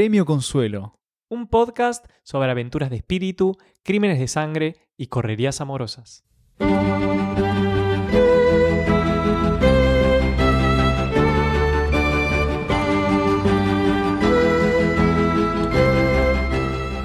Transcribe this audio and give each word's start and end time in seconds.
Premio 0.00 0.24
Consuelo. 0.24 0.98
Un 1.28 1.46
podcast 1.46 2.06
sobre 2.22 2.50
aventuras 2.50 2.88
de 2.88 2.96
espíritu, 2.96 3.58
crímenes 3.82 4.18
de 4.18 4.28
sangre 4.28 4.76
y 4.96 5.08
correrías 5.08 5.60
amorosas. 5.60 6.24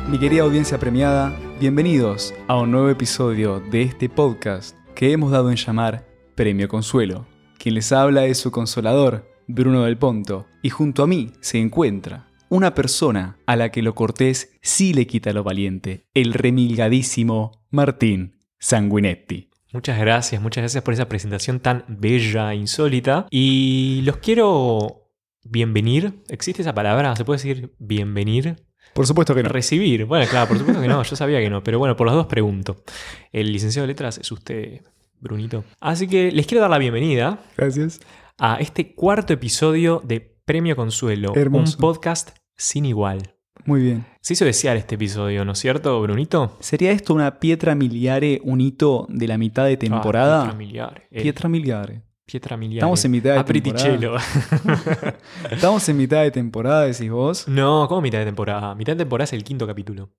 Mi 0.07 0.17
querida 0.17 0.43
audiencia 0.43 0.79
premiada, 0.79 1.37
bienvenidos 1.59 2.33
a 2.47 2.55
un 2.55 2.71
nuevo 2.71 2.87
episodio 2.87 3.59
de 3.59 3.81
este 3.81 4.07
podcast 4.07 4.77
que 4.95 5.11
hemos 5.11 5.31
dado 5.31 5.49
en 5.49 5.57
llamar 5.57 6.07
Premio 6.35 6.69
Consuelo. 6.69 7.25
Quien 7.57 7.75
les 7.75 7.91
habla 7.91 8.25
es 8.25 8.37
su 8.37 8.51
consolador, 8.51 9.29
Bruno 9.47 9.83
del 9.83 9.97
Ponto, 9.97 10.45
y 10.61 10.69
junto 10.69 11.03
a 11.03 11.07
mí 11.07 11.33
se 11.41 11.59
encuentra 11.59 12.29
una 12.49 12.75
persona 12.75 13.37
a 13.45 13.55
la 13.55 13.71
que 13.71 13.81
lo 13.81 13.95
cortés 13.95 14.57
sí 14.61 14.93
le 14.93 15.07
quita 15.07 15.33
lo 15.33 15.43
valiente, 15.43 16.05
el 16.13 16.33
remilgadísimo 16.33 17.65
Martín 17.69 18.39
Sanguinetti. 18.59 19.49
Muchas 19.73 19.99
gracias, 19.99 20.41
muchas 20.41 20.61
gracias 20.61 20.83
por 20.83 20.93
esa 20.93 21.09
presentación 21.09 21.59
tan 21.59 21.83
bella, 21.87 22.53
e 22.53 22.55
insólita. 22.55 23.27
Y 23.29 24.01
los 24.05 24.17
quiero 24.17 25.09
bienvenir. 25.43 26.23
¿Existe 26.29 26.61
esa 26.61 26.73
palabra? 26.73 27.13
¿Se 27.15 27.25
puede 27.25 27.39
decir 27.39 27.75
bienvenir? 27.77 28.55
Por 28.93 29.05
supuesto 29.05 29.35
que 29.35 29.43
no. 29.43 29.49
Recibir. 29.49 30.05
Bueno, 30.05 30.25
claro, 30.29 30.47
por 30.47 30.57
supuesto 30.57 30.81
que 30.81 30.87
no. 30.87 31.03
Yo 31.03 31.15
sabía 31.17 31.41
que 31.41 31.49
no. 31.49 31.61
Pero 31.61 31.79
bueno, 31.79 31.97
por 31.97 32.07
las 32.07 32.15
dos 32.15 32.27
pregunto. 32.27 32.83
El 33.33 33.51
licenciado 33.51 33.83
de 33.85 33.91
letras 33.91 34.17
es 34.17 34.31
usted, 34.31 34.81
Brunito. 35.19 35.65
Así 35.81 36.07
que 36.07 36.31
les 36.31 36.47
quiero 36.47 36.61
dar 36.61 36.69
la 36.69 36.77
bienvenida 36.77 37.43
Gracias. 37.57 37.99
a 38.37 38.55
este 38.61 38.95
cuarto 38.95 39.33
episodio 39.33 40.01
de 40.05 40.21
Premio 40.45 40.77
Consuelo. 40.77 41.33
Hermoso. 41.35 41.75
Un 41.75 41.81
podcast 41.81 42.29
sin 42.57 42.85
igual. 42.85 43.35
Muy 43.65 43.81
bien. 43.81 44.05
Se 44.21 44.33
hizo 44.33 44.45
desear 44.45 44.77
este 44.77 44.95
episodio, 44.95 45.45
¿no 45.45 45.53
es 45.53 45.59
cierto, 45.59 45.99
Brunito? 46.01 46.55
¿Sería 46.59 46.91
esto 46.91 47.13
una 47.13 47.39
pietra 47.39 47.73
miliare, 47.73 48.41
un 48.43 48.61
hito 48.61 49.07
de 49.09 49.27
la 49.27 49.37
mitad 49.37 49.65
de 49.65 49.77
temporada? 49.77 50.41
Ah, 50.41 50.43
Pietra 50.43 50.57
Miliare. 50.57 51.07
Eh, 51.09 51.21
Pietra 51.21 51.49
miliare. 51.49 52.01
Pietra 52.25 52.57
Miliare. 52.57 52.79
Estamos 52.79 53.05
en 53.05 53.11
mitad 53.11 53.33
de 53.33 53.39
Apriticello. 53.39 54.15
Estamos 55.51 55.87
en 55.89 55.97
mitad 55.97 56.23
de 56.23 56.31
temporada, 56.31 56.85
decís 56.85 57.09
vos. 57.09 57.47
no, 57.47 57.87
¿cómo 57.87 58.01
mitad 58.01 58.19
de 58.19 58.25
temporada? 58.25 58.75
Mitad 58.75 58.93
de 58.93 58.97
temporada 58.99 59.25
es 59.25 59.33
el 59.33 59.43
quinto 59.43 59.65
capítulo. 59.67 60.11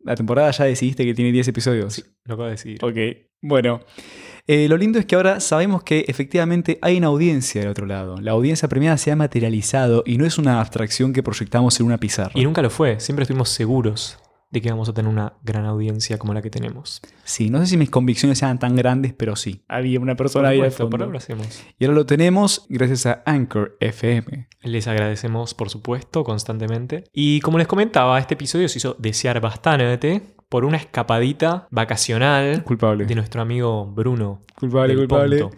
La 0.00 0.14
temporada 0.14 0.50
ya 0.52 0.64
decidiste 0.64 1.04
que 1.04 1.14
tiene 1.14 1.32
10 1.32 1.48
episodios. 1.48 1.94
Sí, 1.94 2.04
lo 2.24 2.34
acabo 2.34 2.44
de 2.44 2.52
decir. 2.52 2.84
Ok. 2.84 2.96
Bueno, 3.42 3.80
eh, 4.46 4.68
lo 4.68 4.76
lindo 4.76 4.98
es 4.98 5.06
que 5.06 5.16
ahora 5.16 5.40
sabemos 5.40 5.82
que 5.82 6.04
efectivamente 6.08 6.78
hay 6.80 6.98
una 6.98 7.08
audiencia 7.08 7.60
del 7.60 7.70
otro 7.70 7.86
lado. 7.86 8.20
La 8.20 8.32
audiencia 8.32 8.68
premiada 8.68 8.96
se 8.96 9.10
ha 9.10 9.16
materializado 9.16 10.04
y 10.06 10.18
no 10.18 10.24
es 10.24 10.38
una 10.38 10.60
abstracción 10.60 11.12
que 11.12 11.22
proyectamos 11.22 11.78
en 11.80 11.86
una 11.86 11.98
pizarra. 11.98 12.32
Y 12.34 12.44
nunca 12.44 12.62
lo 12.62 12.70
fue. 12.70 13.00
Siempre 13.00 13.24
estuvimos 13.24 13.48
seguros 13.48 14.18
de 14.50 14.62
que 14.62 14.70
vamos 14.70 14.88
a 14.88 14.94
tener 14.94 15.10
una 15.10 15.34
gran 15.42 15.64
audiencia 15.64 16.18
como 16.18 16.32
la 16.32 16.42
que 16.42 16.50
tenemos. 16.50 17.02
Sí, 17.24 17.50
no 17.50 17.58
sé 17.58 17.66
si 17.66 17.76
mis 17.76 17.90
convicciones 17.90 18.38
sean 18.38 18.58
tan 18.58 18.76
grandes, 18.76 19.12
pero 19.12 19.34
sí. 19.34 19.64
Había 19.66 19.98
una 19.98 20.14
persona 20.14 20.50
ahí 20.50 20.60
por 20.60 21.02
ahora 21.02 21.06
lo 21.06 21.18
hacemos. 21.18 21.64
Y 21.78 21.84
ahora 21.84 21.96
lo 21.96 22.06
tenemos 22.06 22.66
gracias 22.68 23.06
a 23.06 23.22
Anchor 23.26 23.76
FM. 23.80 24.48
Les 24.62 24.86
agradecemos, 24.86 25.54
por 25.54 25.70
supuesto, 25.70 26.22
constantemente. 26.22 27.04
Y 27.12 27.40
como 27.40 27.58
les 27.58 27.66
comentaba, 27.66 28.18
este 28.18 28.34
episodio 28.34 28.68
se 28.68 28.78
hizo 28.78 28.94
desear 28.98 29.40
bastante 29.40 30.35
por 30.56 30.64
una 30.64 30.78
escapadita 30.78 31.68
vacacional 31.70 32.64
Culpable. 32.64 33.04
de 33.04 33.14
nuestro 33.14 33.42
amigo 33.42 33.84
Bruno. 33.84 34.40
Culpable, 34.54 34.96
culpable. 34.96 35.50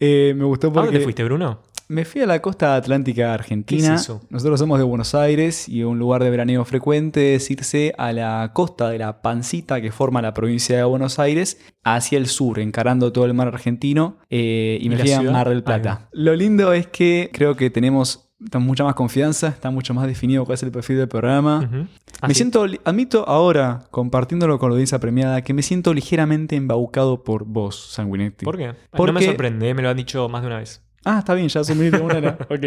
Eh, 0.00 0.32
me 0.34 0.46
gustó 0.46 0.68
¿A 0.68 0.70
dónde 0.70 0.80
porque 0.86 0.98
te 0.98 1.04
fuiste, 1.04 1.24
Bruno? 1.24 1.60
me 1.88 2.06
fui 2.06 2.22
a 2.22 2.26
la 2.26 2.40
costa 2.40 2.74
atlántica 2.74 3.34
argentina. 3.34 3.88
¿Qué 3.88 3.94
es 3.96 4.00
eso? 4.00 4.22
Nosotros 4.30 4.58
somos 4.58 4.78
de 4.78 4.84
Buenos 4.84 5.14
Aires 5.14 5.68
y 5.68 5.82
un 5.82 5.98
lugar 5.98 6.24
de 6.24 6.30
veraneo 6.30 6.64
frecuente 6.64 7.34
es 7.34 7.50
irse 7.50 7.92
a 7.98 8.12
la 8.12 8.50
costa 8.54 8.88
de 8.88 8.96
la 8.96 9.20
pancita 9.20 9.82
que 9.82 9.92
forma 9.92 10.22
la 10.22 10.32
provincia 10.32 10.74
de 10.78 10.84
Buenos 10.84 11.18
Aires 11.18 11.60
hacia 11.84 12.16
el 12.16 12.26
sur, 12.26 12.58
encarando 12.58 13.12
todo 13.12 13.26
el 13.26 13.34
mar 13.34 13.48
argentino 13.48 14.16
eh, 14.30 14.78
y 14.80 14.86
¿Y 14.86 14.88
me 14.88 14.96
fui 14.96 15.12
a? 15.12 15.20
Mar 15.20 15.50
del 15.50 15.62
Plata. 15.64 16.08
Lo 16.12 16.34
lindo 16.34 16.72
es 16.72 16.86
que 16.86 17.28
creo 17.30 17.56
que 17.56 17.68
tenemos 17.68 18.25
está 18.44 18.58
mucha 18.58 18.84
más 18.84 18.94
confianza, 18.94 19.48
está 19.48 19.70
mucho 19.70 19.94
más 19.94 20.06
definido 20.06 20.44
cuál 20.44 20.54
es 20.54 20.62
el 20.62 20.70
perfil 20.70 20.98
del 20.98 21.08
programa. 21.08 21.88
Me 22.26 22.34
siento, 22.34 22.66
admito 22.84 23.28
ahora, 23.28 23.84
compartiéndolo 23.90 24.58
con 24.58 24.70
la 24.70 24.74
audiencia 24.74 24.98
premiada, 24.98 25.42
que 25.42 25.54
me 25.54 25.62
siento 25.62 25.92
ligeramente 25.94 26.56
embaucado 26.56 27.24
por 27.24 27.44
vos, 27.44 27.76
Sanguinetti. 27.92 28.44
¿Por 28.44 28.56
qué? 28.56 28.68
No 28.68 28.74
Porque- 28.90 29.12
me 29.12 29.22
sorprende, 29.24 29.74
me 29.74 29.82
lo 29.82 29.90
han 29.90 29.96
dicho 29.96 30.28
más 30.28 30.42
de 30.42 30.46
una 30.48 30.58
vez. 30.58 30.82
Ah, 31.08 31.20
está 31.20 31.34
bien, 31.34 31.46
ya 31.48 31.60
asumiste 31.60 32.00
una. 32.00 32.18
era. 32.18 32.36
Ok. 32.50 32.64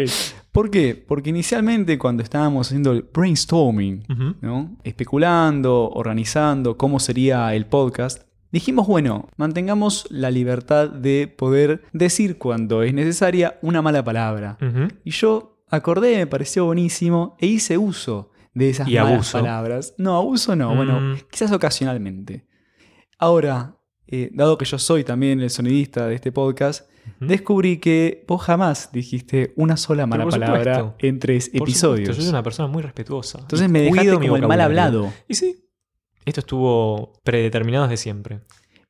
¿Por 0.50 0.70
qué? 0.70 0.94
Porque 1.06 1.28
inicialmente 1.28 1.98
cuando 1.98 2.22
estábamos 2.22 2.66
haciendo 2.68 2.92
el 2.92 3.02
brainstorming. 3.12 4.04
¿no? 4.40 4.76
especulando, 4.82 5.90
organizando 5.90 6.76
cómo 6.76 7.00
sería 7.00 7.54
el 7.54 7.66
podcast, 7.66 8.22
dijimos, 8.50 8.86
bueno, 8.86 9.28
mantengamos 9.36 10.06
la 10.10 10.30
libertad 10.30 10.88
de 10.88 11.28
poder 11.28 11.82
decir 11.92 12.38
cuando 12.38 12.82
es 12.82 12.94
necesaria 12.94 13.58
una 13.62 13.82
mala 13.82 14.02
palabra. 14.02 14.56
Y 15.04 15.10
yo 15.10 15.49
acordé, 15.70 16.16
me 16.18 16.26
pareció 16.26 16.64
buenísimo 16.66 17.36
e 17.40 17.46
hice 17.46 17.78
uso 17.78 18.30
de 18.54 18.70
esas 18.70 18.88
Y 18.88 18.94
malas 18.96 19.12
abuso. 19.12 19.38
palabras. 19.38 19.94
No, 19.98 20.16
abuso 20.16 20.56
no, 20.56 20.74
bueno, 20.74 21.00
Mm. 21.00 21.16
quizás 21.30 21.52
ocasionalmente. 21.52 22.46
Ahora, 23.18 23.76
eh, 24.06 24.30
dado 24.32 24.58
que 24.58 24.64
yo 24.64 24.78
soy 24.78 25.04
también 25.04 25.40
el 25.40 25.50
sonidista 25.50 26.06
de 26.08 26.14
este 26.14 26.32
podcast, 26.32 26.88
descubrí 27.20 27.78
que 27.78 28.24
vos 28.26 28.42
jamás 28.42 28.90
dijiste 28.92 29.52
una 29.56 29.76
sola 29.76 30.06
mala 30.06 30.26
palabra 30.26 30.74
supuesto. 30.78 31.06
en 31.06 31.18
tres 31.18 31.48
Por 31.50 31.62
episodios. 31.68 31.98
supuesto, 32.08 32.12
yo 32.12 32.22
soy 32.22 32.30
una 32.30 32.42
persona 32.42 32.68
muy 32.68 32.82
respetuosa. 32.82 33.38
Entonces 33.40 33.68
me 33.68 33.82
dejaste 33.82 34.14
como 34.14 34.36
el 34.36 34.46
mal 34.48 34.60
hablado. 34.60 35.12
Y 35.28 35.34
sí, 35.34 35.64
esto 36.24 36.40
estuvo 36.40 37.12
predeterminado 37.22 37.84
desde 37.88 38.02
siempre. 38.02 38.40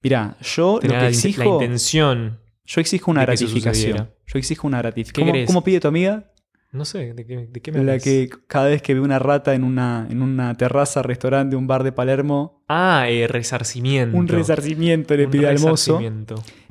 Mirá, 0.03 0.37
yo 0.41 0.75
lo 0.75 0.79
Tenía 0.81 0.99
que 0.99 1.03
la, 1.05 1.11
in- 1.11 1.15
la 1.15 1.19
exijo, 1.29 1.53
intención, 1.55 2.41
yo 2.65 2.81
exijo 2.81 3.11
una 3.11 3.21
que 3.21 3.27
gratificación. 3.27 4.11
Yo 4.27 4.39
exijo 4.39 4.67
una 4.67 4.79
¿Qué 4.79 4.83
gratificación. 4.83 5.29
¿Cómo, 5.35 5.47
cómo 5.47 5.65
pide 5.65 5.81
tu 5.81 5.89
amiga? 5.89 6.33
No 6.73 6.85
sé, 6.85 7.15
¿de 7.15 7.27
qué, 7.27 7.49
de 7.51 7.61
qué 7.61 7.73
me 7.73 7.79
La 7.79 7.93
hablas? 7.93 8.05
que 8.05 8.29
cada 8.47 8.67
vez 8.69 8.81
que 8.83 8.95
ve 8.95 9.01
una 9.01 9.19
rata 9.19 9.55
en 9.55 9.65
una, 9.65 10.07
en 10.09 10.23
una 10.23 10.55
terraza, 10.57 11.03
restaurante, 11.03 11.57
un 11.57 11.67
bar 11.67 11.83
de 11.85 11.93
Palermo, 11.93 12.63
Ah, 12.69 13.07
eh, 13.09 13.27
resarcimiento. 13.27 14.17
un 14.17 14.29
resarcimiento 14.29 15.17
le 15.17 15.25
Un 15.27 15.31
pide 15.33 15.49
al 15.49 15.59
mozo. 15.59 16.01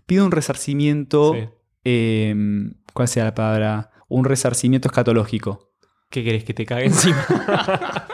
Pide 0.06 0.22
un 0.22 0.32
resarcimiento. 0.32 1.34
Sí. 1.34 1.50
eh, 1.84 2.36
¿Cuál 2.94 3.08
sea 3.08 3.26
la 3.26 3.36
palabra? 3.36 3.92
Un 4.08 4.26
resarcimiento 4.26 4.88
escatológico. 4.88 5.70
¿Qué 6.09 6.24
querés 6.24 6.44
que 6.44 6.56
te 6.56 6.66
cague 6.66 6.86
encima? 6.86 7.24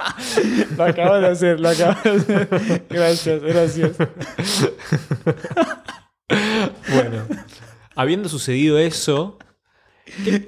Lo 0.77 0.83
acabas 0.83 1.21
de 1.21 1.27
hacer, 1.27 1.59
lo 1.61 1.69
acabas 1.69 2.03
de 2.03 2.09
hacer. 2.35 2.85
Gracias, 2.89 3.41
gracias. 3.41 3.91
bueno, 6.93 7.25
habiendo 7.95 8.29
sucedido 8.29 8.77
eso, 8.79 9.37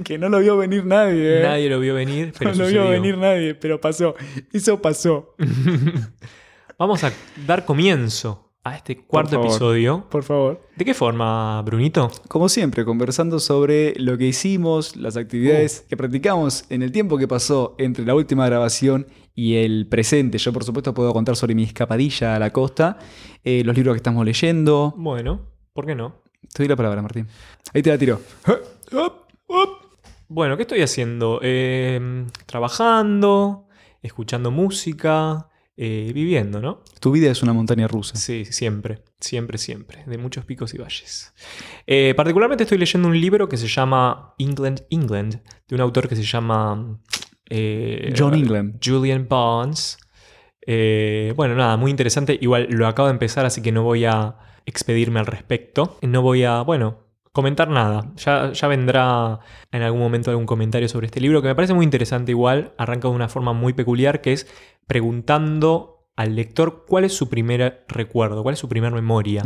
Que 0.04 0.18
no 0.18 0.30
lo 0.30 0.40
vio 0.40 0.58
venir 0.58 0.86
nadie. 0.86 1.40
¿eh? 1.40 1.44
nadie 1.44 1.70
lo 1.70 1.80
vio 1.80 1.96
venir, 1.96 2.34
pero 2.40 2.52
no 2.54 2.64
lo 2.64 2.68
vio 2.70 2.90
venir 2.90 3.18
nadie, 3.18 3.56
pero 3.56 3.82
pasó. 3.82 4.16
Eso 4.54 4.82
pasó. 4.82 5.36
Vamos 6.78 7.04
a 7.04 7.12
dar 7.46 7.66
comienzo 7.66 8.52
a 8.64 8.76
este 8.76 8.98
cuarto 8.98 9.32
favor. 9.32 9.48
episodio. 9.48 10.06
Por 10.10 10.24
favor. 10.24 10.62
¿De 10.76 10.86
qué 10.86 10.94
forma, 10.94 11.62
Brunito? 11.64 12.12
Como 12.28 12.50
siempre, 12.50 12.86
conversando 12.86 13.40
sobre 13.40 13.94
lo 13.98 14.18
que 14.18 14.26
hicimos, 14.26 14.96
las 14.96 15.18
actividades 15.18 15.86
que 15.90 15.98
practicamos 15.98 16.66
en 16.70 16.84
el 16.84 16.92
tiempo 16.92 17.18
que 17.18 17.28
pasó 17.28 17.76
entre 17.80 18.06
la 18.06 18.14
última 18.14 18.46
grabación 18.46 19.08
y 19.34 19.56
el 19.56 19.88
presente. 19.88 20.38
Yo, 20.38 20.54
por 20.54 20.64
supuesto, 20.64 20.94
puedo 20.94 21.14
contar 21.14 21.36
sobre 21.36 21.56
mi 21.56 21.64
escapadilla 21.64 22.36
a 22.36 22.40
la 22.40 22.52
costa, 22.52 23.00
eh, 23.44 23.64
los 23.64 23.76
libros 23.76 23.94
que 23.94 23.98
estamos 23.98 24.26
leyendo. 24.26 24.94
Bueno, 24.98 25.42
¿por 25.74 25.86
qué 25.86 25.96
no? 25.96 26.22
Te 26.54 26.64
doy 26.64 26.68
la 26.68 26.76
palabra, 26.76 27.02
Martín. 27.02 27.28
Ahí 27.74 27.82
te 27.82 27.90
la 27.90 27.98
tiro. 27.98 28.22
Bueno, 30.30 30.58
¿qué 30.58 30.64
estoy 30.64 30.82
haciendo? 30.82 31.40
Eh, 31.42 32.26
trabajando, 32.46 33.68
escuchando 34.02 34.52
música, 34.52 35.48
eh, 35.78 36.12
viviendo, 36.14 36.60
¿no? 36.60 36.84
Tu 37.00 37.12
vida 37.12 37.32
es 37.32 37.44
una 37.44 37.54
montaña 37.54 37.88
rusa. 37.88 38.18
Sí, 38.18 38.44
siempre, 38.46 39.04
siempre, 39.20 39.58
siempre, 39.58 40.04
de 40.06 40.18
muchos 40.18 40.44
picos 40.44 40.74
y 40.74 40.78
valles. 40.80 41.34
Eh, 41.86 42.14
particularmente 42.18 42.64
estoy 42.64 42.78
leyendo 42.78 43.08
un 43.08 43.20
libro 43.20 43.48
que 43.48 43.58
se 43.58 43.68
llama 43.68 44.34
England, 44.38 44.82
England, 44.90 45.42
de 45.68 45.76
un 45.76 45.82
autor 45.82 46.10
que 46.10 46.16
se 46.16 46.24
llama 46.24 47.00
eh, 47.50 48.14
John 48.18 48.34
England. 48.34 48.80
Julian 48.84 49.28
Barnes. 49.30 49.98
Bueno, 51.36 51.56
nada, 51.56 51.78
muy 51.78 51.92
interesante. 51.92 52.38
Igual 52.42 52.68
lo 52.70 52.88
acabo 52.88 53.08
de 53.08 53.14
empezar, 53.14 53.46
así 53.46 53.62
que 53.62 53.72
no 53.72 53.84
voy 53.84 54.04
a 54.04 54.36
expedirme 54.66 55.22
al 55.22 55.26
respecto. 55.26 55.98
No 56.02 56.22
voy 56.22 56.44
a, 56.44 56.62
bueno, 56.64 57.07
comentar 57.38 57.70
nada. 57.70 58.12
Ya, 58.16 58.52
ya 58.52 58.68
vendrá 58.68 59.40
en 59.72 59.84
algún 59.84 60.02
momento 60.02 60.32
algún 60.32 60.48
comentario 60.48 60.90
sobre 60.90 61.06
este 61.06 61.22
libro, 61.22 61.44
que 61.44 61.48
me 61.48 61.54
parece 61.56 61.76
muy 61.76 61.86
interesante 61.86 62.32
igual. 62.32 62.74
Arranca 62.80 63.08
de 63.08 63.14
una 63.14 63.30
forma 63.30 63.54
muy 63.54 63.74
peculiar, 63.74 64.22
que 64.22 64.34
es 64.34 64.48
preguntando 64.88 66.10
al 66.16 66.36
lector 66.36 66.86
cuál 66.88 67.04
es 67.04 67.14
su 67.14 67.30
primer 67.30 67.86
recuerdo, 67.88 68.42
cuál 68.42 68.54
es 68.54 68.60
su 68.60 68.68
primera 68.68 68.96
memoria. 68.96 69.44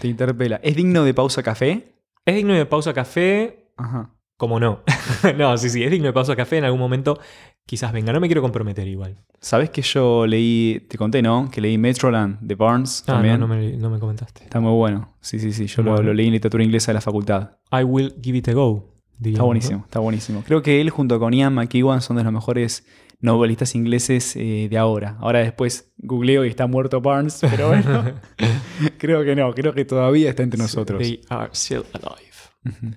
Te 0.00 0.08
interpela. 0.08 0.58
¿Es 0.62 0.74
digno 0.74 1.04
de 1.04 1.12
pausa 1.12 1.42
café? 1.42 2.00
¿Es 2.24 2.34
digno 2.34 2.54
de 2.54 2.64
pausa 2.64 2.94
café? 2.94 3.68
Ajá. 3.76 4.14
¿Cómo 4.38 4.58
no? 4.58 4.82
no, 5.36 5.56
sí, 5.58 5.68
sí, 5.68 5.84
es 5.84 5.90
digno 5.90 6.06
de 6.06 6.12
paso 6.12 6.32
a 6.32 6.36
café. 6.36 6.56
En 6.56 6.64
algún 6.64 6.80
momento 6.80 7.20
quizás 7.66 7.92
venga. 7.92 8.12
No 8.12 8.20
me 8.20 8.28
quiero 8.28 8.42
comprometer 8.42 8.86
igual. 8.88 9.16
¿Sabes 9.40 9.70
que 9.70 9.82
yo 9.82 10.26
leí, 10.26 10.86
te 10.88 10.96
conté, 10.96 11.20
¿no? 11.22 11.50
Que 11.50 11.60
leí 11.60 11.76
Metroland 11.78 12.38
de 12.40 12.54
Barnes 12.54 13.02
Ah, 13.06 13.12
también. 13.14 13.38
no, 13.40 13.46
no 13.46 13.54
me, 13.54 13.76
no 13.76 13.90
me 13.90 13.98
comentaste. 13.98 14.44
Está 14.44 14.60
muy 14.60 14.72
bueno. 14.72 15.14
Sí, 15.20 15.38
sí, 15.38 15.52
sí. 15.52 15.66
Yo 15.66 15.82
lo, 15.82 15.90
Bueno. 15.92 16.06
lo 16.08 16.14
leí 16.14 16.26
en 16.28 16.32
literatura 16.32 16.64
inglesa 16.64 16.92
de 16.92 16.94
la 16.94 17.00
facultad. 17.00 17.58
I 17.70 17.82
will 17.84 18.14
give 18.22 18.36
it 18.38 18.48
a 18.48 18.52
go. 18.54 18.90
Está 19.22 19.38
¿no? 19.38 19.46
buenísimo, 19.46 19.82
está 19.84 20.00
buenísimo. 20.00 20.42
Creo 20.44 20.60
que 20.62 20.80
él 20.80 20.90
junto 20.90 21.18
con 21.20 21.32
Ian 21.32 21.54
McEwan 21.54 22.00
son 22.02 22.16
de 22.16 22.24
los 22.24 22.32
mejores 22.32 22.84
novelistas 23.20 23.74
ingleses 23.76 24.34
eh, 24.36 24.66
de 24.68 24.76
ahora. 24.76 25.16
Ahora 25.20 25.38
después 25.38 25.92
googleo 25.98 26.44
y 26.44 26.48
está 26.48 26.66
muerto 26.66 27.00
Barnes, 27.00 27.38
pero 27.48 27.68
bueno, 27.68 28.12
creo 28.98 29.22
que 29.24 29.36
no, 29.36 29.54
creo 29.54 29.72
que 29.72 29.84
todavía 29.84 30.30
está 30.30 30.42
entre 30.42 30.58
nosotros. 30.58 31.00
They 31.00 31.20
are 31.28 31.48
still 31.52 31.84
alive. 31.92 32.94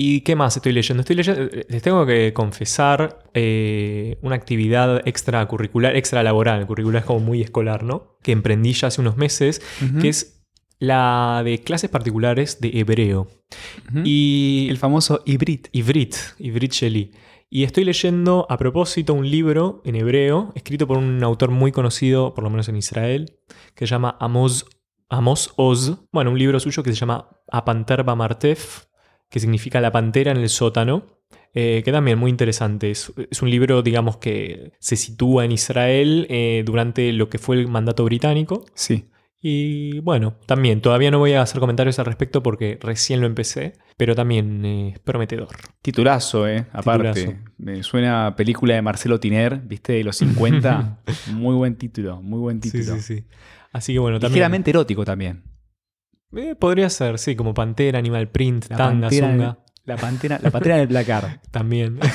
¿Y 0.00 0.20
qué 0.20 0.36
más 0.36 0.56
estoy 0.56 0.70
leyendo? 0.70 1.00
Estoy 1.00 1.16
leyendo, 1.16 1.50
les 1.68 1.82
tengo 1.82 2.06
que 2.06 2.32
confesar 2.32 3.18
eh, 3.34 4.16
una 4.22 4.36
actividad 4.36 5.02
extracurricular, 5.08 5.96
extralaboral, 5.96 6.64
curricular 6.68 7.00
es 7.00 7.04
como 7.04 7.18
muy 7.18 7.42
escolar, 7.42 7.82
¿no? 7.82 8.16
Que 8.22 8.30
emprendí 8.30 8.74
ya 8.74 8.86
hace 8.86 9.00
unos 9.00 9.16
meses, 9.16 9.60
que 10.00 10.08
es 10.08 10.46
la 10.78 11.42
de 11.44 11.64
clases 11.64 11.90
particulares 11.90 12.60
de 12.60 12.78
hebreo. 12.78 13.26
Y 14.04 14.68
el 14.70 14.76
famoso 14.76 15.24
hibrid. 15.26 15.66
Ivrit, 15.72 16.14
Ivrit 16.38 16.72
Sheli. 16.74 17.10
Y 17.50 17.64
estoy 17.64 17.82
leyendo 17.82 18.46
a 18.48 18.56
propósito 18.56 19.14
un 19.14 19.28
libro 19.28 19.82
en 19.84 19.96
hebreo, 19.96 20.52
escrito 20.54 20.86
por 20.86 20.98
un 20.98 21.24
autor 21.24 21.50
muy 21.50 21.72
conocido, 21.72 22.34
por 22.34 22.44
lo 22.44 22.50
menos 22.50 22.68
en 22.68 22.76
Israel, 22.76 23.36
que 23.74 23.88
se 23.88 23.90
llama 23.90 24.16
Amos, 24.20 24.64
Amos 25.08 25.52
Oz. 25.56 25.98
Bueno, 26.12 26.30
un 26.30 26.38
libro 26.38 26.60
suyo 26.60 26.84
que 26.84 26.92
se 26.92 26.96
llama 26.96 27.30
Apanter 27.50 28.04
Bamartef, 28.04 28.86
que 29.30 29.40
significa 29.40 29.80
la 29.80 29.92
pantera 29.92 30.30
en 30.30 30.38
el 30.38 30.48
sótano. 30.48 31.18
eh, 31.54 31.82
que 31.84 31.92
también 31.92 32.18
muy 32.18 32.30
interesante. 32.30 32.90
Es, 32.90 33.12
es 33.30 33.42
un 33.42 33.50
libro, 33.50 33.82
digamos, 33.82 34.18
que 34.18 34.72
se 34.78 34.96
sitúa 34.96 35.44
en 35.44 35.52
Israel 35.52 36.26
eh, 36.30 36.62
durante 36.64 37.12
lo 37.12 37.28
que 37.30 37.38
fue 37.38 37.56
el 37.56 37.68
mandato 37.68 38.04
británico. 38.04 38.64
Sí. 38.74 39.06
Y 39.40 40.00
bueno, 40.00 40.34
también, 40.46 40.80
todavía 40.80 41.12
no 41.12 41.20
voy 41.20 41.32
a 41.34 41.42
hacer 41.42 41.60
comentarios 41.60 41.98
al 42.00 42.06
respecto 42.06 42.42
porque 42.42 42.76
recién 42.80 43.20
lo 43.20 43.26
empecé, 43.26 43.74
pero 43.96 44.16
también 44.16 44.64
eh, 44.64 44.88
es 44.94 44.98
prometedor. 44.98 45.48
Titulazo, 45.80 46.48
eh. 46.48 46.66
Aparte. 46.72 47.38
Me 47.56 47.82
suena 47.84 48.26
a 48.26 48.36
película 48.36 48.74
de 48.74 48.82
Marcelo 48.82 49.20
Tiner, 49.20 49.60
¿viste? 49.60 49.92
De 49.92 50.04
los 50.04 50.16
50. 50.16 51.02
muy 51.34 51.54
buen 51.54 51.76
título, 51.76 52.20
muy 52.20 52.40
buen 52.40 52.60
título. 52.60 52.96
Sí, 52.96 53.00
sí, 53.00 53.16
sí. 53.16 53.24
Así 53.72 53.92
que 53.92 54.00
bueno, 54.00 54.18
también. 54.18 54.34
Ligeramente 54.34 54.70
erótico 54.70 55.04
también. 55.04 55.44
Eh, 56.36 56.54
podría 56.54 56.88
ser, 56.90 57.18
sí, 57.18 57.34
como 57.36 57.54
Pantera, 57.54 57.98
Animal 57.98 58.28
Print, 58.28 58.66
La 58.70 58.76
Tanga, 58.76 59.00
pantera, 59.08 59.28
Zunga. 59.30 59.58
la 59.84 59.96
pantera, 59.96 60.38
la 60.42 60.50
pantera 60.50 60.74
en 60.76 60.80
el 60.82 60.88
placar. 60.88 61.40
También. 61.50 61.98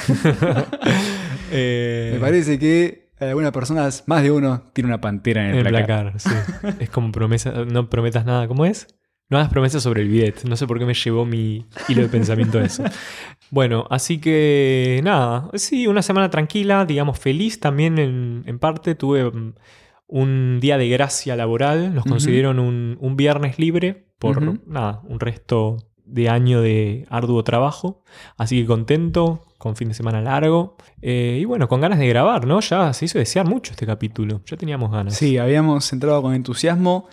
Eh, 1.56 2.12
Me 2.16 2.20
parece 2.20 2.58
que 2.58 3.10
algunas 3.20 3.52
personas, 3.52 4.04
más 4.08 4.24
de 4.24 4.32
uno, 4.32 4.64
tiene 4.74 4.88
una 4.88 5.00
pantera 5.00 5.44
en 5.44 5.52
en 5.52 5.56
el, 5.60 5.68
el 5.68 5.72
placar. 5.74 6.14
placar, 6.14 6.20
sí. 6.20 6.76
Es 6.80 6.90
como 6.90 7.12
promesa, 7.12 7.52
no 7.66 7.90
prometas 7.90 8.26
nada. 8.26 8.48
¿Cómo 8.48 8.66
es? 8.66 8.88
No 9.30 9.38
hagas 9.38 9.50
promesas 9.50 9.84
sobre 9.84 10.02
el 10.02 10.10
bidet. 10.10 10.44
No 10.46 10.56
sé 10.56 10.66
por 10.68 10.80
qué 10.80 10.86
me 10.86 10.94
llevó 10.96 11.26
mi 11.26 11.66
hilo 11.88 12.02
de 12.02 12.10
pensamiento 12.10 12.60
a 12.60 12.64
eso. 12.66 12.84
Bueno, 13.52 13.86
así 13.92 14.18
que 14.20 15.00
nada. 15.04 15.48
Sí, 15.54 15.86
una 15.86 16.02
semana 16.02 16.32
tranquila, 16.32 16.86
digamos 16.86 17.20
feliz 17.20 17.60
también 17.60 18.00
en, 18.00 18.42
en 18.48 18.58
parte. 18.58 18.96
Tuve 18.96 19.26
mm, 19.30 19.54
un 20.08 20.60
día 20.62 20.78
de 20.78 20.90
gracia 20.90 21.36
laboral. 21.36 21.94
Nos 21.94 22.06
Ujú. 22.06 22.12
concedieron 22.14 22.60
un, 22.60 22.98
un 23.00 23.16
viernes 23.16 23.60
libre 23.60 24.08
por 24.20 24.42
nada, 24.68 25.02
un 25.08 25.20
resto 25.20 25.78
de 26.06 26.30
año 26.30 26.62
de 26.62 27.06
arduo 27.10 27.44
trabajo. 27.44 28.04
Así 28.38 28.62
que 28.62 28.68
contento, 28.68 29.46
con 29.58 29.76
fin 29.76 29.88
de 29.88 29.94
semana 29.94 30.22
largo. 30.22 30.76
Eh, 31.02 31.40
y 31.42 31.46
bueno, 31.46 31.68
con 31.68 31.82
ganas 31.82 32.00
de 32.00 32.08
grabar, 32.08 32.46
¿no? 32.46 32.60
Ya 32.60 32.94
se 32.94 33.06
hizo 33.06 33.18
desear 33.18 33.48
mucho 33.48 33.72
este 33.72 33.86
capítulo. 33.86 34.42
Ya 34.46 34.58
teníamos 34.58 34.92
ganas. 34.92 35.16
Sí, 35.16 35.38
habíamos 35.38 35.92
entrado 35.94 36.22
con 36.22 36.34
entusiasmo. 36.34 37.08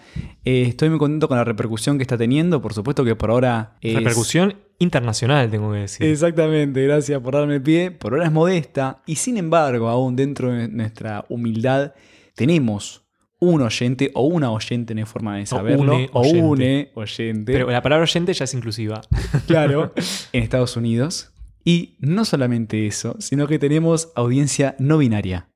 Eh, 0.44 0.62
estoy 0.68 0.90
muy 0.90 0.98
contento 0.98 1.28
con 1.28 1.36
la 1.36 1.44
repercusión 1.44 1.96
que 1.96 2.02
está 2.02 2.18
teniendo. 2.18 2.60
Por 2.60 2.74
supuesto 2.74 3.04
que 3.04 3.14
por 3.16 3.30
ahora 3.30 3.76
es... 3.80 3.94
Repercusión 3.94 4.56
internacional, 4.80 5.50
tengo 5.50 5.72
que 5.72 5.78
decir. 5.78 6.06
Exactamente, 6.06 6.82
gracias 6.82 7.20
por 7.20 7.34
darme 7.34 7.60
pie. 7.60 7.90
Por 7.92 8.14
ahora 8.14 8.26
es 8.26 8.32
modesta 8.32 9.02
y 9.06 9.16
sin 9.16 9.36
embargo, 9.36 9.88
aún 9.88 10.16
dentro 10.16 10.50
de 10.52 10.68
nuestra 10.68 11.24
humildad, 11.28 11.92
tenemos 12.34 13.04
un 13.40 13.62
oyente 13.62 14.10
o 14.14 14.24
una 14.24 14.52
oyente, 14.52 14.94
no 14.94 15.00
hay 15.00 15.06
forma 15.06 15.36
de 15.36 15.46
saberlo. 15.46 15.94
une 15.94 16.10
o 16.12 16.20
oyente. 16.20 16.42
une 16.42 16.90
oyente. 16.94 17.52
Pero 17.52 17.70
la 17.70 17.82
palabra 17.82 18.04
oyente 18.04 18.32
ya 18.34 18.44
es 18.44 18.54
inclusiva. 18.54 19.00
claro, 19.46 19.92
en 20.32 20.42
Estados 20.42 20.76
Unidos. 20.76 21.32
Y 21.64 21.96
no 21.98 22.24
solamente 22.24 22.86
eso, 22.86 23.16
sino 23.18 23.46
que 23.46 23.58
tenemos 23.58 24.12
audiencia 24.14 24.76
no 24.78 24.98
binaria. 24.98 25.50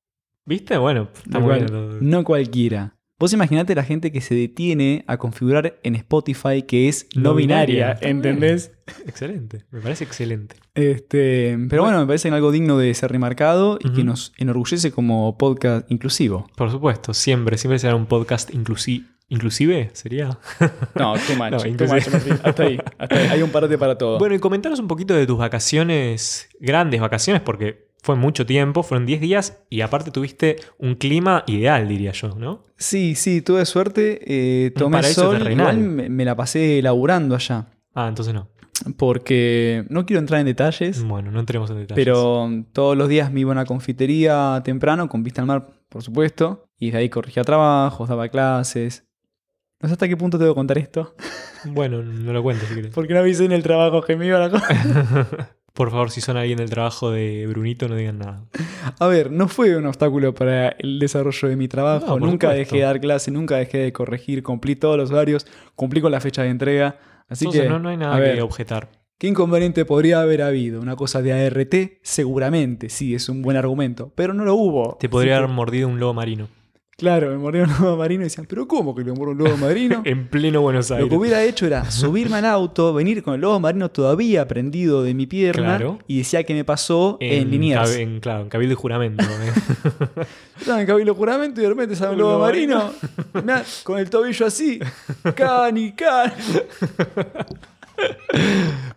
¿Viste? 0.44 0.76
Bueno, 0.76 1.09
está 1.25 1.38
bien. 1.38 1.67
No 2.00 2.25
cualquiera. 2.25 2.97
Vos 3.25 3.32
imaginate 3.32 3.75
la 3.75 3.85
gente 3.85 4.12
que 4.12 4.21
se 4.21 4.35
detiene 4.35 5.03
a 5.06 5.17
configurar 5.17 5.79
en 5.82 5.94
Spotify 5.94 6.61
que 6.61 6.91
es 6.91 7.06
no, 7.15 7.31
No 7.31 7.35
binaria, 7.35 7.94
binaria. 7.94 8.11
¿entendés? 8.11 8.73
Excelente. 9.06 9.65
Me 9.71 9.81
parece 9.81 10.05
excelente. 10.05 10.56
Este, 10.75 11.56
pero 11.71 11.85
bueno, 11.85 12.00
me 12.00 12.06
parece 12.06 12.29
algo 12.29 12.53
digno 12.53 12.76
de 12.76 12.93
ser 12.93 13.11
remarcado 13.11 13.79
y 13.81 13.94
que 13.94 14.05
nos 14.05 14.35
enorgullece 14.37 14.93
como 14.93 15.38
podcast 15.38 15.91
inclusivo. 15.91 16.50
Por 16.55 16.71
supuesto, 16.71 17.15
siempre, 17.15 17.56
siempre 17.56 17.79
será 17.79 17.97
un 17.97 18.05
podcast 18.05 18.53
inclusi 18.53 19.06
inclusive, 19.31 19.88
sería. 19.94 20.38
No, 20.94 21.15
too 21.15 21.35
much, 21.37 21.50
No, 21.50 21.67
inclusive. 21.67 22.38
Hasta 22.43 22.62
ahí, 22.65 22.79
hasta 22.99 23.17
ahí. 23.17 23.26
Hay 23.31 23.41
un 23.41 23.49
parate 23.49 23.79
para 23.79 23.97
todo. 23.97 24.19
Bueno, 24.19 24.35
y 24.35 24.38
comentaros 24.38 24.79
un 24.81 24.87
poquito 24.87 25.15
de 25.15 25.26
tus 25.26 25.38
vacaciones, 25.38 26.50
grandes 26.61 27.00
vacaciones, 27.00 27.41
porque 27.41 27.84
fue 28.05 28.17
mucho 28.17 28.45
tiempo, 28.45 28.83
fueron 28.83 29.06
10 29.06 29.21
días 29.23 29.62
y 29.71 29.81
aparte 29.81 30.11
tuviste 30.11 30.56
un 30.77 30.95
clima 30.95 31.43
ideal, 31.47 31.89
diría 31.89 32.12
yo, 32.12 32.35
¿no? 32.37 32.62
sí, 32.77 33.15
sí, 33.15 33.41
tuve 33.41 33.65
suerte. 33.65 34.21
eh, 34.27 34.73
tomé 34.73 35.03
sol. 35.05 35.51
Igual 35.51 35.79
me, 35.79 36.11
me 36.11 36.25
la 36.27 36.37
pasé 36.37 36.83
laburando 36.83 37.35
allá. 37.35 37.67
Ah, 37.95 38.06
entonces 38.06 38.35
no. 38.35 38.51
Porque 38.99 39.87
no 39.89 40.05
quiero 40.05 40.21
entrar 40.21 40.41
en 40.41 40.47
detalles. 40.47 41.03
Bueno, 41.03 41.31
no 41.31 41.41
entremos 41.41 41.71
en 41.71 41.79
detalles. 41.79 42.05
Pero 42.05 42.47
todos 42.75 42.95
los 42.95 43.09
días 43.09 43.33
me 43.33 43.41
iba 43.41 43.53
a 43.53 43.53
una 43.53 43.65
confitería 43.65 44.61
temprano, 44.62 45.09
con 45.09 45.23
vista 45.23 45.41
al 45.41 45.47
mar, 45.47 45.69
por 45.89 46.03
supuesto. 46.03 46.67
Y 46.79 46.91
de 46.91 46.99
ahí 46.99 47.09
corregía 47.09 47.43
trabajos, 47.43 48.07
daba 48.11 48.29
clases. 48.29 49.07
No 49.81 49.89
sé 49.89 49.95
hasta 49.95 50.09
qué 50.09 50.17
punto 50.19 50.37
te 50.37 50.45
debo 50.45 50.55
contar 50.55 50.77
esto. 50.77 51.15
Bueno, 51.65 52.03
no 52.03 52.35
lo 52.35 52.43
cuento 52.43 52.67
si 52.67 52.75
querés. 52.75 52.93
Porque 52.95 53.15
no 53.15 53.21
avisé 53.21 53.47
en 53.47 53.53
el 53.53 53.62
trabajo 53.62 54.03
que 54.03 54.15
me 54.15 54.27
iba 54.27 54.45
a 54.45 54.49
la 54.49 55.57
Por 55.75 55.91
favor, 55.91 56.12
si 56.12 56.21
son 56.21 56.37
alguien 56.37 56.59
del 56.59 56.71
trabajo 56.71 57.11
de 57.11 57.49
Brunito, 57.49 57.88
no 57.88 57.97
digan 57.97 58.19
nada. 58.21 58.44
A 59.00 59.06
ver, 59.09 59.32
no 59.32 59.49
fue 59.49 59.76
un 59.76 59.87
obstáculo 59.87 60.32
para 60.32 60.69
el 60.69 61.00
desarrollo 61.00 61.49
de 61.49 61.56
mi 61.56 61.67
trabajo. 61.67 62.17
No, 62.17 62.26
nunca 62.26 62.52
dejé 62.52 62.76
de 62.76 62.83
dar 62.83 63.00
clase, 63.00 63.33
nunca 63.33 63.57
dejé 63.57 63.78
de 63.78 63.93
corregir. 63.93 64.45
Cumplí 64.45 64.76
todos 64.76 64.97
los 64.97 65.11
horarios, 65.11 65.49
cumplí 65.75 66.00
con 66.00 66.12
la 66.12 66.21
fecha 66.21 66.43
de 66.45 66.50
entrega. 66.50 66.97
Así 67.28 67.45
Entonces 67.47 67.62
que, 67.62 67.69
no, 67.69 67.81
no 67.81 67.88
hay 67.88 67.97
nada 67.97 68.23
que 68.23 68.40
objetar. 68.40 68.88
¿qué 69.19 69.26
inconveniente 69.26 69.85
podría 69.85 70.21
haber 70.21 70.43
habido? 70.43 70.81
Una 70.81 70.95
cosa 70.95 71.23
de 71.23 71.33
ART, 71.33 71.75
seguramente, 72.02 72.88
sí, 72.88 73.14
es 73.14 73.28
un 73.28 73.43
buen 73.43 73.57
argumento. 73.57 74.12
Pero 74.14 74.33
no 74.33 74.45
lo 74.45 74.54
hubo. 74.54 74.97
Te 75.00 75.09
podría 75.09 75.38
haber 75.38 75.49
que- 75.49 75.54
mordido 75.54 75.88
un 75.88 75.99
lobo 75.99 76.14
marino. 76.14 76.49
Claro, 76.97 77.31
me 77.31 77.39
mordió 77.39 77.65
un 77.65 77.71
lobo 77.71 77.97
marino 77.97 78.23
y 78.23 78.25
decían, 78.25 78.47
¿pero 78.49 78.69
cómo 78.69 78.95
que 78.95 79.03
le 79.03 79.13
mordió 79.13 79.33
un 79.33 79.39
lobo 79.39 79.57
marino? 79.57 80.03
En 80.07 80.29
pleno 80.29 80.61
Buenos 80.61 80.91
Lo 80.91 80.97
Aires. 80.97 81.11
que 81.11 81.17
hubiera 81.17 81.43
hecho 81.43 81.67
era 81.67 81.91
subirme 81.91 82.37
al 82.37 82.45
auto, 82.47 82.95
venir 82.95 83.23
con 83.25 83.35
el 83.35 83.41
lobo 83.41 83.59
marino 83.59 83.91
todavía 83.91 84.47
prendido 84.47 85.03
de 85.03 85.13
mi 85.13 85.27
pierna 85.27 85.77
Claro. 85.77 85.99
y 86.07 86.19
decía 86.19 86.45
que 86.45 86.55
me 86.55 86.65
pasó 86.65 87.17
en, 87.21 87.51
Liniers. 87.51 87.97
en- 87.97 88.21
claro, 88.21 88.43
en 88.45 88.49
Cabildo 88.49 88.75
y 88.75 88.77
Juramento. 88.77 89.25
¿eh? 89.25 90.25
Estaba 90.61 90.81
en 90.81 90.87
cabildo 90.87 91.15
juramento 91.17 91.61
y 91.61 91.65
de 91.65 91.69
repente 91.71 91.97
sale 91.97 92.13
un 92.13 92.19
lobo 92.19 92.31
lobo 92.35 92.45
marino 92.45 92.93
con 93.83 93.99
el 93.99 94.09
tobillo 94.09 94.47
así. 94.47 94.79
Cani, 95.35 95.93
cani. 95.93 96.33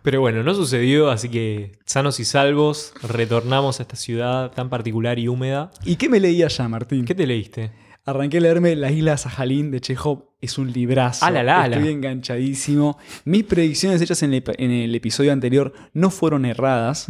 Pero 0.02 0.20
bueno, 0.20 0.42
no 0.42 0.54
sucedió, 0.54 1.10
así 1.10 1.28
que 1.28 1.72
sanos 1.84 2.20
y 2.20 2.24
salvos, 2.24 2.92
retornamos 3.02 3.80
a 3.80 3.82
esta 3.82 3.96
ciudad 3.96 4.52
tan 4.52 4.68
particular 4.70 5.18
y 5.18 5.28
húmeda. 5.28 5.70
¿Y 5.84 5.96
qué 5.96 6.08
me 6.08 6.20
leí 6.20 6.42
allá, 6.42 6.68
Martín? 6.68 7.04
¿Qué 7.04 7.14
te 7.14 7.26
leíste? 7.26 7.70
Arranqué 8.08 8.38
a 8.38 8.40
leerme 8.40 8.74
Las 8.74 8.92
Islas 8.92 9.20
Sajalín 9.20 9.70
de 9.70 9.82
Chekhov. 9.82 10.24
Es 10.40 10.56
un 10.56 10.72
librazo. 10.72 11.28
La, 11.30 11.40
ala. 11.40 11.66
Estoy 11.76 11.92
enganchadísimo. 11.92 12.96
Mis 13.26 13.44
predicciones 13.44 14.00
hechas 14.00 14.22
en 14.22 14.32
el, 14.32 14.42
en 14.56 14.70
el 14.70 14.94
episodio 14.94 15.30
anterior 15.30 15.74
no 15.92 16.08
fueron 16.08 16.46
erradas, 16.46 17.06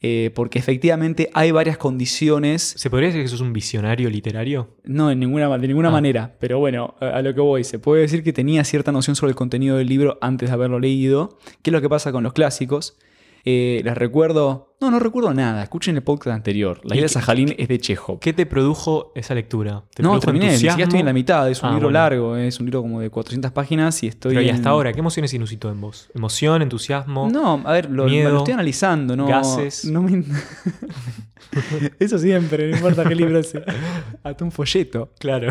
eh, 0.00 0.30
porque 0.36 0.60
efectivamente 0.60 1.28
hay 1.34 1.50
varias 1.50 1.76
condiciones 1.76 2.62
¿Se 2.76 2.88
podría 2.88 3.08
decir 3.08 3.22
que 3.22 3.28
sos 3.28 3.40
un 3.40 3.52
visionario 3.52 4.08
literario? 4.10 4.76
No, 4.84 5.10
en 5.10 5.18
ninguna, 5.18 5.58
de 5.58 5.66
ninguna 5.66 5.88
Ah. 5.88 5.92
manera. 5.92 6.36
Pero 6.38 6.60
bueno, 6.60 6.94
a, 7.00 7.06
a 7.16 7.22
lo 7.22 7.34
que 7.34 7.40
voy, 7.40 7.64
se 7.64 7.80
puede 7.80 8.02
decir 8.02 8.22
que 8.22 8.32
tenía 8.32 8.62
cierta 8.62 8.92
noción 8.92 9.16
sobre 9.16 9.30
el 9.30 9.36
contenido 9.36 9.76
del 9.76 9.88
libro 9.88 10.18
antes 10.20 10.50
de 10.50 10.54
haberlo 10.54 10.78
leído. 10.78 11.38
¿Qué 11.62 11.70
es 11.70 11.72
lo 11.72 11.80
que 11.80 11.88
pasa 11.88 12.12
con 12.12 12.22
los 12.22 12.32
clásicos? 12.32 12.96
Eh, 13.44 13.80
les 13.84 13.96
recuerdo. 13.96 14.66
No, 14.80 14.90
no 14.92 14.98
recuerdo 15.00 15.34
nada. 15.34 15.62
Escuchen 15.64 15.96
el 15.96 16.02
podcast 16.02 16.34
anterior. 16.36 16.80
La 16.84 16.94
¿Y 16.94 16.98
isla 16.98 17.08
Sajalín 17.08 17.54
es 17.58 17.66
de 17.66 17.78
Chejo. 17.80 18.20
¿Qué 18.20 18.32
te 18.32 18.46
produjo 18.46 19.10
esa 19.16 19.34
lectura? 19.34 19.82
¿Te 19.94 20.02
No, 20.04 20.20
terminé. 20.20 20.46
Entusiasmo? 20.46 20.82
estoy 20.84 21.00
en 21.00 21.06
la 21.06 21.12
mitad. 21.12 21.50
Es 21.50 21.62
un 21.62 21.70
Ah, 21.70 21.72
libro 21.72 21.86
bueno. 21.88 21.98
largo. 21.98 22.36
Es 22.36 22.60
un 22.60 22.66
libro 22.66 22.82
como 22.82 23.00
de 23.00 23.10
400 23.10 23.50
páginas 23.50 24.00
y 24.04 24.06
estoy. 24.06 24.34
Pero 24.34 24.42
y 24.42 24.48
en- 24.50 24.54
hasta 24.56 24.68
ahora, 24.70 24.92
¿qué 24.92 25.00
emociones 25.00 25.34
inusitó 25.34 25.70
en 25.70 25.80
vos? 25.80 26.10
¿Emoción, 26.14 26.62
entusiasmo? 26.62 27.28
No, 27.32 27.60
a 27.64 27.72
ver, 27.72 27.90
lo, 27.90 28.04
miedo, 28.04 28.30
lo 28.30 28.38
estoy 28.38 28.54
analizando. 28.54 29.16
No, 29.16 29.26
gases. 29.26 29.84
no 29.86 30.02
me- 30.02 30.24
Eso 31.98 32.18
siempre, 32.18 32.68
no 32.70 32.76
importa 32.76 33.04
qué 33.08 33.14
libro 33.16 33.42
sea. 33.42 33.62
Hasta 34.22 34.44
un 34.44 34.52
folleto. 34.52 35.10
Claro. 35.18 35.48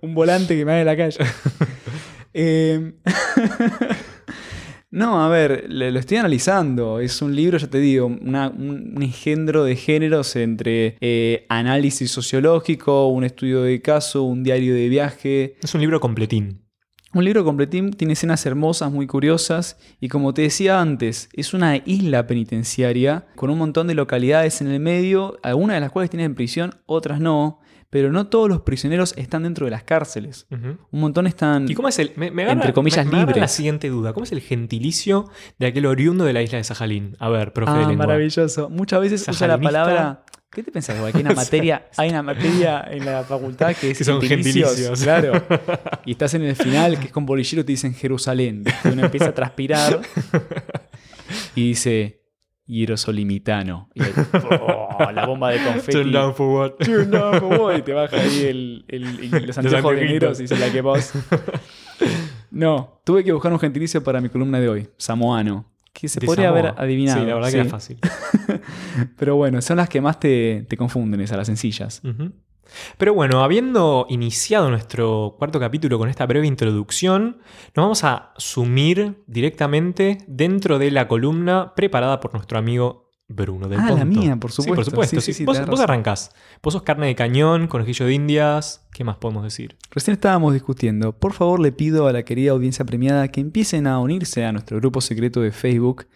un 0.00 0.14
volante 0.14 0.56
que 0.56 0.64
me 0.64 0.72
haga 0.72 0.80
en 0.80 0.86
la 0.86 0.96
calle. 0.96 1.18
Eh, 2.40 2.92
no, 4.90 5.22
a 5.22 5.28
ver, 5.28 5.66
le- 5.68 5.90
lo 5.92 5.98
estoy 5.98 6.16
analizando. 6.16 7.00
Es 7.00 7.20
un 7.22 7.34
libro, 7.36 7.58
ya 7.58 7.66
te 7.68 7.78
digo, 7.78 8.06
una- 8.06 8.48
un, 8.48 8.94
un 8.96 9.02
engendro 9.02 9.64
de 9.64 9.76
géneros 9.76 10.34
entre 10.36 10.96
eh, 11.00 11.44
análisis 11.48 12.10
sociológico, 12.10 13.08
un 13.08 13.24
estudio 13.24 13.62
de 13.62 13.82
caso, 13.82 14.22
un 14.22 14.42
diario 14.42 14.74
de 14.74 14.88
viaje. 14.88 15.56
Es 15.62 15.74
un 15.74 15.80
libro 15.80 16.00
completín. 16.00 16.64
Un 17.14 17.24
libro 17.24 17.42
completín, 17.42 17.92
tiene 17.92 18.12
escenas 18.12 18.44
hermosas, 18.44 18.92
muy 18.92 19.06
curiosas, 19.06 19.78
y 19.98 20.08
como 20.08 20.34
te 20.34 20.42
decía 20.42 20.78
antes, 20.80 21.30
es 21.32 21.54
una 21.54 21.76
isla 21.86 22.26
penitenciaria 22.26 23.26
con 23.34 23.48
un 23.48 23.56
montón 23.56 23.86
de 23.86 23.94
localidades 23.94 24.60
en 24.60 24.68
el 24.68 24.78
medio, 24.78 25.38
algunas 25.42 25.76
de 25.76 25.80
las 25.80 25.90
cuales 25.90 26.10
tienen 26.10 26.34
prisión, 26.34 26.74
otras 26.84 27.18
no, 27.18 27.60
pero 27.90 28.12
no 28.12 28.26
todos 28.26 28.48
los 28.48 28.60
prisioneros 28.62 29.14
están 29.16 29.44
dentro 29.44 29.64
de 29.66 29.70
las 29.70 29.82
cárceles. 29.82 30.46
Un 30.50 30.78
montón 31.00 31.26
están... 31.26 31.68
¿Y 31.70 31.74
cómo 31.74 31.88
es 31.88 31.98
el.? 31.98 32.12
Me, 32.16 32.30
me 32.30 32.42
agarra- 32.42 32.52
Entre 32.60 32.72
comillas, 32.72 33.06
me- 33.06 33.24
la 33.24 33.48
siguiente 33.48 33.88
duda. 33.88 34.12
¿Cómo 34.12 34.24
es 34.24 34.32
el 34.32 34.40
gentilicio 34.40 35.30
de 35.58 35.66
aquel 35.66 35.86
oriundo 35.86 36.24
de 36.24 36.32
la 36.32 36.42
isla 36.42 36.58
de 36.58 36.64
Sajalín? 36.64 37.16
A 37.18 37.28
ver, 37.28 37.52
profe 37.52 37.72
de 37.72 37.84
Ah, 37.84 37.88
lengua. 37.88 38.06
maravilloso. 38.06 38.68
Muchas 38.70 39.00
veces 39.00 39.26
usa 39.28 39.46
la 39.48 39.58
palabra... 39.58 40.24
¿Qué 40.50 40.62
te 40.62 40.72
pensás? 40.72 40.98
hay 40.98 41.20
una 41.20 41.34
materia, 41.34 41.88
hay 41.98 42.08
una 42.08 42.22
materia 42.22 42.82
en 42.90 43.04
la 43.04 43.22
facultad 43.22 43.76
que 43.76 43.90
es 43.90 43.98
Que 43.98 44.04
son 44.04 44.20
gentilicios. 44.22 45.02
Claro. 45.02 45.32
Y 46.06 46.12
estás 46.12 46.32
en 46.34 46.42
el 46.42 46.56
final, 46.56 46.98
que 46.98 47.06
es 47.06 47.12
con 47.12 47.26
bolillero, 47.26 47.62
te 47.66 47.72
dicen 47.72 47.94
Jerusalén. 47.94 48.64
Y 48.84 48.88
uno 48.88 49.04
empieza 49.04 49.26
a 49.26 49.34
transpirar 49.34 50.00
y 51.54 51.68
dice 51.68 52.17
hierosolimitano. 52.68 53.88
Y 53.94 54.02
ahí, 54.02 54.12
¡oh! 54.60 55.10
la 55.12 55.26
bomba 55.26 55.50
de 55.50 55.58
confeti. 55.64 55.92
Turn 55.92 56.12
down 56.12 56.34
for 56.34 56.48
what? 56.48 56.72
Turn 56.84 57.10
down 57.10 57.40
for 57.40 57.60
what? 57.60 57.78
Y 57.78 57.82
te 57.82 57.92
baja 57.92 58.16
ahí 58.16 58.44
el, 58.88 59.46
los 59.46 59.58
anteojos 59.58 59.96
de 59.96 60.04
negros 60.04 60.40
y 60.40 60.46
se 60.46 60.56
la 60.56 60.70
que 60.70 60.80
vos. 60.80 61.12
No, 62.50 63.00
tuve 63.04 63.24
que 63.24 63.32
buscar 63.32 63.52
un 63.52 63.58
gentilicio 63.58 64.02
para 64.02 64.20
mi 64.22 64.30
columna 64.30 64.58
de 64.58 64.68
hoy. 64.68 64.88
Samoano. 64.96 65.66
Que 65.92 66.08
se 66.08 66.18
De 66.18 66.26
podría 66.26 66.48
Samoa. 66.48 66.60
haber 66.70 66.80
adivinado. 66.80 67.20
Sí, 67.20 67.26
la 67.26 67.34
verdad 67.34 67.48
sí. 67.48 67.54
que 67.54 67.60
era 67.60 67.70
fácil. 67.70 67.98
Pero 69.18 69.36
bueno, 69.36 69.60
son 69.60 69.76
las 69.76 69.88
que 69.88 70.00
más 70.00 70.18
te, 70.18 70.64
te 70.68 70.76
confunden, 70.76 71.20
esas, 71.20 71.36
las 71.36 71.46
sencillas. 71.46 72.00
Ujú. 72.04 72.32
Pero 72.96 73.14
bueno, 73.14 73.42
habiendo 73.42 74.06
iniciado 74.08 74.70
nuestro 74.70 75.34
cuarto 75.38 75.58
capítulo 75.60 75.98
con 75.98 76.08
esta 76.08 76.26
breve 76.26 76.46
introducción, 76.46 77.38
nos 77.74 77.84
vamos 77.84 78.04
a 78.04 78.32
sumir 78.36 79.22
directamente 79.26 80.18
dentro 80.26 80.78
de 80.78 80.90
la 80.90 81.08
columna 81.08 81.74
preparada 81.74 82.20
por 82.20 82.34
nuestro 82.34 82.58
amigo 82.58 83.08
Bruno 83.30 83.68
del 83.68 83.78
Ah, 83.80 83.82
la 83.82 83.88
Ponto. 83.90 84.06
mía, 84.06 84.36
por 84.36 84.50
Sí, 84.52 84.62
por 84.62 84.64
supuesto. 84.84 84.90
supuesto. 84.90 85.20
Sí, 85.20 85.34
sí, 85.34 85.44
vos, 85.44 85.58
arrancás. 85.80 86.30
Vos 86.62 86.72
sos 86.72 86.82
carne 86.82 87.08
de 87.08 87.14
cañón, 87.14 87.66
conejillo 87.66 88.06
de 88.06 88.14
indias. 88.14 88.86
¿Qué 88.92 89.04
más 89.04 89.18
podemos 89.18 89.44
decir? 89.44 89.76
Recién 89.90 90.14
estábamos 90.14 90.54
discutiendo. 90.54 91.12
Por 91.12 91.34
favor, 91.34 91.60
le 91.60 91.70
pido 91.70 92.06
a 92.06 92.12
la 92.12 92.22
querida 92.22 92.52
audiencia 92.52 92.86
premiada 92.86 93.28
que 93.28 93.40
empiecen 93.42 93.86
a 93.86 93.98
unirse 93.98 94.46
a 94.46 94.52
nuestro 94.52 94.78
grupo 94.78 95.02
secreto 95.02 95.42
de 95.42 95.52
Facebook, 95.52 96.06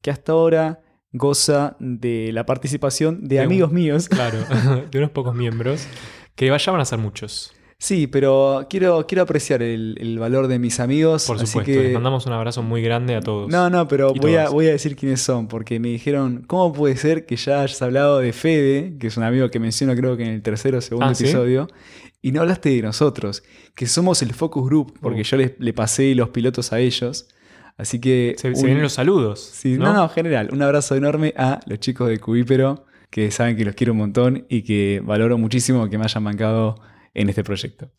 que 0.00 0.12
hasta 0.12 0.30
ahora 0.30 0.80
goza 1.12 1.76
de 1.80 2.30
la 2.32 2.46
participación 2.46 3.20
de, 3.22 3.36
De 3.36 3.40
un- 3.40 3.46
amigos 3.46 3.72
míos. 3.72 4.08
Claro, 4.08 4.38
de 4.90 4.98
unos 4.98 5.10
pocos 5.10 5.34
miembros. 5.34 5.86
Que 6.34 6.46
ya 6.46 6.72
van 6.72 6.80
a 6.80 6.84
ser 6.84 6.98
muchos. 6.98 7.52
Sí, 7.82 8.06
pero 8.06 8.66
quiero, 8.68 9.06
quiero 9.06 9.22
apreciar 9.22 9.62
el, 9.62 9.96
el 9.98 10.18
valor 10.18 10.48
de 10.48 10.58
mis 10.58 10.80
amigos. 10.80 11.26
Por 11.26 11.36
así 11.36 11.46
supuesto. 11.46 11.72
que- 11.72 11.82
Les 11.84 11.92
mandamos 11.94 12.26
un 12.26 12.32
abrazo 12.34 12.62
muy 12.62 12.82
grande 12.82 13.14
a 13.16 13.20
todos. 13.22 13.48
No, 13.50 13.70
no, 13.70 13.88
pero 13.88 14.12
voy 14.12 14.36
a, 14.36 14.50
voy 14.50 14.66
a 14.66 14.72
decir 14.72 14.96
quiénes 14.96 15.22
son, 15.22 15.48
porque 15.48 15.80
me 15.80 15.88
dijeron, 15.88 16.44
¿cómo 16.46 16.74
puede 16.74 16.96
ser 16.96 17.24
que 17.24 17.36
ya 17.36 17.62
hayas 17.62 17.80
hablado 17.80 18.18
de 18.18 18.34
Fede, 18.34 18.98
que 18.98 19.06
es 19.06 19.16
un 19.16 19.22
amigo 19.24 19.48
que 19.50 19.58
menciono 19.58 19.94
creo 19.96 20.16
que 20.18 20.24
en 20.24 20.28
el 20.30 20.42
tercero 20.42 20.76
o 20.78 20.80
segundo 20.82 21.06
Ah, 21.06 21.14
¿sí? 21.14 21.24
episodio, 21.24 21.68
y 22.20 22.32
no 22.32 22.42
hablaste 22.42 22.68
de 22.68 22.82
nosotros, 22.82 23.42
que 23.74 23.86
somos 23.86 24.20
el 24.20 24.34
Focus 24.34 24.62
Group, 24.66 24.98
porque 25.00 25.22
Uh. 25.22 25.24
yo 25.24 25.36
le 25.38 25.72
pasé 25.72 26.14
los 26.14 26.28
pilotos 26.28 26.74
a 26.74 26.80
ellos. 26.80 27.28
Así 27.80 28.00
que... 28.00 28.34
Se, 28.38 28.50
vienen 28.50 28.82
los 28.82 28.92
saludos. 28.92 29.40
Sí, 29.40 29.76
no, 29.78 29.92
no, 29.92 30.08
general, 30.08 30.50
un 30.52 30.62
abrazo 30.62 30.94
enorme 30.96 31.32
a 31.36 31.60
los 31.66 31.80
chicos 31.80 32.08
de 32.08 32.18
Cubípero, 32.18 32.84
que 33.10 33.30
saben 33.30 33.56
que 33.56 33.64
los 33.64 33.74
quiero 33.74 33.92
un 33.92 33.98
montón 33.98 34.44
y 34.48 34.62
que 34.62 35.00
valoro 35.04 35.38
muchísimo 35.38 35.88
que 35.88 35.98
me 35.98 36.04
hayan 36.04 36.22
bancado 36.24 36.76
en 37.14 37.28
este 37.28 37.42
proyecto. 37.42 37.90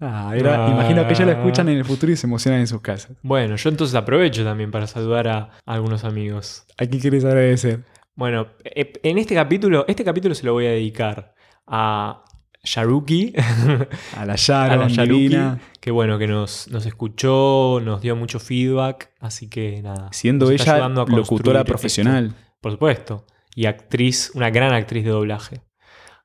Ah, 0.00 0.32
era- 0.36 0.66
Ah. 0.66 0.70
imagino 0.70 1.06
que 1.06 1.12
ellos 1.14 1.26
lo 1.26 1.32
escuchan 1.32 1.68
en 1.68 1.78
el 1.78 1.84
futuro 1.84 2.12
y 2.12 2.16
se 2.16 2.26
emocionan 2.26 2.60
en 2.60 2.66
sus 2.66 2.80
casas. 2.80 3.16
Bueno, 3.22 3.56
yo 3.56 3.68
entonces 3.70 3.94
aprovecho 3.94 4.42
también 4.44 4.70
para 4.70 4.86
saludar 4.86 5.28
a, 5.28 5.38
a 5.38 5.50
algunos 5.74 6.04
amigos. 6.04 6.64
¿A 6.78 6.86
quién 6.86 7.00
quieres 7.00 7.24
agradecer? 7.24 7.80
Bueno, 8.16 8.46
eh, 8.64 8.92
en 9.02 9.18
este 9.18 9.34
capítulo, 9.34 9.84
este 9.88 10.04
capítulo 10.04 10.34
se 10.34 10.44
lo 10.46 10.52
voy 10.52 10.66
a 10.66 10.70
dedicar 10.70 11.34
a 11.66 12.24
Sharuki, 12.62 13.34
A 14.16 14.24
la 14.24 14.32
a 14.34 14.36
Sharon, 14.36 14.78
la 14.80 14.88
Sharuki, 14.88 15.12
divina. 15.22 15.60
Que 15.84 15.90
bueno, 15.90 16.18
que 16.18 16.26
nos, 16.26 16.66
nos 16.68 16.86
escuchó, 16.86 17.78
nos 17.84 18.00
dio 18.00 18.16
mucho 18.16 18.40
feedback, 18.40 19.10
así 19.20 19.50
que 19.50 19.82
nada. 19.82 20.08
Siendo 20.12 20.50
ella 20.50 20.88
locutora 20.88 21.60
esto. 21.60 21.68
profesional. 21.68 22.34
Por 22.62 22.72
supuesto. 22.72 23.26
Y 23.54 23.66
actriz, 23.66 24.30
una 24.34 24.48
gran 24.48 24.72
actriz 24.72 25.04
de 25.04 25.10
doblaje. 25.10 25.60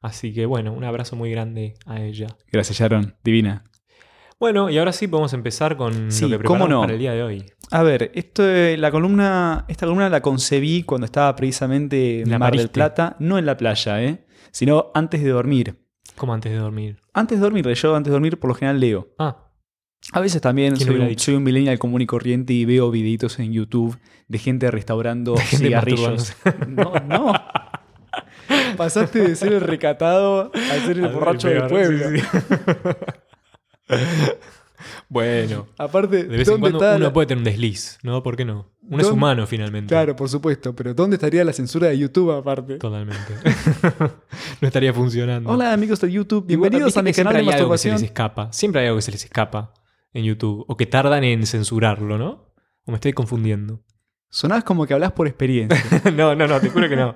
Así 0.02 0.34
que 0.34 0.46
bueno, 0.46 0.72
un 0.72 0.86
abrazo 0.86 1.18
muy 1.18 1.30
grande 1.30 1.74
a 1.86 2.02
ella. 2.02 2.28
Gracias, 2.50 2.80
Sharon. 2.80 3.18
Divina. 3.22 3.66
Bueno, 4.40 4.70
y 4.70 4.78
ahora 4.78 4.94
sí 4.94 5.10
podemos 5.10 5.34
empezar 5.34 5.76
con 5.76 6.10
Sí, 6.10 6.30
lo 6.30 6.38
que 6.40 6.46
cómo 6.46 6.60
preparamos 6.60 6.70
no. 6.70 6.80
para 6.80 6.94
el 6.94 7.00
día 7.00 7.12
de 7.12 7.24
hoy. 7.24 7.46
A 7.70 7.84
ver, 7.84 8.12
esto, 8.16 8.48
eh, 8.48 8.78
la 8.78 8.92
columna, 8.92 9.66
esta 9.68 9.88
columna 9.88 10.08
la 10.08 10.22
concebí 10.22 10.84
cuando 10.84 11.04
estaba 11.04 11.36
precisamente 11.36 12.22
en 12.22 12.30
La 12.32 12.40
Mar 12.40 12.56
del. 12.56 12.70
Plata, 12.70 13.18
no 13.20 13.38
en 13.38 13.46
la 13.46 13.58
playa, 13.58 14.02
¿eh? 14.02 14.26
sino 14.52 14.90
antes 14.94 15.22
de 15.22 15.32
dormir. 15.32 15.86
Como 16.16 16.34
antes 16.34 16.50
de 16.50 16.60
dormir. 16.60 17.02
Antes 17.14 17.40
de 17.40 17.44
dormir, 17.44 17.68
yo 17.68 17.94
antes 17.94 18.10
de 18.10 18.14
dormir 18.14 18.40
por 18.40 18.48
lo 18.48 18.56
general 18.56 18.80
leo. 18.80 19.10
Ah, 19.20 19.49
A 20.12 20.20
veces 20.22 20.42
también 20.42 20.76
¿Quién 20.76 20.90
lo 20.90 20.96
soy 20.98 21.12
un, 21.12 21.20
soy 21.20 21.36
un 21.36 21.44
millennial 21.44 21.78
común 21.78 22.02
y 22.02 22.06
corriente 22.08 22.54
y 22.54 22.66
veo 22.66 22.90
videitos 22.90 23.38
en 23.40 23.54
YouTube 23.54 23.98
de 24.28 24.38
gente 24.40 24.72
restaurando 24.72 25.36
gente 25.38 25.66
cigarrillos. 25.68 26.34
No, 26.68 26.94
no. 27.08 27.34
Pasaste 28.78 29.20
de 29.20 29.36
ser 29.36 29.54
el 29.54 29.62
recatado 29.62 30.52
a 30.56 30.86
ser 30.86 30.98
el 31.00 31.08
borracho 31.10 31.48
el 31.50 31.60
del 31.60 31.68
pueblo. 31.68 32.10
sí, 32.10 32.20
sí. 32.20 32.40
bueno, 35.10 35.68
Aparte, 35.78 36.24
de 36.24 36.38
vez 36.38 36.48
en 36.48 36.54
¿dónde 36.56 36.72
cuando 36.72 36.96
uno 36.96 37.06
la- 37.06 37.14
puede 37.14 37.28
tener 37.28 37.40
un 37.40 37.44
desliz, 37.44 38.00
¿no? 38.02 38.24
¿Por 38.24 38.36
qué 38.36 38.46
no? 38.46 38.68
Uno 38.84 38.98
es 38.98 39.04
¿Dónde- 39.04 39.12
humano 39.18 39.46
finalmente. 39.48 39.90
Claro, 39.90 40.16
por 40.16 40.30
supuesto, 40.30 40.76
pero 40.76 40.94
¿dónde 40.96 41.18
estaría 41.18 41.44
la 41.44 41.54
censura 41.54 41.88
de 41.88 41.98
YouTube 42.00 42.32
aparte? 42.32 42.78
Totalmente. 42.78 43.34
no 44.62 44.68
estaría 44.68 44.94
funcionando. 44.94 45.50
Hola 45.52 45.74
amigos 45.74 46.00
de 46.02 46.12
YouTube, 46.12 46.46
bienvenidos 46.48 46.96
a 46.98 47.04
mi 47.04 47.14
canal 47.14 47.34
de 47.34 47.40
hay 47.42 47.50
algo 47.50 47.72
que 47.72 47.78
se 47.78 47.90
les 47.90 47.94
masturbación. 48.02 48.06
escapa. 48.06 48.54
Siempre 48.54 48.82
hay 48.82 48.88
algo 48.88 48.98
que 48.98 49.04
se 49.04 49.12
les 49.12 49.24
escapa 49.24 49.74
en 50.14 50.24
YouTube. 50.26 50.66
O 50.68 50.78
que 50.78 50.86
tardan 50.86 51.24
en 51.24 51.46
censurarlo, 51.46 52.18
¿no? 52.18 52.54
O 52.86 52.92
me 52.92 52.96
estoy 52.96 53.14
confundiendo. 53.14 53.84
Sonás 54.30 54.64
como 54.64 54.86
que 54.86 54.94
hablas 54.94 55.12
por 55.14 55.28
experiencia. 55.28 55.80
no, 56.16 56.36
no, 56.36 56.48
no, 56.48 56.60
te 56.60 56.70
juro 56.70 56.88
que 56.88 56.96
no. 56.96 57.16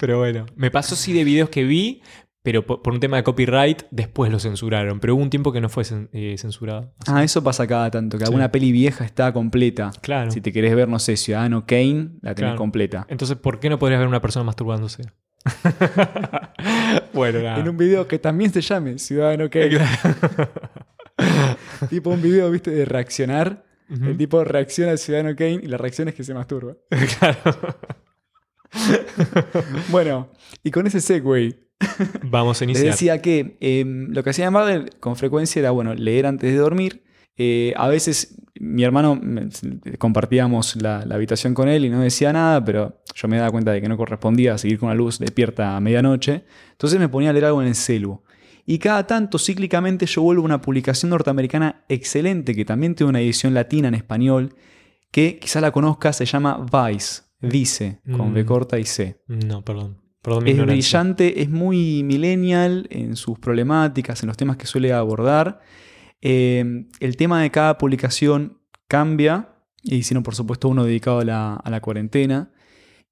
Pero 0.00 0.18
bueno, 0.18 0.46
me 0.56 0.70
pasó 0.70 0.96
sí 0.96 1.12
de 1.12 1.22
videos 1.24 1.50
que 1.50 1.62
vi, 1.64 2.02
pero 2.42 2.66
por, 2.66 2.92
un 2.92 2.98
tema 3.00 3.16
de 3.16 3.22
copyright 3.22 3.82
después 3.90 4.32
lo 4.32 4.38
censuraron. 4.40 4.98
Pero 5.00 5.14
hubo 5.14 5.22
un 5.22 5.30
tiempo 5.30 5.52
que 5.52 5.60
no 5.60 5.68
fue 5.68 5.84
eh, 6.12 6.34
censurado. 6.38 6.94
ah, 7.06 7.22
eso 7.22 7.44
pasa 7.44 7.66
cada 7.66 7.90
tanto, 7.90 8.18
que 8.18 8.24
Sí. 8.24 8.28
alguna 8.28 8.50
peli 8.50 8.72
vieja 8.72 9.04
está 9.04 9.32
completa. 9.32 9.90
Claro. 10.00 10.30
Si 10.32 10.40
te 10.40 10.52
querés 10.52 10.74
ver, 10.74 10.88
no 10.88 10.98
sé, 10.98 11.16
Ciudadano 11.16 11.64
Kane, 11.66 12.10
la 12.22 12.34
tenés 12.34 12.50
Claro. 12.50 12.56
completa. 12.56 13.06
Entonces, 13.08 13.36
¿por 13.36 13.60
qué 13.60 13.70
no 13.70 13.78
podrías 13.78 14.00
ver 14.00 14.08
una 14.08 14.20
persona 14.20 14.44
masturbándose? 14.44 15.04
bueno, 17.12 17.40
nada. 17.40 17.60
En 17.60 17.68
un 17.68 17.76
video 17.76 18.08
que 18.08 18.18
también 18.18 18.52
se 18.52 18.60
llame 18.60 18.98
Ciudadano 18.98 19.48
Kane. 19.48 19.78
tipo 21.90 22.10
un 22.10 22.22
video, 22.22 22.50
viste, 22.50 22.70
de 22.70 22.84
reaccionar. 22.84 23.64
El 23.90 24.18
tipo 24.18 24.44
reacciona 24.44 24.90
al 24.92 24.98
Ciudadano 24.98 25.34
Kane 25.34 25.60
y 25.62 25.66
la 25.66 25.78
reacción 25.78 26.08
es 26.08 26.14
que 26.14 26.22
se 26.24 26.34
masturba. 26.34 26.74
Claro. 27.18 27.38
Bueno, 29.90 30.28
y 30.62 30.70
con 30.70 30.86
ese 30.86 31.00
segue, 31.00 31.58
Vamos 32.24 32.60
a 32.60 32.64
les 32.64 32.70
iniciar. 32.76 32.92
decía 32.92 33.22
que 33.22 33.56
eh, 33.60 33.84
lo 33.86 34.22
que 34.22 34.30
hacía 34.30 34.50
Marvel 34.50 34.90
con 35.00 35.16
frecuencia 35.16 35.60
era, 35.60 35.70
bueno, 35.70 35.94
leer 35.94 36.26
antes 36.26 36.52
de 36.52 36.58
dormir. 36.58 37.04
Eh, 37.36 37.72
a 37.76 37.86
veces 37.88 38.36
mi 38.60 38.82
hermano 38.82 39.14
me- 39.20 39.48
compartíamos 39.98 40.74
la, 40.82 41.06
la 41.06 41.14
habitación 41.14 41.54
con 41.54 41.68
él 41.68 41.84
y 41.84 41.88
no 41.88 42.00
decía 42.00 42.32
nada, 42.32 42.64
pero 42.64 43.00
yo 43.14 43.28
me 43.28 43.36
daba 43.38 43.50
cuenta 43.52 43.70
de 43.72 43.80
que 43.80 43.88
no 43.88 43.96
correspondía 43.96 44.58
seguir 44.58 44.78
con 44.80 44.88
la 44.88 44.94
luz 44.96 45.18
despierta 45.20 45.76
a 45.76 45.80
medianoche. 45.80 46.44
Entonces 46.72 46.98
me 46.98 47.08
ponía 47.08 47.30
a 47.30 47.32
leer 47.32 47.44
algo 47.46 47.62
en 47.62 47.68
el 47.68 47.74
celu. 47.76 48.22
Y 48.70 48.78
cada 48.78 49.06
tanto, 49.06 49.38
cíclicamente, 49.38 50.04
yo 50.04 50.20
vuelvo 50.20 50.42
a 50.42 50.44
una 50.44 50.60
publicación 50.60 51.08
norteamericana 51.08 51.86
excelente, 51.88 52.54
que 52.54 52.66
también 52.66 52.94
tiene 52.94 53.08
una 53.08 53.20
edición 53.22 53.54
latina 53.54 53.88
en 53.88 53.94
español, 53.94 54.54
que 55.10 55.38
quizá 55.38 55.62
la 55.62 55.70
conozcas, 55.70 56.16
se 56.16 56.26
llama 56.26 56.66
Vice. 56.70 57.22
Dice, 57.40 58.00
con 58.04 58.30
Mm. 58.30 58.34
B 58.34 58.44
corta 58.44 58.78
y 58.78 58.84
C. 58.84 59.22
No, 59.26 59.64
perdón. 59.64 60.02
Perdón 60.20 60.46
Es 60.46 60.50
ignorancia. 60.52 61.00
brillante, 61.00 61.40
es 61.42 61.48
muy 61.48 62.02
millennial 62.02 62.88
en 62.90 63.16
sus 63.16 63.38
problemáticas, 63.38 64.22
en 64.22 64.26
los 64.26 64.36
temas 64.36 64.58
que 64.58 64.66
suele 64.66 64.92
abordar. 64.92 65.60
Eh, 66.20 66.84
el 67.00 67.16
tema 67.16 67.40
de 67.40 67.50
cada 67.50 67.78
publicación 67.78 68.58
cambia. 68.86 69.54
E 69.82 69.94
hicieron, 69.94 70.22
por 70.24 70.34
supuesto, 70.34 70.68
uno 70.68 70.84
dedicado 70.84 71.20
a 71.20 71.24
la, 71.24 71.54
a 71.54 71.70
la 71.70 71.80
cuarentena. 71.80 72.52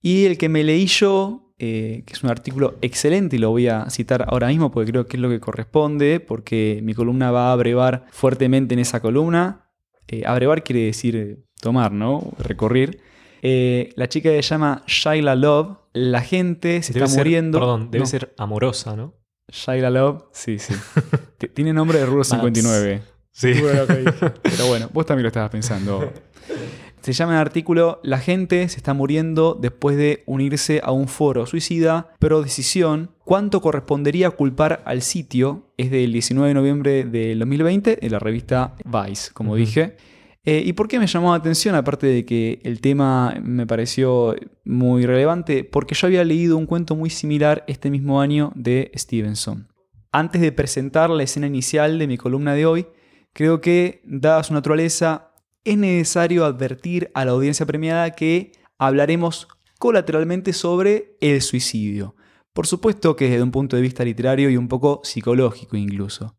Y 0.02 0.26
el 0.26 0.36
que 0.36 0.50
me 0.50 0.64
leí 0.64 0.84
yo, 0.86 1.45
eh, 1.58 2.02
que 2.06 2.12
es 2.12 2.22
un 2.22 2.30
artículo 2.30 2.76
excelente, 2.82 3.36
y 3.36 3.38
lo 3.38 3.50
voy 3.50 3.68
a 3.68 3.88
citar 3.90 4.24
ahora 4.28 4.48
mismo 4.48 4.70
porque 4.70 4.90
creo 4.90 5.06
que 5.06 5.16
es 5.16 5.20
lo 5.20 5.28
que 5.28 5.40
corresponde, 5.40 6.20
porque 6.20 6.80
mi 6.82 6.94
columna 6.94 7.30
va 7.30 7.48
a 7.48 7.52
abrevar 7.52 8.04
fuertemente 8.10 8.74
en 8.74 8.80
esa 8.80 9.00
columna. 9.00 9.70
Eh, 10.08 10.22
abrevar 10.26 10.62
quiere 10.62 10.82
decir 10.82 11.16
eh, 11.16 11.38
tomar, 11.60 11.92
¿no? 11.92 12.32
Recorrer. 12.38 12.98
Eh, 13.42 13.90
la 13.96 14.08
chica 14.08 14.28
se 14.30 14.42
llama 14.42 14.82
Shaila 14.86 15.34
Love. 15.34 15.76
La 15.92 16.20
gente 16.20 16.82
se 16.82 16.92
Debe 16.92 17.04
está 17.06 17.14
ser- 17.16 17.24
muriendo. 17.24 17.58
Perdón, 17.58 17.90
debe 17.90 18.00
No, 18.02 18.06
ser 18.06 18.34
amorosa, 18.38 18.94
¿no? 18.96 19.14
Shaila 19.48 19.90
Love, 19.90 20.24
sí, 20.32 20.58
sí. 20.58 20.74
Tiene 21.54 21.72
nombre 21.72 21.98
de 22.00 22.06
Maps. 22.06 22.28
59. 22.28 23.00
Sí. 23.32 23.52
Bueno. 23.60 23.82
Pero 24.42 24.66
bueno, 24.68 24.90
vos 24.92 25.06
también 25.06 25.22
lo 25.22 25.28
estabas 25.28 25.50
pensando. 25.50 26.12
Se 27.06 27.12
llama 27.12 27.34
el 27.34 27.38
artículo 27.38 28.00
La 28.02 28.18
gente 28.18 28.68
se 28.68 28.78
está 28.78 28.92
muriendo 28.92 29.54
después 29.54 29.96
de 29.96 30.24
unirse 30.26 30.80
a 30.82 30.90
un 30.90 31.06
foro 31.06 31.46
suicida, 31.46 32.12
pro 32.18 32.42
decisión. 32.42 33.12
¿Cuánto 33.24 33.60
correspondería 33.60 34.30
culpar 34.30 34.82
al 34.84 35.02
sitio? 35.02 35.72
Es 35.76 35.92
del 35.92 36.12
19 36.12 36.48
de 36.48 36.54
noviembre 36.54 37.04
del 37.04 37.38
2020 37.38 38.04
en 38.04 38.10
la 38.10 38.18
revista 38.18 38.74
Vice, 38.84 39.30
como 39.32 39.54
dije. 39.54 39.96
Eh, 40.44 40.64
¿Y 40.66 40.72
por 40.72 40.88
qué 40.88 40.98
me 40.98 41.06
llamó 41.06 41.30
la 41.30 41.36
atención? 41.36 41.76
Aparte 41.76 42.08
de 42.08 42.24
que 42.24 42.58
el 42.64 42.80
tema 42.80 43.36
me 43.40 43.68
pareció 43.68 44.34
muy 44.64 45.06
relevante, 45.06 45.62
porque 45.62 45.94
yo 45.94 46.08
había 46.08 46.24
leído 46.24 46.56
un 46.56 46.66
cuento 46.66 46.96
muy 46.96 47.10
similar 47.10 47.62
este 47.68 47.88
mismo 47.88 48.20
año 48.20 48.50
de 48.56 48.90
Stevenson. 48.96 49.68
Antes 50.10 50.40
de 50.40 50.50
presentar 50.50 51.10
la 51.10 51.22
escena 51.22 51.46
inicial 51.46 52.00
de 52.00 52.08
mi 52.08 52.16
columna 52.16 52.54
de 52.54 52.66
hoy, 52.66 52.86
creo 53.32 53.60
que, 53.60 54.00
dada 54.04 54.42
su 54.42 54.54
naturaleza, 54.54 55.25
es 55.66 55.76
necesario 55.76 56.44
advertir 56.44 57.10
a 57.12 57.24
la 57.24 57.32
audiencia 57.32 57.66
premiada 57.66 58.12
que 58.12 58.52
hablaremos 58.78 59.48
colateralmente 59.80 60.52
sobre 60.52 61.16
el 61.20 61.42
suicidio. 61.42 62.14
Por 62.52 62.68
supuesto 62.68 63.16
que 63.16 63.28
desde 63.28 63.42
un 63.42 63.50
punto 63.50 63.74
de 63.74 63.82
vista 63.82 64.04
literario 64.04 64.48
y 64.48 64.56
un 64.56 64.68
poco 64.68 65.00
psicológico 65.02 65.76
incluso. 65.76 66.38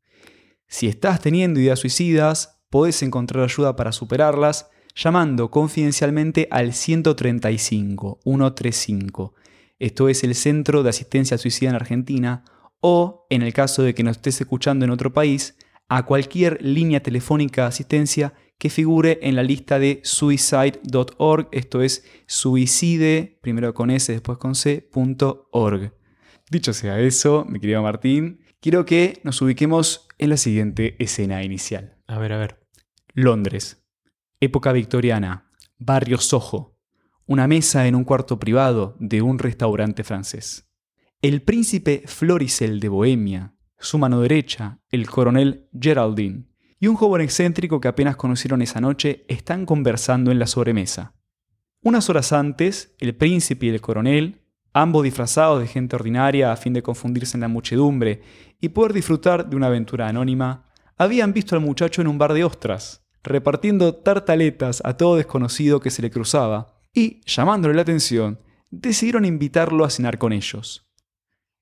Si 0.65 0.88
estás 0.88 1.19
teniendo 1.19 1.60
ideas 1.60 1.79
suicidas, 1.79 2.62
podés 2.69 3.03
encontrar 3.03 3.43
ayuda 3.43 3.75
para 3.75 3.91
superarlas 3.91 4.69
llamando 4.96 5.51
confidencialmente 5.51 6.48
al 6.50 6.74
135 6.74 8.19
135. 8.24 9.34
Esto 9.77 10.07
es 10.07 10.24
el 10.24 10.36
Centro 10.36 10.84
de 10.84 10.89
Asistencia 10.89 11.38
Suicida 11.38 11.69
en 11.69 11.75
Argentina 11.75 12.46
o, 12.79 13.27
en 13.29 13.41
el 13.41 13.51
caso 13.51 13.84
de 13.84 13.93
que 13.93 14.03
nos 14.03 14.17
estés 14.17 14.39
escuchando 14.39 14.86
en 14.86 14.91
otro 14.91 15.12
país, 15.12 15.57
a 15.89 16.05
cualquier 16.05 16.62
línea 16.62 17.01
telefónica 17.01 17.63
de 17.63 17.67
asistencia 17.67 18.34
que 18.57 18.69
figure 18.69 19.19
en 19.21 19.35
la 19.35 19.43
lista 19.43 19.79
de 19.79 20.01
suicide.org, 20.03 21.47
esto 21.51 21.81
es 21.81 22.05
suicide, 22.25 23.39
primero 23.41 23.73
con 23.73 23.91
S, 23.91 24.11
después 24.11 24.37
con 24.37 24.55
C, 24.55 24.81
punto 24.81 25.47
org. 25.51 25.93
Dicho 26.49 26.73
sea 26.73 26.99
eso, 26.99 27.45
mi 27.47 27.59
querido 27.59 27.83
Martín, 27.83 28.39
quiero 28.61 28.85
que 28.85 29.19
nos 29.23 29.41
ubiquemos 29.41 30.07
en 30.17 30.29
la 30.29 30.37
siguiente 30.37 30.95
escena 31.03 31.43
inicial. 31.43 31.97
A 32.07 32.17
ver, 32.17 32.33
a 32.33 32.37
ver. 32.37 32.67
Londres, 33.13 33.85
época 34.39 34.71
victoriana, 34.71 35.51
barrio 35.77 36.17
Soho, 36.17 36.79
una 37.25 37.47
mesa 37.47 37.87
en 37.87 37.95
un 37.95 38.05
cuarto 38.05 38.39
privado 38.39 38.95
de 38.99 39.21
un 39.21 39.39
restaurante 39.39 40.03
francés. 40.03 40.71
El 41.21 41.41
príncipe 41.41 42.03
Floricel 42.05 42.79
de 42.79 42.89
Bohemia, 42.89 43.55
su 43.79 43.97
mano 43.97 44.21
derecha, 44.21 44.79
el 44.89 45.09
coronel 45.09 45.67
Geraldine, 45.79 46.45
y 46.79 46.88
un 46.88 46.96
joven 46.96 47.22
excéntrico 47.22 47.81
que 47.81 47.88
apenas 47.88 48.15
conocieron 48.15 48.62
esa 48.62 48.81
noche 48.81 49.25
están 49.27 49.65
conversando 49.65 50.31
en 50.31 50.39
la 50.39 50.48
sobremesa. 50.48 51.13
Unas 51.81 52.10
horas 52.10 52.34
antes, 52.34 52.96
el 53.00 53.15
príncipe 53.15 53.67
y 53.67 53.69
el 53.69 53.81
coronel, 53.81 54.41
ambos 54.74 55.03
disfrazados 55.03 55.60
de 55.60 55.67
gente 55.67 55.96
ordinaria 55.96 56.51
a 56.51 56.57
fin 56.57 56.74
de 56.74 56.84
confundirse 56.84 57.38
en 57.38 57.41
la 57.41 57.48
muchedumbre 57.48 58.22
y 58.60 58.69
poder 58.69 58.93
disfrutar 58.93 59.50
de 59.50 59.55
una 59.55 59.67
aventura 59.67 60.07
anónima, 60.07 60.65
habían 60.98 61.34
visto 61.34 61.55
al 61.55 61.62
muchacho 61.62 62.01
en 62.01 62.07
un 62.07 62.17
bar 62.17 62.34
de 62.34 62.43
ostras, 62.43 63.07
repartiendo 63.24 63.96
tartaletas 63.96 64.81
a 64.83 64.98
todo 64.98 65.16
desconocido 65.16 65.79
que 65.79 65.92
se 65.92 66.01
le 66.01 66.11
cruzaba, 66.11 66.75
y, 66.94 67.22
llamándole 67.25 67.75
la 67.75 67.83
atención, 67.83 68.40
decidieron 68.72 69.25
invitarlo 69.25 69.85
a 69.85 69.90
cenar 69.90 70.18
con 70.18 70.33
ellos. 70.33 70.86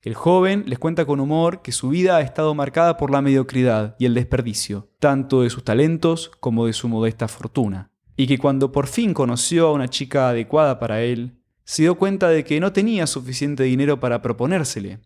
El 0.06 0.14
joven 0.14 0.66
les 0.68 0.78
cuenta 0.78 1.04
con 1.08 1.20
humor 1.20 1.64
que 1.64 1.72
su 1.72 1.90
vida 1.90 2.18
ha 2.18 2.22
estado 2.22 2.54
marcada 2.54 2.96
por 2.96 3.10
la 3.10 3.24
mediocridad 3.24 3.96
y 3.98 4.06
el 4.06 4.14
desperdicio, 4.14 4.88
tanto 5.00 5.42
de 5.42 5.50
sus 5.50 5.64
talentos 5.64 6.30
como 6.40 6.68
de 6.68 6.74
su 6.74 6.88
modesta 6.88 7.28
fortuna, 7.28 7.90
y 8.16 8.28
que 8.28 8.38
cuando 8.38 8.72
por 8.72 8.86
fin 8.86 9.16
conoció 9.16 9.68
a 9.68 9.74
una 9.74 9.88
chica 9.88 10.30
adecuada 10.30 10.78
para 10.78 11.02
él, 11.02 11.40
se 11.64 11.82
dio 11.82 11.96
cuenta 11.96 12.30
de 12.30 12.44
que 12.44 12.60
no 12.60 12.72
tenía 12.72 13.08
suficiente 13.08 13.64
dinero 13.64 14.00
para 14.00 14.22
proponérsele. 14.22 15.00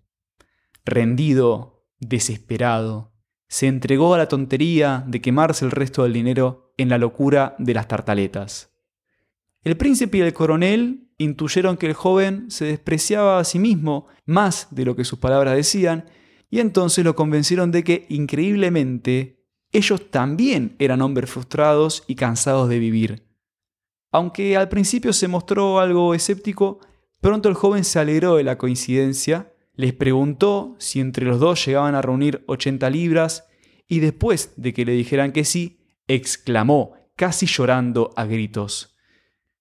Rendido, 0.84 1.86
desesperado, 2.02 3.14
se 3.48 3.68
entregó 3.68 4.14
a 4.14 4.18
la 4.18 4.28
tontería 4.28 5.06
de 5.08 5.22
quemarse 5.22 5.64
el 5.64 5.72
resto 5.72 6.04
del 6.04 6.12
dinero 6.12 6.74
en 6.76 6.90
la 6.90 6.98
locura 6.98 7.56
de 7.58 7.74
las 7.74 7.88
tartaletas. 7.88 8.74
El 9.64 9.78
príncipe 9.78 10.18
y 10.18 10.22
el 10.22 10.34
coronel 10.34 11.10
intuyeron 11.20 11.78
que 11.78 11.86
el 11.86 11.94
joven 11.94 12.50
se 12.50 12.66
despreciaba 12.66 13.40
a 13.40 13.44
sí 13.44 13.60
mismo 13.60 14.08
más 14.30 14.68
de 14.70 14.86
lo 14.86 14.96
que 14.96 15.04
sus 15.04 15.20
palabras 15.20 15.56
decían, 15.56 16.06
y 16.52 16.60
entonces 16.60 17.04
lo 17.04 17.16
convencieron 17.16 17.72
de 17.72 17.84
que, 17.84 18.06
increíblemente, 18.10 19.44
ellos 19.72 20.10
también 20.12 20.76
eran 20.80 21.02
hombres 21.02 21.30
frustrados 21.30 22.04
y 22.08 22.16
cansados 22.16 22.70
de 22.70 22.80
vivir. 22.80 23.28
Aunque 24.12 24.56
al 24.56 24.70
principio 24.70 25.14
se 25.14 25.28
mostró 25.28 25.80
algo 25.80 26.14
escéptico, 26.14 26.80
pronto 27.22 27.50
el 27.50 27.56
joven 27.56 27.84
se 27.84 28.00
alegró 28.00 28.36
de 28.36 28.44
la 28.44 28.58
coincidencia, 28.58 29.52
les 29.74 29.94
preguntó 29.94 30.76
si 30.78 31.00
entre 31.00 31.26
los 31.26 31.40
dos 31.40 31.66
llegaban 31.66 31.96
a 31.96 32.02
reunir 32.02 32.44
80 32.48 32.90
libras, 32.90 33.48
y 33.88 34.00
después 34.00 34.54
de 34.58 34.74
que 34.74 34.86
le 34.86 34.94
dijeran 34.94 35.32
que 35.32 35.44
sí, 35.44 35.82
exclamó, 36.08 36.94
casi 37.16 37.48
llorando 37.48 38.12
a 38.16 38.26
gritos. 38.26 38.96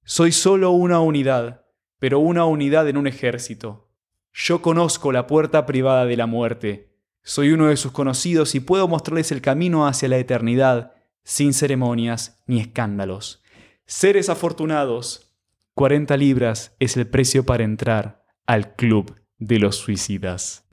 Soy 0.05 0.33
solo 0.33 0.71
una 0.73 1.01
unidad, 1.01 1.65
pero 1.99 2.19
una 2.19 2.45
unidad 2.45 2.87
en 2.89 2.99
un 2.99 3.07
ejército. 3.07 3.88
Yo 4.33 4.63
conozco 4.63 5.13
la 5.13 5.27
puerta 5.27 5.67
privada 5.67 6.05
de 6.07 6.17
la 6.17 6.27
muerte. 6.27 6.95
Soy 7.23 7.53
uno 7.53 7.67
de 7.67 7.77
sus 7.77 7.93
conocidos 7.93 8.55
y 8.55 8.61
puedo 8.61 8.89
mostrarles 8.89 9.33
el 9.33 9.41
camino 9.41 9.87
hacia 9.87 10.09
la 10.09 10.19
eternidad, 10.19 10.93
sin 11.25 11.53
ceremonias 11.53 12.43
ni 12.47 12.61
escándalos. 12.61 13.43
Seres 13.87 14.29
afortunados. 14.29 15.35
40 15.75 16.17
libras 16.17 16.75
es 16.79 16.97
el 16.97 17.07
precio 17.07 17.45
para 17.45 17.65
entrar 17.65 18.25
al 18.47 18.75
club 18.75 19.15
de 19.39 19.59
los 19.59 19.77
suicidas. 19.77 20.65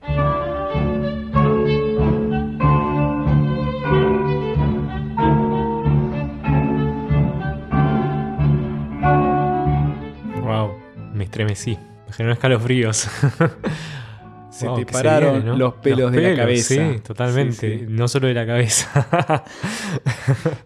Wow, 10.42 10.72
me 11.12 11.24
estremecí. 11.24 11.78
Generó 12.16 12.32
escalofríos. 12.34 12.96
Se 14.50 14.66
Wow, 14.68 14.78
te 14.78 14.86
pararon 14.86 15.34
viene, 15.34 15.50
¿no? 15.50 15.56
los 15.58 15.74
pelos 15.74 16.10
de 16.12 16.30
la 16.30 16.34
cabeza. 16.36 16.74
Sí, 16.94 17.00
totalmente. 17.00 17.52
Sí, 17.54 17.78
sí. 17.80 17.86
No 17.90 18.08
solo 18.08 18.26
de 18.26 18.32
la 18.32 18.46
cabeza. 18.46 19.44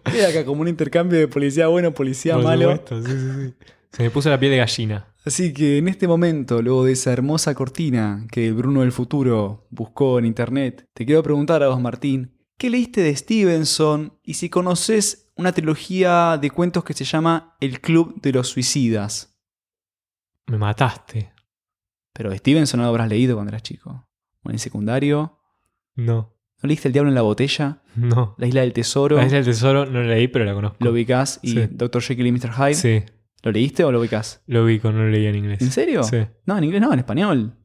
Queda 0.05 0.29
acá 0.29 0.45
como 0.45 0.61
un 0.61 0.69
intercambio 0.69 1.19
de 1.19 1.27
policía 1.27 1.67
bueno, 1.67 1.93
policía 1.93 2.35
Por 2.35 2.43
malo. 2.45 2.71
supuesto, 2.77 3.01
sí, 3.03 3.11
sí, 3.11 3.47
sí. 3.47 3.53
Se 3.91 4.03
me 4.03 4.09
puso 4.09 4.29
la 4.29 4.39
piel 4.39 4.51
de 4.51 4.57
gallina. 4.59 5.07
Así 5.25 5.51
que 5.51 5.77
en 5.77 5.89
este 5.89 6.07
momento, 6.07 6.61
luego 6.61 6.85
de 6.85 6.93
esa 6.93 7.11
hermosa 7.11 7.53
cortina 7.53 8.25
que 8.31 8.47
el 8.47 8.53
Bruno 8.53 8.79
del 8.81 8.93
futuro 8.93 9.67
buscó 9.69 10.17
en 10.19 10.25
internet, 10.25 10.87
te 10.93 11.05
quiero 11.05 11.21
preguntar 11.21 11.61
a 11.61 11.67
vos, 11.67 11.81
Martín, 11.81 12.37
¿qué 12.57 12.69
leíste 12.69 13.01
de 13.01 13.13
Stevenson 13.13 14.17
y 14.23 14.35
si 14.35 14.49
conoces 14.49 15.31
una 15.35 15.51
trilogía 15.51 16.37
de 16.41 16.49
cuentos 16.49 16.85
que 16.85 16.93
se 16.93 17.03
llama 17.03 17.57
El 17.59 17.81
Club 17.81 18.21
de 18.21 18.31
los 18.31 18.47
Suicidas? 18.47 19.37
Me 20.47 20.57
mataste. 20.57 21.33
Pero 22.13 22.35
Stevenson 22.35 22.79
no 22.79 22.83
lo 22.85 22.89
habrás 22.89 23.09
leído 23.09 23.35
cuando 23.35 23.49
eras 23.51 23.63
chico. 23.63 24.07
¿O 24.43 24.49
en 24.49 24.53
el 24.55 24.59
secundario? 24.59 25.39
No, 25.95 26.35
¿No 26.63 26.67
leíste 26.67 26.87
El 26.89 26.93
Diablo 26.93 27.09
en 27.09 27.15
la 27.15 27.21
Botella? 27.23 27.81
no. 27.95 28.35
¿La 28.37 28.47
Isla 28.47 28.61
del 28.61 28.73
Tesoro? 28.73 29.17
La 29.17 29.25
isla 29.25 29.37
del 29.37 29.45
tesoro 29.45 29.85
no 29.87 30.01
la 30.01 30.09
leí, 30.13 30.27
pero 30.27 30.45
la 30.45 30.53
conozco. 30.53 30.77
¿Lo 30.79 30.91
ubicás? 30.91 31.39
¿Y 31.41 31.51
Sí. 31.53 31.67
Dr. 31.71 32.01
Jekyll 32.03 32.27
y 32.27 32.31
Mr. 32.31 32.51
Hyde? 32.53 32.73
Sí, 32.75 33.03
¿Lo 33.43 33.51
leíste 33.51 33.83
o 33.83 33.91
lo 33.91 33.99
ubicás? 33.99 34.43
lo 34.45 34.63
ubico, 34.65 34.91
no 34.91 34.99
lo 34.99 35.09
leí 35.09 35.25
en 35.25 35.35
inglés. 35.35 35.61
¿En 35.61 35.71
serio? 35.71 36.03
Sí. 36.03 36.17
No, 36.45 36.57
en 36.57 36.63
inglés 36.63 36.81
no, 36.81 36.93
en 36.93 36.99
español. 36.99 37.57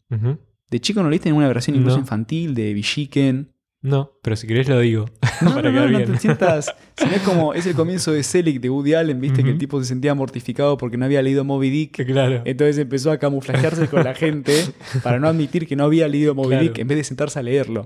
¿De 0.70 0.80
chico 0.80 1.02
no 1.02 1.10
leíste 1.10 1.28
ninguna 1.28 1.48
versión 1.48 1.76
incluso 1.76 1.96
No. 1.96 2.02
infantil 2.02 2.54
de 2.54 2.72
Villiquen? 2.72 3.52
No, 3.82 4.12
pero 4.22 4.34
si 4.36 4.46
querés 4.46 4.68
lo 4.68 4.80
digo. 4.80 5.04
No, 5.42 5.54
para 5.54 5.70
no, 5.70 5.80
no, 5.80 5.88
no 5.90 5.98
bien. 5.98 6.12
te 6.12 6.18
sientas. 6.18 6.74
Si 6.96 7.04
no 7.04 7.12
es 7.12 7.22
como. 7.22 7.54
Es 7.54 7.66
el 7.66 7.74
comienzo 7.74 8.12
de 8.12 8.22
Selig 8.22 8.60
de 8.60 8.70
Woody 8.70 8.94
Allen, 8.94 9.20
viste 9.20 9.42
que 9.44 9.50
el 9.50 9.58
tipo 9.58 9.78
se 9.80 9.86
sentía 9.86 10.14
mortificado 10.14 10.76
porque 10.78 10.96
no 10.96 11.04
había 11.04 11.20
leído 11.22 11.44
Moby 11.44 11.70
Dick. 11.70 12.06
claro. 12.06 12.42
Entonces 12.44 12.78
empezó 12.78 13.10
a 13.10 13.18
camuflajearse 13.18 13.88
con 13.88 14.02
la 14.04 14.14
gente 14.14 14.54
para 15.02 15.18
no 15.18 15.28
admitir 15.28 15.66
que 15.66 15.76
no 15.76 15.84
había 15.84 16.08
leído 16.08 16.34
Moby 16.34 16.48
Claro. 16.48 16.62
Dick 16.64 16.78
en 16.78 16.88
vez 16.88 16.98
de 16.98 17.04
sentarse 17.04 17.38
a 17.38 17.42
leerlo. 17.42 17.84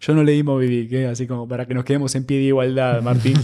Yo 0.00 0.14
no 0.14 0.24
leí 0.24 0.42
Moby 0.42 0.66
Dick, 0.66 0.92
¿eh? 0.92 1.06
así 1.06 1.26
como 1.26 1.46
para 1.46 1.66
que 1.66 1.74
nos 1.74 1.84
quedemos 1.84 2.14
en 2.14 2.24
pie 2.24 2.38
de 2.38 2.44
igualdad, 2.44 3.00
Martín. 3.02 3.34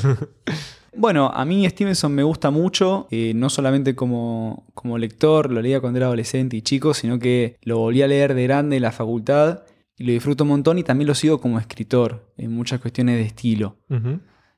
bueno, 0.97 1.31
a 1.33 1.45
mí 1.45 1.69
Stevenson 1.69 2.13
me 2.13 2.23
gusta 2.25 2.51
mucho, 2.51 3.07
eh, 3.11 3.33
no 3.35 3.49
solamente 3.51 3.95
como, 3.95 4.65
como 4.75 4.99
lector, 4.99 5.51
lo 5.53 5.63
leía 5.63 5.81
cuando 5.81 5.99
era 5.99 6.07
adolescente 6.07 6.57
y 6.57 6.63
chico, 6.63 6.95
sino 6.95 7.19
que 7.19 7.57
lo 7.63 7.79
volví 7.79 8.03
a 8.03 8.09
leer 8.09 8.35
de 8.35 8.43
grande 8.45 8.77
en 8.77 8.83
la 8.83 8.91
facultad 8.93 9.61
y 9.99 10.05
lo 10.05 10.13
disfruto 10.13 10.45
un 10.45 10.51
montón 10.51 10.79
y 10.79 10.85
también 10.85 11.09
lo 11.09 11.15
sigo 11.15 11.41
como 11.41 11.59
escritor 11.59 12.33
en 12.37 12.53
muchas 12.53 12.81
cuestiones 12.81 13.17
de 13.17 13.23
estilo. 13.23 13.77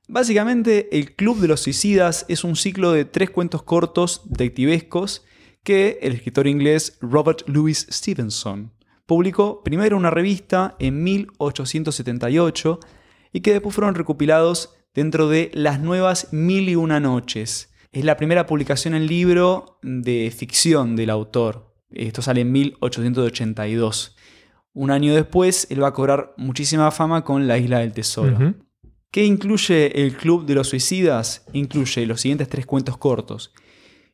Básicamente, 0.07 0.89
El 0.97 1.15
Club 1.15 1.39
de 1.39 1.49
los 1.49 1.61
Suicidas 1.61 2.27
es 2.29 2.45
un 2.45 2.57
ciclo 2.57 2.93
de 2.93 3.05
tres 3.05 3.31
cuentos 3.31 3.63
cortos 3.63 4.23
detectivescos 4.27 5.25
que 5.63 5.99
el 6.03 6.13
escritor 6.13 6.47
inglés 6.47 6.99
Robert 7.01 7.43
Louis 7.47 7.87
Stevenson 7.91 8.73
publicó 9.07 9.63
primero 9.65 9.97
en 9.97 10.01
una 10.01 10.11
revista 10.11 10.77
en 10.79 11.03
1878 11.03 12.81
y 13.33 13.41
que 13.41 13.53
después 13.53 13.75
fueron 13.75 13.95
recopilados 13.95 14.75
dentro 14.95 15.29
de 15.29 15.51
Las 15.55 15.81
Nuevas 15.81 16.33
Mil 16.33 16.69
y 16.69 16.77
Una 16.77 17.01
Noches. 17.01 17.73
Es 17.93 18.05
la 18.05 18.17
primera 18.17 18.47
publicación 18.47 18.95
en 18.95 19.07
libro 19.07 19.79
de 19.83 20.33
ficción 20.37 20.97
del 20.97 21.11
autor. 21.11 21.75
Esto 21.91 22.23
sale 22.23 22.43
en 22.43 22.53
1882. 22.53 24.17
Un 24.73 24.91
año 24.91 25.15
después, 25.15 25.67
él 25.71 25.83
va 25.83 25.89
a 25.89 25.93
cobrar 25.93 26.33
muchísima 26.37 26.91
fama 26.91 27.25
con 27.25 27.49
La 27.49 27.59
Isla 27.59 27.81
del 27.81 27.93
Tesoro. 27.93 28.55
¿Qué 29.11 29.25
incluye 29.25 30.03
el 30.03 30.17
Club 30.17 30.47
de 30.47 30.55
los 30.55 30.69
Suicidas? 30.69 31.45
Incluye 31.53 32.07
los 32.07 32.21
siguientes 32.21 32.49
tres 32.49 32.67
cuentos 32.67 32.97
cortos. 32.97 33.53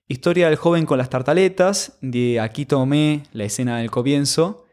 Historia 0.08 0.48
del 0.48 0.56
joven 0.56 0.86
con 0.86 0.98
las 0.98 1.10
tartaletas, 1.10 1.98
de 2.00 2.40
Aquí 2.40 2.64
tomé 2.64 3.24
la 3.32 3.44
escena 3.44 3.78
del 3.78 3.90
comienzo. 3.90 4.64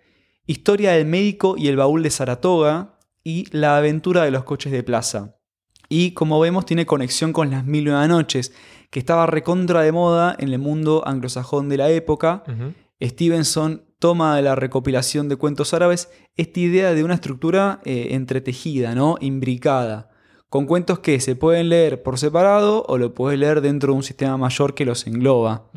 Historia 0.45 0.93
del 0.93 1.05
médico 1.05 1.55
y 1.57 1.67
el 1.67 1.75
baúl 1.75 2.03
de 2.03 2.09
Saratoga. 2.09 2.99
Y 3.25 3.45
La 3.51 3.77
aventura 3.77 4.23
de 4.23 4.31
los 4.31 4.43
coches 4.43 4.71
de 4.71 4.83
plaza. 4.83 5.37
Y 5.89 6.11
como 6.11 6.39
vemos 6.39 6.65
tiene 6.65 6.85
conexión 6.85 7.33
con 7.33 7.51
las 7.51 7.65
mil 7.65 7.85
y 7.85 7.89
una 7.89 8.07
noches, 8.07 8.53
que 8.89 8.99
estaba 8.99 9.25
recontra 9.25 9.81
de 9.81 9.91
moda 9.91 10.35
en 10.39 10.49
el 10.49 10.59
mundo 10.59 11.03
anglosajón 11.05 11.69
de 11.69 11.77
la 11.77 11.89
época. 11.89 12.43
Stevenson 13.01 13.83
toma 14.03 14.35
de 14.35 14.41
la 14.41 14.53
recopilación 14.55 15.29
de 15.29 15.37
cuentos 15.37 15.73
árabes 15.73 16.09
esta 16.35 16.59
idea 16.59 16.93
de 16.93 17.05
una 17.05 17.13
estructura 17.13 17.79
eh, 17.85 18.09
entretejida, 18.11 18.95
¿no? 18.95 19.15
imbricada, 19.21 20.09
con 20.49 20.65
cuentos 20.65 20.99
que 20.99 21.21
se 21.21 21.37
pueden 21.37 21.69
leer 21.69 22.03
por 22.03 22.19
separado 22.19 22.83
o 22.89 22.97
lo 22.97 23.13
puedes 23.13 23.39
leer 23.39 23.61
dentro 23.61 23.93
de 23.93 23.97
un 23.99 24.03
sistema 24.03 24.35
mayor 24.35 24.75
que 24.75 24.83
los 24.83 25.07
engloba. 25.07 25.69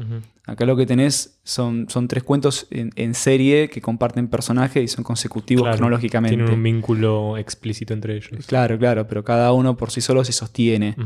Acá 0.45 0.67
lo 0.67 0.77
que 0.77 0.87
tenés 0.87 1.39
son, 1.45 1.89
son 1.89 2.09
tres 2.09 2.25
cuentos 2.25 2.67
en, 2.73 2.91
en 2.97 3.15
serie 3.15 3.71
que 3.71 3.81
comparten 3.81 4.27
personajes 4.27 4.83
y 4.83 4.89
son 4.89 5.05
consecutivos 5.05 5.63
Claro, 5.63 5.77
cronológicamente. 5.77 6.37
Tienen 6.37 6.53
un 6.53 6.63
vínculo 6.65 7.37
explícito 7.37 7.95
entre 7.95 8.17
ellos. 8.17 8.45
Claro, 8.49 8.77
claro, 8.77 9.07
pero 9.07 9.23
cada 9.23 9.53
uno 9.53 9.77
por 9.77 9.93
sí 9.93 10.01
solo 10.01 10.25
se 10.25 10.33
sostiene. 10.33 10.97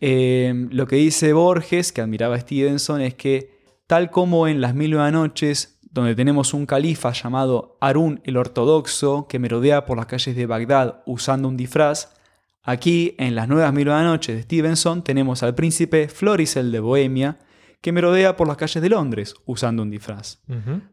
Eh, 0.00 0.66
lo 0.70 0.86
que 0.86 0.96
dice 0.96 1.34
Borges, 1.34 1.92
que 1.92 2.00
admiraba 2.00 2.36
a 2.36 2.40
Stevenson, 2.40 3.02
es 3.02 3.12
que 3.12 3.58
tal 3.88 4.10
como 4.10 4.46
en 4.46 4.60
las 4.60 4.74
mil 4.74 4.90
y 4.90 4.94
una 4.94 5.10
noches, 5.10 5.77
donde 5.90 6.14
tenemos 6.14 6.54
un 6.54 6.66
califa 6.66 7.12
llamado 7.12 7.76
Harún 7.80 8.20
el 8.24 8.36
Ortodoxo, 8.36 9.26
que 9.28 9.38
merodea 9.38 9.86
por 9.86 9.96
las 9.96 10.06
calles 10.06 10.36
de 10.36 10.46
Bagdad 10.46 11.02
usando 11.06 11.48
un 11.48 11.56
disfraz, 11.56 12.14
aquí 12.62 13.14
en 13.18 13.34
las 13.34 13.48
nuevas 13.48 13.72
mil 13.72 13.86
y 13.86 13.90
una 13.90 14.04
noches 14.04 14.36
de 14.36 14.42
Stevenson 14.42 15.02
tenemos 15.02 15.42
al 15.42 15.54
príncipe 15.54 16.08
Floricel 16.08 16.70
de 16.72 16.80
Bohemia, 16.80 17.38
que 17.80 17.92
merodea 17.92 18.36
por 18.36 18.48
las 18.48 18.56
calles 18.56 18.82
de 18.82 18.88
Londres 18.88 19.34
usando 19.46 19.82
un 19.82 19.90
disfraz. 19.90 20.40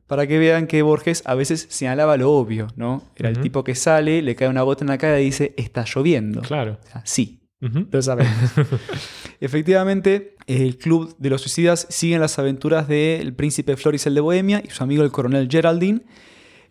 Para 0.05 0.27
que 0.27 0.37
vean 0.37 0.67
que 0.67 0.83
Borges 0.83 1.23
a 1.25 1.33
veces 1.33 1.65
señalaba 1.71 2.15
lo 2.15 2.31
obvio, 2.31 2.67
¿no? 2.75 3.01
Era 3.15 3.29
el 3.29 3.39
tipo 3.41 3.63
que 3.63 3.73
sale, 3.73 4.21
le 4.21 4.35
cae 4.35 4.47
una 4.49 4.61
gota 4.61 4.83
en 4.83 4.89
la 4.89 4.97
cara 4.99 5.19
y 5.19 5.25
dice, 5.25 5.55
está 5.57 5.83
lloviendo. 5.83 6.41
Claro. 6.41 6.77
O 6.83 6.87
sea, 6.91 7.01
sí, 7.03 7.41
Ujú. 7.59 7.87
lo 7.91 8.01
sabemos. 8.03 8.35
Efectivamente, 9.39 10.34
el 10.47 10.77
Club 10.77 11.15
de 11.17 11.29
los 11.29 11.41
Suicidas 11.41 11.87
sigue 11.89 12.19
las 12.19 12.37
aventuras 12.37 12.87
del 12.87 13.33
príncipe 13.33 13.77
Floricel 13.77 14.13
de 14.13 14.21
Bohemia 14.21 14.61
y 14.63 14.69
su 14.69 14.83
amigo 14.83 15.03
el 15.03 15.11
coronel 15.11 15.47
Geraldine. 15.49 16.01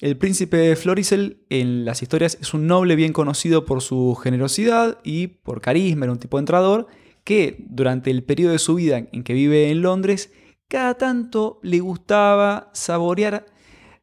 El 0.00 0.16
príncipe 0.16 0.76
Floricel 0.76 1.44
en 1.50 1.84
las 1.84 2.02
historias 2.02 2.38
es 2.40 2.54
un 2.54 2.66
noble 2.66 2.96
bien 2.96 3.12
conocido 3.12 3.64
por 3.64 3.80
su 3.80 4.14
generosidad 4.16 4.98
y 5.02 5.28
por 5.28 5.60
carisma, 5.60 6.04
era 6.04 6.12
un 6.12 6.18
tipo 6.18 6.38
entrador, 6.38 6.86
que 7.24 7.56
durante 7.58 8.10
el 8.10 8.22
periodo 8.22 8.52
de 8.52 8.58
su 8.58 8.74
vida 8.74 8.98
en 9.10 9.22
que 9.22 9.32
vive 9.32 9.70
en 9.70 9.82
Londres, 9.82 10.30
cada 10.68 10.94
tanto 10.94 11.58
le 11.62 11.80
gustaba 11.80 12.70
saborear 12.74 13.46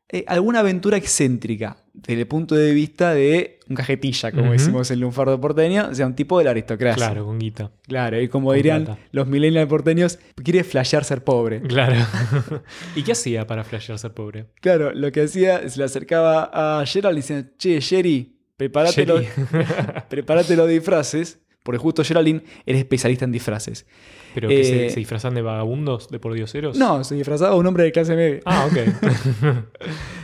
eh, 0.09 0.25
alguna 0.27 0.59
aventura 0.59 0.97
excéntrica 0.97 1.80
desde 1.93 2.21
el 2.21 2.27
punto 2.27 2.55
de 2.55 2.71
vista 2.73 3.13
de 3.13 3.59
un 3.69 3.75
cajetilla, 3.75 4.31
como 4.31 4.43
Ujú. 4.43 4.51
decimos 4.53 4.91
en 4.91 4.99
lunfardo 5.01 5.39
porteño, 5.41 5.89
o 5.91 5.95
sea, 5.95 6.07
un 6.07 6.15
tipo 6.15 6.37
de 6.37 6.45
la 6.45 6.51
aristocracia. 6.51 7.05
Claro, 7.07 7.25
con 7.25 7.37
guita. 7.39 7.71
Claro, 7.83 8.21
y 8.21 8.27
como 8.29 8.47
Con 8.47 8.55
dirían 8.55 8.85
plata. 8.85 9.01
los 9.11 9.27
millennials 9.27 9.67
porteños, 9.69 10.19
quiere 10.43 10.63
flashear 10.63 11.03
ser 11.03 11.23
pobre. 11.23 11.61
Claro. 11.61 11.95
¿Y 12.95 13.03
qué 13.03 13.11
hacía 13.11 13.45
para 13.47 13.63
flashear 13.63 13.99
ser 13.99 14.13
pobre? 14.13 14.45
Claro, 14.61 14.91
lo 14.93 15.11
que 15.11 15.21
hacía, 15.23 15.67
se 15.69 15.77
le 15.79 15.85
acercaba 15.85 16.49
a 16.81 16.85
Gerald 16.85 17.17
y 17.17 17.21
decía, 17.21 17.45
che, 17.57 17.81
Jerry, 17.81 18.37
prepárate, 18.57 19.05
los- 19.05 19.25
prepárate 20.09 20.55
los 20.55 20.69
disfraces, 20.69 21.39
porque 21.63 21.77
justo 21.77 22.03
Geraldine 22.03 22.41
era 22.65 22.77
especialista 22.79 23.25
en 23.25 23.31
disfraces. 23.31 23.85
¿Pero 24.33 24.47
que 24.49 24.63
se, 24.63 24.85
Eh, 24.85 24.89
se 24.89 24.99
disfrazan 24.99 25.33
de 25.35 25.41
vagabundos, 25.41 26.09
de 26.09 26.19
pordioseros? 26.19 26.77
No, 26.77 27.03
se 27.03 27.15
disfrazaba 27.15 27.55
un 27.55 27.65
hombre 27.67 27.83
de 27.83 27.91
clase 27.91 28.15
media. 28.15 28.39
Ah, 28.45 28.67
ok. 28.69 28.77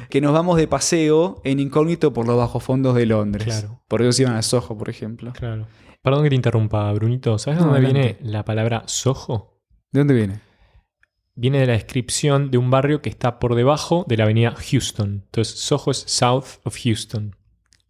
Que 0.10 0.22
nos 0.22 0.32
vamos 0.32 0.56
de 0.58 0.68
paseo 0.70 1.42
en 1.44 1.60
incógnito 1.60 2.14
por 2.14 2.26
los 2.26 2.38
bajos 2.38 2.64
de 2.96 3.06
Londres. 3.06 3.44
Claro. 3.46 3.82
Por 3.90 4.02
eso 4.02 4.22
iban 4.22 4.36
a 4.36 4.42
Soho, 4.42 4.78
por 4.78 4.90
ejemplo. 4.90 5.34
claro. 5.34 5.68
Perdón 6.02 6.24
que 6.24 6.30
te 6.30 6.36
interrumpa, 6.36 6.90
Brunito. 6.94 7.38
¿Sabes 7.38 7.60
de 7.60 7.66
No, 7.66 7.74
dónde 7.74 7.88
adelante. 7.88 8.18
viene 8.22 8.32
la 8.32 8.46
palabra 8.46 8.84
Soho? 8.86 9.60
¿De 9.92 10.00
dónde 10.00 10.14
viene? 10.14 10.40
Viene 11.36 11.60
de 11.60 11.66
la 11.68 11.74
descripción 11.74 12.50
de 12.50 12.58
un 12.58 12.72
barrio 12.72 13.02
que 13.02 13.10
está 13.10 13.40
por 13.40 13.56
debajo 13.56 14.06
de 14.08 14.16
la 14.16 14.24
avenida 14.24 14.56
Houston. 14.56 15.24
Entonces, 15.26 15.60
Soho 15.60 15.92
es 15.92 16.06
south 16.08 16.62
of 16.64 16.78
Houston. 16.82 17.36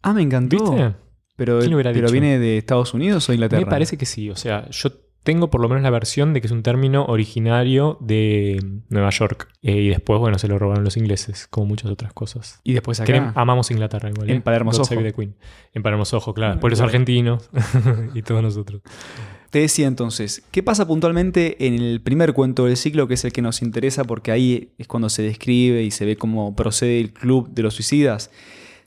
Ah, 0.02 0.12
me 0.12 0.22
encantó. 0.22 0.56
¿Viste? 0.72 0.94
Pero, 1.36 1.60
¿Quién 1.60 1.70
lo 1.70 1.76
hubiera 1.76 1.92
pero 1.92 2.06
dicho? 2.08 2.12
viene 2.12 2.40
de 2.40 2.58
Estados 2.58 2.92
Unidos 2.94 3.28
o 3.28 3.32
Inglaterra. 3.32 3.60
Me 3.60 3.70
parece 3.70 3.96
que 3.96 4.06
sí. 4.06 4.28
O 4.30 4.34
sea, 4.36 4.68
yo 4.70 4.90
tengo 5.28 5.50
por 5.50 5.60
lo 5.60 5.68
menos 5.68 5.82
la 5.82 5.90
versión 5.90 6.32
de 6.32 6.40
que 6.40 6.46
es 6.46 6.52
un 6.54 6.62
término 6.62 7.04
originario 7.04 7.98
de 8.00 8.64
Nueva 8.88 9.10
York. 9.10 9.50
Eh, 9.60 9.72
y 9.72 9.88
después, 9.90 10.18
bueno, 10.18 10.38
se 10.38 10.48
lo 10.48 10.58
robaron 10.58 10.84
los 10.84 10.96
ingleses, 10.96 11.46
como 11.48 11.66
muchas 11.66 11.90
otras 11.90 12.14
cosas. 12.14 12.62
Y 12.64 12.72
después 12.72 12.98
acá. 12.98 13.34
Amamos 13.34 13.70
Inglaterra 13.70 14.08
igual. 14.08 14.30
En 14.30 14.36
¿eh? 14.38 14.40
Palermo 14.40 14.70
God 14.70 14.78
Soho. 14.78 14.86
Save 14.86 15.02
the 15.02 15.12
Queen. 15.12 15.34
En 15.74 15.82
claro. 15.82 16.54
Después 16.54 16.70
los 16.70 16.80
argentinos 16.80 17.50
y 18.14 18.22
todos 18.22 18.42
nosotros. 18.42 18.80
Te 19.50 19.58
decía 19.58 19.86
entonces, 19.86 20.44
¿qué 20.50 20.62
pasa 20.62 20.86
puntualmente 20.86 21.66
en 21.66 21.74
el 21.74 22.00
primer 22.00 22.32
cuento 22.32 22.64
del 22.64 22.78
ciclo, 22.78 23.06
que 23.06 23.12
es 23.12 23.24
el 23.26 23.32
que 23.32 23.42
nos 23.42 23.60
interesa 23.60 24.04
porque 24.04 24.32
ahí 24.32 24.72
es 24.78 24.88
cuando 24.88 25.10
se 25.10 25.20
describe 25.20 25.82
y 25.82 25.90
se 25.90 26.06
ve 26.06 26.16
cómo 26.16 26.56
procede 26.56 27.00
el 27.00 27.12
club 27.12 27.50
de 27.50 27.64
los 27.64 27.74
suicidas? 27.74 28.30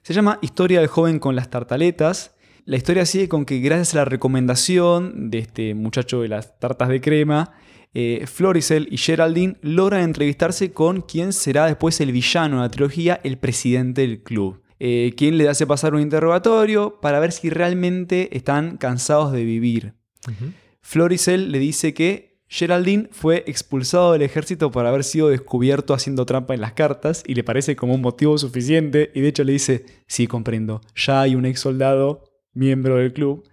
Se 0.01 0.15
llama 0.15 0.39
Historia 0.41 0.79
del 0.79 0.87
joven 0.87 1.19
con 1.19 1.35
las 1.35 1.51
tartaletas. 1.51 2.33
La 2.65 2.77
historia 2.77 3.05
sigue 3.05 3.27
con 3.27 3.45
que 3.45 3.59
gracias 3.59 3.93
a 3.93 3.97
la 3.97 4.05
recomendación 4.05 5.31
de 5.31 5.39
este 5.39 5.73
muchacho 5.73 6.21
de 6.21 6.27
las 6.27 6.59
tartas 6.59 6.89
de 6.89 7.01
crema, 7.01 7.53
eh, 7.93 8.25
Floricel 8.27 8.87
y 8.91 8.97
Geraldine 8.97 9.57
logran 9.61 10.01
entrevistarse 10.01 10.71
con 10.71 11.01
quien 11.01 11.33
será 11.33 11.65
después 11.65 11.99
el 12.01 12.11
villano 12.11 12.57
de 12.57 12.63
la 12.63 12.69
trilogía, 12.69 13.19
el 13.23 13.37
presidente 13.37 14.01
del 14.01 14.21
club. 14.23 14.61
Eh, 14.79 15.13
quien 15.17 15.37
le 15.37 15.49
hace 15.49 15.67
pasar 15.67 15.93
un 15.93 16.01
interrogatorio 16.01 16.99
para 17.01 17.19
ver 17.19 17.31
si 17.31 17.49
realmente 17.49 18.35
están 18.35 18.77
cansados 18.77 19.31
de 19.31 19.43
vivir. 19.43 19.93
Ujú. 20.27 20.51
Floricel 20.81 21.51
le 21.51 21.59
dice 21.59 21.93
que 21.93 22.39
Geraldine 22.47 23.07
fue 23.11 23.43
expulsado 23.47 24.13
del 24.13 24.23
ejército 24.23 24.71
por 24.71 24.85
haber 24.85 25.03
sido 25.03 25.29
descubierto 25.29 25.93
haciendo 25.93 26.25
trampa 26.25 26.53
en 26.53 26.61
las 26.61 26.73
cartas 26.73 27.23
y 27.25 27.35
le 27.35 27.43
parece 27.43 27.75
como 27.75 27.93
un 27.93 28.01
motivo 28.01 28.37
suficiente 28.37 29.11
y 29.13 29.21
de 29.21 29.27
hecho 29.27 29.43
le 29.43 29.53
dice, 29.53 29.85
sí, 30.07 30.27
comprendo, 30.27 30.81
ya 30.95 31.21
hay 31.21 31.35
un 31.35 31.45
ex 31.45 31.59
soldado 31.61 32.30
miembro 32.53 32.97
del 32.97 33.13
club. 33.13 33.43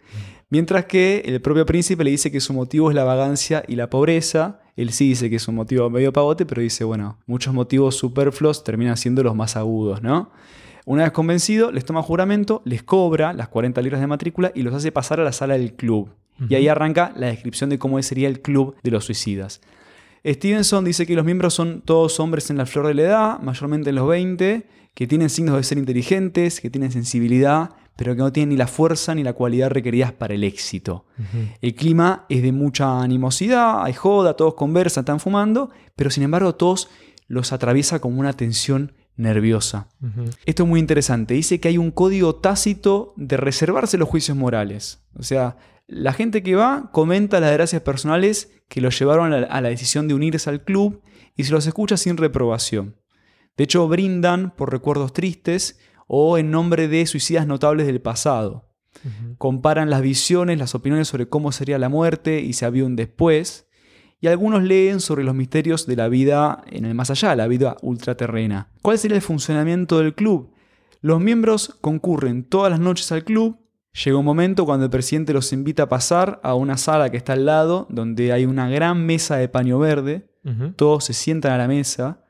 Mientras 0.51 0.87
que 0.87 1.23
el 1.27 1.41
propio 1.43 1.67
príncipe 1.67 2.05
le 2.05 2.11
dice 2.11 2.33
que 2.33 2.41
su 2.41 2.55
motivo 2.55 2.91
es 2.91 2.95
la 2.95 3.05
vagancia 3.05 3.65
y 3.69 3.77
la 3.77 3.91
pobreza. 3.91 4.61
Él 4.77 4.93
sí 4.93 5.09
dice 5.09 5.29
que 5.29 5.37
es 5.37 5.47
un 5.49 5.57
motivo 5.57 5.91
medio 5.91 6.13
pavote, 6.13 6.47
pero 6.47 6.63
dice, 6.63 6.85
bueno, 6.85 7.19
muchos 7.27 7.53
motivos 7.53 7.97
superfluos 7.97 8.65
terminan 8.65 8.97
siendo 8.97 9.23
los 9.23 9.35
más 9.35 9.57
agudos, 9.57 10.03
¿no? 10.03 10.31
Una 10.87 11.03
vez 11.03 11.13
convencido, 11.13 11.71
les 11.71 11.85
toma 11.85 12.03
juramento, 12.03 12.63
les 12.65 12.83
cobra 12.83 13.35
las 13.35 13.49
40 13.49 13.83
libras 13.83 14.01
de 14.01 14.07
matrícula 14.07 14.53
y 14.55 14.63
los 14.63 14.73
hace 14.73 14.91
pasar 14.91 15.21
a 15.21 15.25
la 15.25 15.33
sala 15.33 15.59
del 15.59 15.75
club. 15.75 16.09
Y 16.49 16.55
ahí 16.55 16.69
arranca 16.69 17.13
la 17.17 17.27
descripción 17.27 17.69
de 17.69 17.79
cómo 17.79 18.01
sería 18.01 18.29
el 18.29 18.41
club 18.41 18.77
de 18.83 18.93
los 18.93 19.05
suicidas. 19.05 19.61
Stevenson 20.25 20.85
dice 20.85 21.07
que 21.07 21.15
los 21.15 21.25
miembros 21.25 21.53
son 21.53 21.83
todos 21.83 22.21
hombres 22.21 22.49
en 22.49 22.57
la 22.57 22.65
flor 22.65 22.87
de 22.87 22.95
la 22.95 23.03
edad, 23.03 23.41
mayormente 23.41 23.91
en 23.91 23.97
los 23.97 24.09
20, 24.09 24.67
que 24.95 25.07
tienen 25.07 25.31
signos 25.31 25.57
de 25.57 25.63
ser 25.63 25.79
inteligentes, 25.79 26.61
que 26.61 26.71
tienen 26.71 26.91
sensibilidad, 26.91 27.71
pero 27.99 28.15
que 28.15 28.23
no 28.23 28.33
tienen 28.33 28.51
ni 28.51 28.57
la 28.57 28.69
fuerza 28.69 29.13
ni 29.13 29.25
la 29.25 29.33
cualidad 29.33 29.71
requeridas 29.71 30.13
para 30.13 30.33
el 30.33 30.45
éxito. 30.45 31.05
El 31.61 31.75
clima 31.75 32.27
es 32.29 32.43
de 32.43 32.53
mucha 32.53 33.03
animosidad, 33.03 33.83
hay 33.83 33.93
joda, 33.93 34.35
todos 34.35 34.55
conversan, 34.55 35.03
están 35.03 35.19
fumando, 35.19 35.71
pero 35.97 36.09
sin 36.09 36.23
embargo 36.23 36.55
todos 36.55 36.89
los 37.27 37.53
atraviesa 37.53 37.99
como 37.99 38.21
una 38.21 38.35
tensión 38.35 38.93
nerviosa. 39.17 39.89
Esto 40.47 40.63
es 40.63 40.69
muy 40.69 40.79
interesante. 40.79 41.35
Dice 41.35 41.59
que 41.59 41.67
hay 41.67 41.77
un 41.77 41.91
código 41.91 42.37
tácito 42.37 43.15
de 43.17 43.37
reservarse 43.37 43.99
los 43.99 44.09
juicios 44.09 44.37
morales. 44.37 45.01
O 45.19 45.25
sea, 45.25 45.57
la 45.89 46.13
gente 46.13 46.45
que 46.45 46.55
va 46.55 46.91
comenta 46.93 47.41
las 47.41 47.53
gracias 47.53 47.83
personales 47.83 48.53
que 48.69 48.81
lo 48.81 48.91
llevaron 48.91 49.33
a 49.33 49.61
la, 49.61 49.69
decisión 49.71 50.07
de 50.07 50.15
unirse 50.15 50.49
al 50.49 50.63
club 50.63 51.03
y 51.35 51.43
se 51.43 51.51
los 51.51 51.67
escucha 51.67 51.97
sin 51.97 52.17
reprobación. 52.17 52.95
De 53.57 53.65
hecho, 53.65 53.89
brindan 53.89 54.55
por 54.55 54.71
recuerdos 54.71 55.13
tristes 55.13 55.81
o 56.09 56.39
en 56.39 56.51
nombre 56.51 56.89
de 56.89 57.07
suicidas 57.07 57.47
notables 57.47 57.87
del 57.87 58.01
pasado. 58.01 58.65
Comparan 59.37 59.91
las 59.91 60.03
visiones, 60.03 60.59
las 60.59 60.75
opiniones 60.75 61.07
sobre 61.07 61.29
cómo 61.29 61.53
sería 61.53 61.79
la 61.79 61.89
muerte 61.89 62.41
y 62.41 62.55
si 62.55 62.65
había 62.65 62.85
un 62.85 62.97
después 62.97 63.69
y 64.21 64.27
algunos 64.27 64.65
leen 64.65 64.99
sobre 64.99 65.23
los 65.23 65.35
misterios 65.35 65.87
de 65.87 65.95
la 65.95 66.09
vida 66.09 66.65
en 66.67 66.85
el 66.85 66.95
más 66.95 67.11
allá, 67.11 67.37
la 67.37 67.47
vida 67.47 67.77
ultraterrena. 67.83 68.73
¿Cuál 68.83 68.99
sería 68.99 69.17
el 69.17 69.23
funcionamiento 69.23 69.99
del 69.99 70.15
club? 70.15 70.53
Los 71.01 71.21
miembros 71.21 71.77
concurren 71.81 72.43
todas 72.43 72.71
las 72.73 72.81
noches 72.81 73.13
al 73.13 73.23
club. 73.23 73.59
Llega 74.05 74.19
un 74.19 74.25
momento 74.25 74.65
cuando 74.65 74.87
el 74.87 74.91
presidente 74.91 75.33
los 75.33 75.53
invita 75.53 75.85
a 75.85 75.89
pasar 75.89 76.41
a 76.43 76.55
una 76.55 76.77
sala 76.77 77.11
que 77.11 77.17
está 77.17 77.35
al 77.35 77.47
lado, 77.47 77.87
donde 77.91 78.33
hay 78.33 78.47
una 78.47 78.69
gran 78.69 79.07
mesa 79.07 79.37
de 79.37 79.49
paño 79.49 79.79
verde. 79.79 80.29
Todos 80.77 81.05
se 81.05 81.13
sientan 81.13 81.53
a 81.53 81.59
la 81.59 81.69
mesa. 81.69 82.25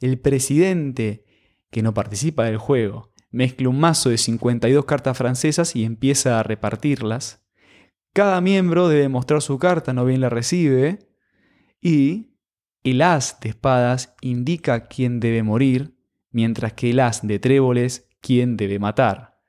El 0.00 0.18
presidente, 0.18 1.24
que 1.70 1.82
no 1.82 1.94
participa 1.94 2.44
del 2.44 2.58
juego, 2.58 3.11
mezcla 3.32 3.68
un 3.68 3.80
mazo 3.80 4.10
de 4.10 4.18
52 4.18 4.84
cartas 4.84 5.18
francesas 5.18 5.74
y 5.74 5.84
empieza 5.84 6.38
a 6.38 6.42
repartirlas. 6.42 7.44
Cada 8.12 8.40
miembro 8.40 8.88
debe 8.88 9.08
mostrar 9.08 9.42
su 9.42 9.58
carta, 9.58 9.92
no 9.92 10.04
bien 10.04 10.20
la 10.20 10.28
recibe. 10.28 10.98
Y 11.80 12.36
el 12.84 13.02
as 13.02 13.40
de 13.40 13.48
espadas 13.48 14.14
indica 14.20 14.86
quién 14.86 15.18
debe 15.18 15.42
morir, 15.42 15.96
mientras 16.30 16.74
que 16.74 16.90
el 16.90 17.00
as 17.00 17.26
de 17.26 17.38
tréboles 17.38 18.08
quién 18.20 18.56
debe 18.56 18.78
matar. 18.78 19.40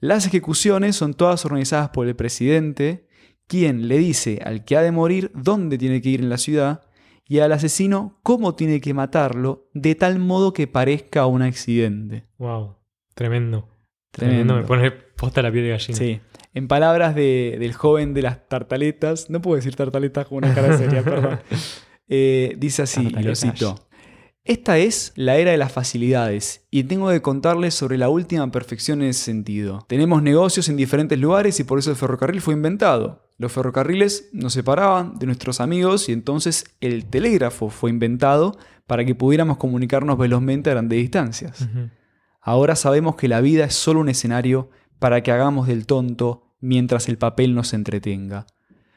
Las 0.00 0.26
ejecuciones 0.26 0.96
son 0.96 1.14
todas 1.14 1.44
organizadas 1.46 1.88
por 1.88 2.06
el 2.06 2.14
presidente, 2.14 3.08
quien 3.46 3.88
le 3.88 3.98
dice 3.98 4.40
al 4.44 4.64
que 4.64 4.76
ha 4.76 4.82
de 4.82 4.92
morir 4.92 5.30
dónde 5.34 5.78
tiene 5.78 6.00
que 6.02 6.10
ir 6.10 6.20
en 6.20 6.28
la 6.28 6.38
ciudad 6.38 6.82
y 7.26 7.38
al 7.38 7.52
asesino 7.52 8.20
cómo 8.22 8.54
tiene 8.54 8.80
que 8.80 8.94
matarlo 8.94 9.70
de 9.72 9.94
tal 9.94 10.18
modo 10.18 10.52
que 10.52 10.66
parezca 10.66 11.26
un 11.26 11.42
accidente. 11.42 12.26
Wow, 12.38 12.76
tremendo. 13.14 13.68
Tremendo, 14.10 14.54
me 14.54 14.62
pone 14.62 14.90
posta 14.90 15.42
la 15.42 15.50
piel 15.50 15.64
de 15.64 15.70
gallina. 15.70 15.98
Sí. 15.98 16.20
En 16.52 16.68
palabras 16.68 17.14
del 17.14 17.72
joven 17.72 18.14
de 18.14 18.22
las 18.22 18.48
tartaletas, 18.48 19.28
no 19.28 19.42
puedo 19.42 19.56
decir 19.56 19.74
tartaletas 19.74 20.26
con 20.26 20.38
una 20.38 20.54
cara 20.54 20.76
seria, 20.78 21.02
perdón. 21.02 21.40
Eh, 22.06 22.56
dice 22.58 22.82
así, 22.82 23.08
y 23.18 23.22
lo 23.22 23.34
cito. 23.34 23.88
Esta 24.44 24.76
es 24.76 25.14
la 25.16 25.38
era 25.38 25.52
de 25.52 25.56
las 25.56 25.72
facilidades 25.72 26.66
y 26.70 26.84
tengo 26.84 27.08
que 27.08 27.22
contarles 27.22 27.72
sobre 27.72 27.96
la 27.96 28.10
última 28.10 28.50
perfección 28.50 29.00
en 29.00 29.08
ese 29.08 29.24
sentido. 29.24 29.86
Tenemos 29.88 30.22
negocios 30.22 30.68
en 30.68 30.76
diferentes 30.76 31.18
lugares 31.18 31.58
y 31.60 31.64
por 31.64 31.78
eso 31.78 31.88
el 31.90 31.96
ferrocarril 31.96 32.42
fue 32.42 32.52
inventado. 32.52 33.26
Los 33.38 33.52
ferrocarriles 33.52 34.28
nos 34.34 34.52
separaban 34.52 35.18
de 35.18 35.24
nuestros 35.24 35.62
amigos 35.62 36.10
y 36.10 36.12
entonces 36.12 36.66
el 36.82 37.06
telégrafo 37.06 37.70
fue 37.70 37.88
inventado 37.88 38.58
para 38.86 39.06
que 39.06 39.14
pudiéramos 39.14 39.56
comunicarnos 39.56 40.18
velozmente 40.18 40.68
a 40.68 40.74
grandes 40.74 40.98
distancias. 40.98 41.66
Ahora 42.46 42.76
sabemos 42.76 43.16
que 43.16 43.26
la 43.26 43.40
vida 43.40 43.64
es 43.64 43.74
solo 43.74 44.00
un 44.00 44.10
escenario 44.10 44.68
para 44.98 45.22
que 45.22 45.32
hagamos 45.32 45.66
del 45.66 45.86
tonto 45.86 46.42
mientras 46.60 47.08
el 47.08 47.16
papel 47.16 47.54
nos 47.54 47.72
entretenga. 47.72 48.46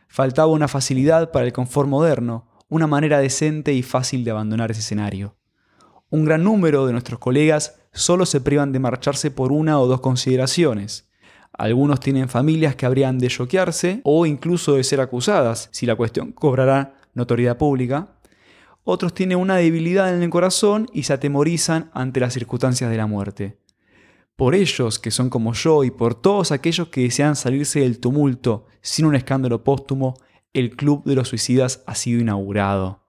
Faltaba 0.09 0.51
una 0.51 0.67
facilidad 0.67 1.31
para 1.31 1.45
el 1.45 1.53
confort 1.53 1.87
moderno, 1.87 2.49
una 2.67 2.87
manera 2.87 3.19
decente 3.19 3.73
y 3.73 3.83
fácil 3.83 4.25
de 4.25 4.31
abandonar 4.31 4.71
ese 4.71 4.81
escenario. 4.81 5.37
Un 6.09 6.25
gran 6.25 6.43
número 6.43 6.85
de 6.85 6.91
nuestros 6.91 7.19
colegas 7.19 7.79
solo 7.93 8.25
se 8.25 8.41
privan 8.41 8.73
de 8.73 8.79
marcharse 8.79 9.31
por 9.31 9.53
una 9.53 9.79
o 9.79 9.87
dos 9.87 10.01
consideraciones. 10.01 11.09
Algunos 11.53 12.01
tienen 12.01 12.27
familias 12.27 12.75
que 12.75 12.85
habrían 12.85 13.17
de 13.17 13.29
choquearse 13.29 14.01
o 14.03 14.25
incluso 14.25 14.73
de 14.75 14.83
ser 14.83 14.99
acusadas 14.99 15.69
si 15.71 15.85
la 15.85 15.95
cuestión 15.95 16.33
cobrará 16.33 16.95
notoriedad 17.13 17.57
pública. 17.57 18.09
Otros 18.89 19.13
tienen 19.13 19.37
una 19.37 19.57
debilidad 19.57 20.15
en 20.15 20.23
el 20.23 20.29
corazón 20.29 20.87
y 20.93 21.03
se 21.03 21.13
atemorizan 21.13 21.91
ante 21.93 22.19
las 22.19 22.33
circunstancias 22.33 22.89
de 22.89 22.97
la 22.97 23.05
muerte 23.05 23.57
por 24.37 24.53
ellos 24.53 24.99
que 24.99 25.11
son 25.11 25.29
como 25.29 25.53
yo 25.53 25.83
y 25.83 25.91
por 25.91 26.13
todos 26.13 26.51
aquellos 26.51 26.89
que 26.89 27.01
desean 27.01 27.35
salirse 27.35 27.81
del 27.81 27.99
tumulto 27.99 28.67
sin 28.81 29.05
un 29.05 29.15
escándalo 29.15 29.63
póstumo, 29.63 30.13
el 30.53 30.75
Club 30.75 31.03
de 31.05 31.15
los 31.15 31.29
Suicidas 31.29 31.83
ha 31.87 31.95
sido 31.95 32.21
inaugurado. 32.21 33.03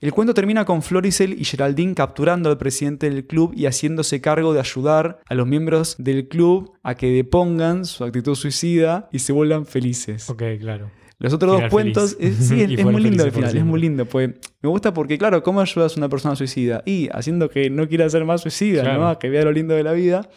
El 0.00 0.12
cuento 0.12 0.34
termina 0.34 0.64
con 0.64 0.82
Floricel 0.82 1.34
y 1.38 1.44
Geraldine 1.44 1.94
capturando 1.94 2.48
al 2.48 2.58
presidente 2.58 3.10
del 3.10 3.26
club 3.26 3.54
y 3.56 3.66
haciéndose 3.66 4.20
cargo 4.20 4.52
de 4.52 4.60
ayudar 4.60 5.20
a 5.26 5.34
los 5.34 5.48
miembros 5.48 5.96
del 5.98 6.28
club 6.28 6.74
a 6.82 6.94
que 6.94 7.10
depongan 7.10 7.84
su 7.84 8.04
actitud 8.04 8.36
suicida 8.36 9.08
y 9.10 9.18
se 9.18 9.32
vuelvan 9.32 9.66
felices. 9.66 10.30
Ok, 10.30 10.42
claro. 10.60 10.90
Los 11.18 11.32
otros 11.32 11.60
dos 11.60 11.70
cuentos, 11.70 12.16
sí, 12.20 12.62
es, 12.62 12.84
muy 12.84 13.00
lindo 13.00 13.24
al 13.24 13.32
final, 13.32 13.56
es 13.56 13.64
muy 13.64 13.80
lindo. 13.80 14.06
Pues, 14.06 14.30
me 14.60 14.68
gusta 14.68 14.92
porque, 14.92 15.16
claro, 15.16 15.42
¿cómo 15.42 15.60
ayudas 15.60 15.96
a 15.96 16.00
una 16.00 16.08
persona 16.08 16.36
suicida? 16.36 16.82
Y 16.84 17.08
haciendo 17.12 17.48
que 17.48 17.70
no 17.70 17.88
quiera 17.88 18.08
ser 18.10 18.24
más 18.24 18.42
suicida, 18.42 18.96
¿no? 18.96 19.18
que 19.18 19.30
vea 19.30 19.44
lo 19.44 19.52
lindo 19.52 19.74
de 19.74 19.82
la 19.82 19.92
vida. 19.92 20.28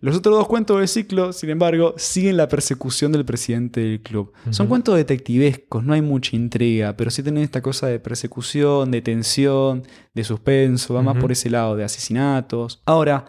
Los 0.00 0.16
otros 0.16 0.36
dos 0.36 0.46
cuentos 0.46 0.78
del 0.78 0.86
ciclo, 0.86 1.32
sin 1.32 1.50
embargo, 1.50 1.94
siguen 1.96 2.36
la 2.36 2.48
persecución 2.48 3.10
del 3.10 3.24
presidente 3.24 3.80
del 3.80 4.00
club. 4.00 4.32
Son 4.50 4.68
cuentos 4.68 4.96
detectivescos, 4.96 5.82
no 5.82 5.92
hay 5.92 6.02
mucha 6.02 6.36
intriga, 6.36 6.96
pero 6.96 7.10
sí 7.10 7.22
tienen 7.22 7.42
esta 7.42 7.62
cosa 7.62 7.88
de 7.88 7.98
persecución, 7.98 8.92
de 8.92 9.02
tensión, 9.02 9.82
de 10.14 10.22
suspenso, 10.22 10.94
va 10.94 11.02
más 11.02 11.16
por 11.16 11.32
ese 11.32 11.50
lado, 11.50 11.74
de 11.74 11.82
asesinatos. 11.82 12.80
Ahora, 12.86 13.24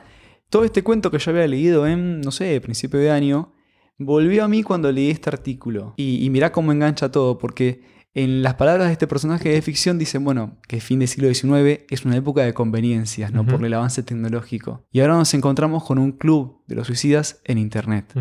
todo 0.50 0.64
este 0.64 0.84
cuento 0.84 1.10
que 1.10 1.18
yo 1.18 1.32
había 1.32 1.48
leído 1.48 1.88
en, 1.88 2.22
no 2.22 2.32
sé, 2.32 2.62
principio 2.62 3.00
de 3.00 3.10
año, 3.10 3.52
volvió 4.00 4.44
a 4.44 4.48
mí 4.48 4.64
cuando 4.64 4.92
leí 4.92 5.12
este 5.12 5.30
artículo. 5.30 5.94
Y, 5.98 6.28
mirá 6.32 6.52
cómo 6.52 6.72
engancha 6.72 7.12
todo, 7.12 7.38
porque 7.38 7.84
en 8.16 8.42
las 8.42 8.56
palabras 8.56 8.88
de 8.88 8.94
este 8.94 9.06
personaje 9.06 9.50
de 9.50 9.62
ficción 9.62 10.00
dicen, 10.00 10.24
bueno, 10.24 10.58
que 10.68 10.82
fin 10.82 11.00
del 11.00 11.08
siglo 11.08 11.32
XIX 11.32 11.82
es 11.90 12.06
una 12.06 12.16
época 12.16 12.42
de 12.42 12.54
conveniencias, 12.54 13.32
¿no? 13.32 13.46
Por 13.46 13.64
el 13.64 13.74
avance 13.74 14.02
tecnológico. 14.02 14.88
Y 14.92 15.02
ahora 15.02 15.14
nos 15.14 15.34
encontramos 15.36 15.84
con 15.84 16.00
un 16.00 16.14
club 16.14 16.64
de 16.66 16.76
los 16.76 16.88
suicidas 16.88 17.42
en 17.44 17.60
Internet. 17.60 18.14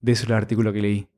De 0.00 0.12
eso 0.12 0.24
es 0.24 0.28
el 0.28 0.34
artículo 0.34 0.72
que 0.72 0.82
leí. 0.82 1.08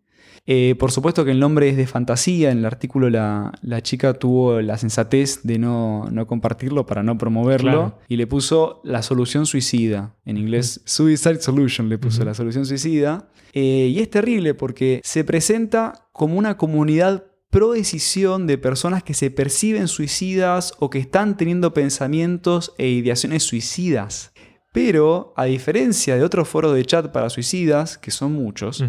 Eh, 0.45 0.75
por 0.77 0.91
supuesto 0.91 1.25
que 1.25 1.31
el 1.31 1.39
nombre 1.39 1.69
es 1.69 1.77
de 1.77 1.87
fantasía. 1.87 2.51
En 2.51 2.59
el 2.59 2.67
artículo 2.67 3.11
la, 3.11 3.53
chica 3.83 4.15
tuvo 4.15 4.61
la 4.61 4.77
sensatez 4.77 5.41
de 5.45 5.59
no, 5.59 6.09
compartirlo 6.27 6.87
para 6.87 7.03
no 7.03 7.17
promoverlo 7.17 7.99
y 8.09 8.17
le 8.17 8.27
puso 8.27 8.81
la 8.85 9.03
solución 9.03 9.47
suicida. 9.47 10.17
En 10.25 10.37
inglés, 10.37 10.83
Suicide 10.85 11.41
Solution 11.41 11.89
le 11.89 11.99
puso 11.99 12.25
la 12.25 12.35
solución 12.35 12.67
suicida. 12.67 13.29
Eh, 13.53 13.91
y 13.95 14.01
es 14.01 14.11
terrible 14.11 14.55
porque 14.55 15.01
se 15.05 15.25
presenta 15.25 16.09
como 16.13 16.39
una 16.39 16.57
comunidad 16.57 17.27
pro 17.51 17.73
decisión 17.73 18.47
de 18.47 18.57
personas 18.57 19.03
que 19.03 19.13
se 19.13 19.31
perciben 19.31 19.87
suicidas 19.87 20.73
o 20.79 20.89
que 20.89 20.99
están 20.99 21.37
teniendo 21.37 21.75
pensamientos 21.75 22.73
e 22.79 22.89
ideaciones 22.89 23.43
suicidas. 23.43 24.33
Pero, 24.73 25.35
a 25.37 25.45
diferencia 25.45 26.17
de 26.17 26.25
otros 26.25 26.49
foros 26.49 26.75
de 26.75 26.85
chat 26.87 27.13
para 27.13 27.29
suicidas, 27.29 27.99
que 27.99 28.11
son 28.11 28.33
muchos, 28.33 28.83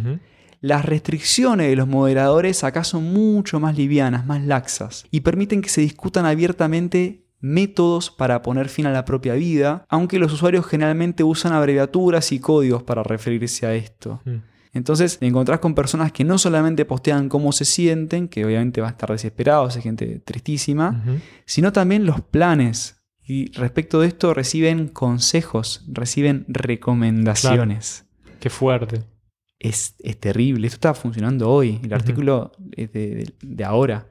las 0.61 0.85
restricciones 0.85 1.69
de 1.69 1.75
los 1.75 1.89
moderadores 1.89 2.63
acá 2.63 2.85
son 2.85 3.03
mucho 3.11 3.59
más 3.59 3.77
livianas, 3.77 4.25
más 4.25 4.41
laxas, 4.41 5.05
y 5.11 5.19
permiten 5.19 5.61
que 5.61 5.67
se 5.67 5.81
discutan 5.81 6.25
abiertamente 6.25 7.25
métodos 7.41 8.11
para 8.11 8.41
poner 8.41 8.69
fin 8.69 8.85
a 8.85 8.91
la 8.91 9.03
propia 9.03 9.33
vida, 9.33 9.85
aunque 9.89 10.19
los 10.19 10.31
usuarios 10.31 10.65
generalmente 10.65 11.25
usan 11.25 11.51
abreviaturas 11.51 12.31
y 12.31 12.39
códigos 12.39 12.83
para 12.83 13.03
referirse 13.03 13.65
a 13.65 13.75
esto. 13.75 14.21
Mm. 14.23 14.52
Entonces 14.73 15.19
te 15.19 15.27
encontrás 15.27 15.59
con 15.59 15.75
personas 15.75 16.11
que 16.11 16.23
no 16.23 16.37
solamente 16.37 16.85
postean 16.85 17.29
cómo 17.29 17.51
se 17.51 17.63
sienten, 17.63 18.27
que 18.27 18.45
obviamente 18.45 18.81
va 18.81 18.87
a 18.87 18.91
estar 18.91 19.09
desesperados, 19.11 19.75
es 19.75 19.83
gente 19.83 20.19
tristísima, 20.19 21.03
sino 21.45 21.71
también 21.71 22.05
los 22.05 22.21
planes. 22.21 23.03
Y 23.25 23.51
respecto 23.53 24.01
de 24.01 24.07
esto 24.07 24.33
reciben 24.33 24.87
consejos, 24.89 25.85
reciben 25.87 26.45
recomendaciones. 26.47 28.05
Qué 28.39 28.49
fuerte 28.49 29.03
es, 29.63 29.95
terrible. 30.19 30.67
Esto 30.67 30.75
está 30.75 30.93
funcionando 30.93 31.49
hoy. 31.49 31.79
El 31.83 31.93
artículo 31.93 32.51
es 32.71 32.91
de, 32.91 33.63
ahora. 33.65 34.07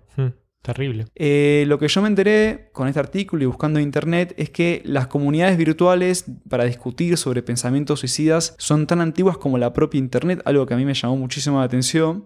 Terrible. 0.62 1.06
Eh, 1.16 1.64
lo 1.66 1.80
que 1.80 1.88
yo 1.88 2.00
me 2.02 2.08
enteré 2.08 2.68
con 2.72 2.86
este 2.86 3.00
artículo 3.00 3.42
y 3.42 3.46
buscando 3.46 3.80
en 3.80 3.84
internet 3.84 4.32
es 4.36 4.48
que 4.48 4.80
las 4.84 5.08
comunidades 5.08 5.58
virtuales 5.58 6.24
para 6.48 6.64
discutir 6.64 7.16
sobre 7.16 7.42
pensamientos 7.42 7.98
suicidas 7.98 8.54
son 8.58 8.86
tan 8.86 9.00
antiguas 9.00 9.36
como 9.38 9.58
la 9.58 9.72
propia 9.72 9.98
internet, 9.98 10.40
algo 10.44 10.64
que 10.64 10.74
a 10.74 10.76
mí 10.76 10.84
me 10.84 10.94
llamó 10.94 11.16
muchísimo 11.16 11.58
la 11.58 11.64
atención. 11.64 12.24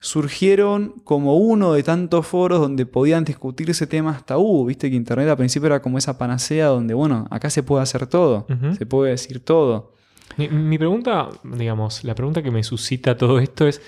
Surgieron 0.00 0.94
como 1.04 1.36
uno 1.36 1.74
de 1.74 1.82
tantos 1.82 2.26
foros 2.26 2.58
donde 2.58 2.86
podían 2.86 3.24
discutir 3.24 3.68
ese 3.68 3.86
tema 3.86 4.12
hasta 4.12 4.38
hubo. 4.38 4.64
Viste 4.64 4.88
que 4.88 4.96
internet 4.96 5.28
al 5.28 5.36
principio 5.36 5.66
era 5.66 5.82
como 5.82 5.98
esa 5.98 6.16
panacea 6.16 6.68
donde, 6.68 6.94
bueno, 6.94 7.26
acá 7.30 7.50
se 7.50 7.62
puede 7.62 7.82
hacer 7.82 8.06
todo, 8.06 8.46
se 8.78 8.86
puede 8.86 9.10
decir 9.10 9.40
todo. 9.40 9.92
Mi, 10.38 10.48
mi 10.48 10.78
pregunta, 10.78 11.28
digamos, 11.44 12.02
la 12.04 12.14
pregunta 12.14 12.42
que 12.42 12.50
me 12.50 12.62
suscita 12.62 13.16
todo 13.16 13.40
esto 13.40 13.66
es, 13.66 13.82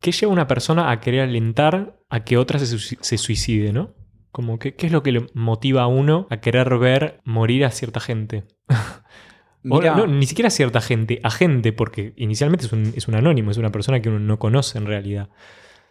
¿qué 0.00 0.12
lleva 0.12 0.30
a 0.30 0.34
una 0.34 0.46
persona 0.46 0.90
a 0.90 1.00
querer 1.00 1.22
alentar 1.22 1.98
a 2.08 2.24
que 2.24 2.36
otra 2.36 2.58
se, 2.58 2.78
se 2.78 3.18
suicide, 3.18 3.72
no? 3.72 3.94
Como 4.32 4.58
que, 4.58 4.74
¿qué 4.74 4.86
es 4.86 4.92
lo 4.92 5.02
que 5.02 5.12
le 5.12 5.26
motiva 5.34 5.82
a 5.82 5.86
uno 5.86 6.26
a 6.30 6.38
querer 6.38 6.76
ver 6.78 7.20
morir 7.24 7.64
a 7.64 7.70
cierta 7.70 8.00
gente? 8.00 8.44
O 9.68 9.82
no, 9.82 10.06
ni 10.06 10.26
siquiera 10.26 10.48
a 10.48 10.50
cierta 10.50 10.80
gente, 10.80 11.20
a 11.22 11.30
gente, 11.30 11.72
porque 11.72 12.12
inicialmente 12.16 12.66
es 12.66 12.72
un, 12.72 12.92
es 12.94 13.08
un 13.08 13.16
anónimo, 13.16 13.50
es 13.50 13.56
una 13.56 13.72
persona 13.72 14.00
que 14.00 14.08
uno 14.08 14.20
no 14.20 14.38
conoce 14.38 14.78
en 14.78 14.86
realidad. 14.86 15.28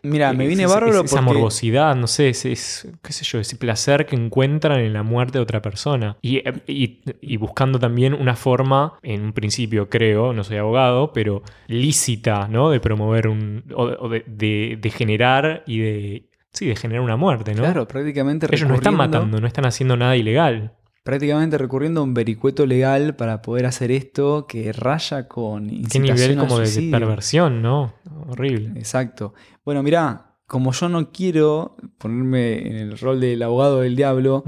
Mirá, 0.03 0.33
me 0.33 0.43
Es- 0.43 0.47
viene 0.49 0.63
es- 0.63 0.69
bárbaro 0.69 0.99
es 0.99 1.05
esa 1.05 1.17
porque... 1.21 1.33
morbosidad, 1.33 1.95
no 1.95 2.07
sé, 2.07 2.29
es, 2.29 2.45
es- 2.45 2.87
qué 3.01 3.13
sé 3.13 3.23
yo, 3.25 3.39
ese 3.39 3.55
placer 3.55 4.05
que 4.05 4.15
encuentran 4.15 4.79
en 4.79 4.93
la 4.93 5.03
muerte 5.03 5.37
de 5.37 5.43
otra 5.43 5.61
persona. 5.61 6.17
Y, 6.21 6.37
eh, 6.37 6.53
y- 6.67 7.01
y 7.21 7.37
buscando 7.37 7.79
también 7.79 8.13
una 8.13 8.35
forma, 8.35 8.93
en 9.03 9.23
un 9.23 9.33
principio 9.33 9.89
creo, 9.89 10.33
no 10.33 10.43
soy 10.43 10.57
abogado, 10.57 11.11
pero 11.13 11.41
lícita, 11.67 12.47
¿no? 12.47 12.69
De 12.69 12.79
promover 12.79 13.27
un. 13.27 13.63
o, 13.75 13.83
o 13.83 14.09
de, 14.09 14.23
de- 14.27 14.77
de 14.81 14.89
generar 14.89 15.63
y 15.67 15.79
de. 15.79 16.29
Sí, 16.51 16.67
de 16.67 16.75
generar 16.77 17.01
una 17.03 17.17
muerte, 17.17 17.53
¿no? 17.53 17.63
Claro, 17.63 17.85
prácticamente 17.85 18.47
Ellos 18.49 18.69
no 18.69 18.75
están 18.75 18.95
matando, 18.95 19.41
no 19.41 19.47
están 19.47 19.65
haciendo 19.65 19.97
nada 19.97 20.15
ilegal. 20.15 20.71
prácticamente 21.03 21.57
recurriendo 21.57 21.99
a 21.99 22.03
un 22.03 22.13
vericueto 22.13 22.65
legal 22.65 23.15
para 23.17 23.41
poder 23.41 23.65
hacer 23.65 23.91
esto 23.91 24.47
que 24.47 24.71
raya 24.71 25.27
con 25.27 25.67
Qué 25.91 25.99
nivel 25.99 26.37
como 26.37 26.57
de, 26.59 26.87
perversión, 26.89 27.61
¿no? 27.61 27.93
Horrible. 28.27 28.69
Exacto. 28.79 29.33
Bueno, 29.63 29.83
mirá, 29.83 30.31
como 30.47 30.71
yo 30.73 30.89
no 30.89 31.11
quiero 31.11 31.75
ponerme 31.97 32.67
en 32.67 32.75
el 32.75 32.97
rol 32.99 33.19
del 33.19 33.41
abogado 33.41 33.81
del 33.81 33.95
diablo, 33.95 34.43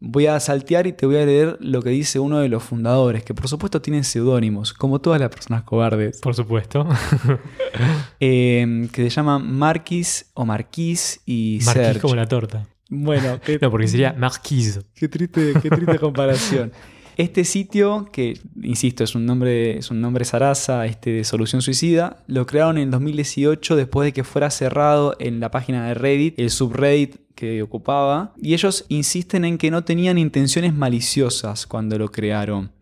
voy 0.00 0.26
a 0.26 0.40
saltear 0.40 0.86
y 0.86 0.92
te 0.94 1.04
voy 1.04 1.16
a 1.16 1.26
leer 1.26 1.58
lo 1.60 1.82
que 1.82 1.90
dice 1.90 2.18
uno 2.18 2.38
de 2.38 2.48
los 2.48 2.62
fundadores, 2.62 3.22
que 3.22 3.34
por 3.34 3.48
supuesto 3.48 3.82
tienen 3.82 4.02
seudónimos, 4.04 4.72
como 4.72 5.00
todas 5.00 5.20
las 5.20 5.28
personas 5.28 5.62
cobardes, 5.64 6.20
Por 6.20 6.34
supuesto. 6.34 6.86
eh, 8.20 8.88
que 8.92 9.02
se 9.04 9.10
llaman 9.10 9.52
Marquis 9.58 10.30
o 10.34 10.44
Marquis 10.44 11.20
y 11.26 11.58
Marquís 11.64 11.84
Serge. 11.84 12.00
como 12.00 12.14
la 12.16 12.26
torta. 12.26 12.66
Bueno, 12.88 13.38
qué, 13.44 13.58
No, 13.60 13.70
porque 13.70 13.88
sería 13.88 14.14
Marquise. 14.16 14.82
qué 14.94 15.08
triste, 15.08 15.54
qué 15.62 15.70
triste 15.70 15.98
comparación. 16.00 16.72
Este 17.16 17.44
sitio, 17.44 18.08
que 18.10 18.38
insisto, 18.62 19.04
es 19.04 19.14
un 19.14 19.26
nombre, 19.26 19.76
es 19.76 19.90
un 19.90 20.00
nombre 20.00 20.24
zaraza, 20.24 20.86
este 20.86 21.10
de 21.10 21.24
Solución 21.24 21.60
Suicida, 21.60 22.22
lo 22.26 22.46
crearon 22.46 22.78
en 22.78 22.90
2018 22.90 23.76
después 23.76 24.06
de 24.06 24.12
que 24.12 24.24
fuera 24.24 24.50
cerrado 24.50 25.14
en 25.18 25.38
la 25.38 25.50
página 25.50 25.86
de 25.86 25.94
Reddit, 25.94 26.38
el 26.38 26.50
subreddit 26.50 27.16
que 27.34 27.62
ocupaba, 27.62 28.32
y 28.40 28.54
ellos 28.54 28.86
insisten 28.88 29.44
en 29.44 29.58
que 29.58 29.70
no 29.70 29.84
tenían 29.84 30.16
intenciones 30.16 30.74
maliciosas 30.74 31.66
cuando 31.66 31.98
lo 31.98 32.10
crearon. 32.10 32.72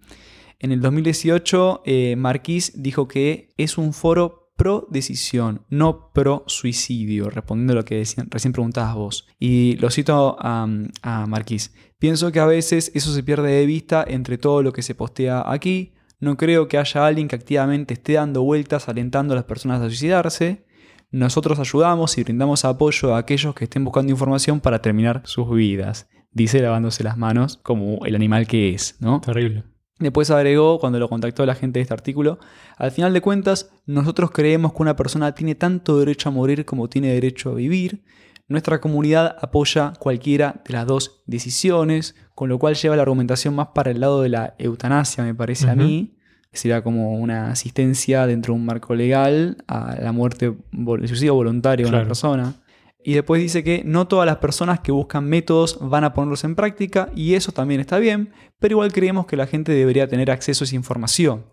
En 0.61 0.73
el 0.73 0.81
2018, 0.81 1.83
eh, 1.87 2.15
Marquis 2.17 2.73
dijo 2.77 3.09
que 3.09 3.49
es 3.57 3.79
un 3.79 3.93
foro 3.93 4.40
pro 4.61 4.87
decisión, 4.91 5.63
no 5.71 6.13
pro 6.13 6.45
suicidio, 6.47 7.31
respondiendo 7.31 7.73
a 7.73 7.77
lo 7.77 7.85
que 7.87 7.97
decían- 7.97 8.29
recién 8.31 8.53
preguntabas 8.53 8.95
vos. 8.95 9.27
Y 9.39 9.77
lo 9.77 9.89
cito 9.91 10.37
a, 10.39 10.69
a 11.03 11.27
Marquis. 11.27 11.73
Pienso 11.99 12.31
que 12.31 12.41
a 12.41 12.45
veces 12.47 12.93
eso 12.95 13.11
se 13.15 13.23
pierde 13.23 13.51
de 13.51 13.65
vista 13.65 14.05
entre 14.07 14.37
todo 14.37 14.63
lo 14.63 14.73
que 14.75 14.83
se 14.83 14.95
postea 14.95 15.43
aquí. 15.51 15.95
No 16.19 16.37
creo 16.37 16.69
que 16.69 16.77
haya 16.77 17.07
alguien 17.07 17.27
que 17.29 17.37
activamente 17.37 17.95
esté 17.95 18.13
dando 18.15 18.43
vueltas 18.43 18.87
alentando 18.91 19.33
a 19.33 19.37
las 19.37 19.45
personas 19.45 19.81
a 19.81 19.87
suicidarse. 19.87 20.67
Nosotros 21.11 21.59
ayudamos 21.59 22.19
y 22.19 22.23
brindamos 22.25 22.67
apoyo 22.67 23.15
a 23.15 23.19
aquellos 23.19 23.55
que 23.55 23.65
estén 23.65 23.85
buscando 23.85 24.13
información 24.13 24.61
para 24.61 24.83
terminar 24.83 25.23
sus 25.25 25.51
vidas. 25.51 26.07
Dice 26.33 26.61
lavándose 26.61 27.03
las 27.03 27.17
manos 27.17 27.57
como 27.63 28.05
el 28.05 28.15
animal 28.15 28.47
que 28.47 28.75
es, 28.75 28.97
¿no? 29.01 29.23
Terrible. 29.23 29.65
Después 30.01 30.31
agregó, 30.31 30.79
cuando 30.81 30.99
lo 30.99 31.11
contactó 31.11 31.45
la 31.45 31.55
gente 31.55 31.79
de 31.79 31.83
este 31.83 31.93
artículo, 31.93 32.39
al 32.79 32.91
final 32.91 33.13
de 33.13 33.21
cuentas, 33.21 33.71
nosotros 33.85 34.31
creemos 34.31 34.73
que 34.73 34.83
una 34.83 34.97
persona 34.97 35.35
tiene 35.35 35.55
tanto 35.55 35.99
derecho 35.99 36.31
a 36.31 36.33
morir 36.33 36.65
como 36.65 36.89
tiene 36.89 37.13
derecho 37.13 37.51
a 37.51 37.55
vivir. 37.55 38.03
Nuestra 38.49 38.81
comunidad 38.81 39.37
apoya 39.43 39.93
cualquiera 39.99 40.63
de 40.67 40.73
las 40.73 40.87
dos 40.87 41.23
decisiones, 41.27 42.17
con 42.35 42.49
lo 42.49 42.59
cual 42.59 42.75
lleva 42.77 42.97
la 42.97 43.03
argumentación 43.03 43.55
más 43.55 43.69
para 43.75 43.91
el 43.91 44.01
lado 44.01 44.23
de 44.23 44.31
la 44.31 44.55
eutanasia, 44.59 45.23
me 45.23 45.35
parece 45.35 45.69
a 45.69 45.77
mí. 45.77 46.17
Sería 46.53 46.83
como 46.83 47.13
una 47.13 47.51
asistencia 47.51 48.27
dentro 48.27 48.55
de 48.55 48.59
un 48.59 48.67
marco 48.67 48.95
legal 48.95 49.59
a 49.69 49.97
la 50.01 50.13
muerte, 50.13 50.47
el 50.73 51.09
suicidio 51.09 51.35
voluntario 51.35 51.87
de 51.87 51.95
una 51.95 52.05
persona. 52.05 52.55
Y 53.03 53.15
después 53.15 53.41
dice 53.41 53.65
que 53.65 53.83
no 53.85 54.07
todas 54.07 54.27
las 54.27 54.37
personas 54.37 54.81
que 54.81 54.93
buscan 54.93 55.25
métodos 55.27 55.79
van 55.81 56.05
a 56.05 56.13
ponerlos 56.13 56.45
en 56.45 56.55
práctica 56.55 57.11
y 57.15 57.35
eso 57.35 57.53
también 57.53 57.81
está 57.81 57.99
bien, 57.99 58.33
pero 58.59 58.75
igual 58.75 58.93
creemos 58.93 59.27
que 59.27 59.37
la 59.37 59.47
gente 59.47 59.73
debería 59.73 60.09
tener 60.09 60.31
acceso 60.31 60.65
a 60.65 60.67
esa 60.67 60.77
información. 60.77 61.45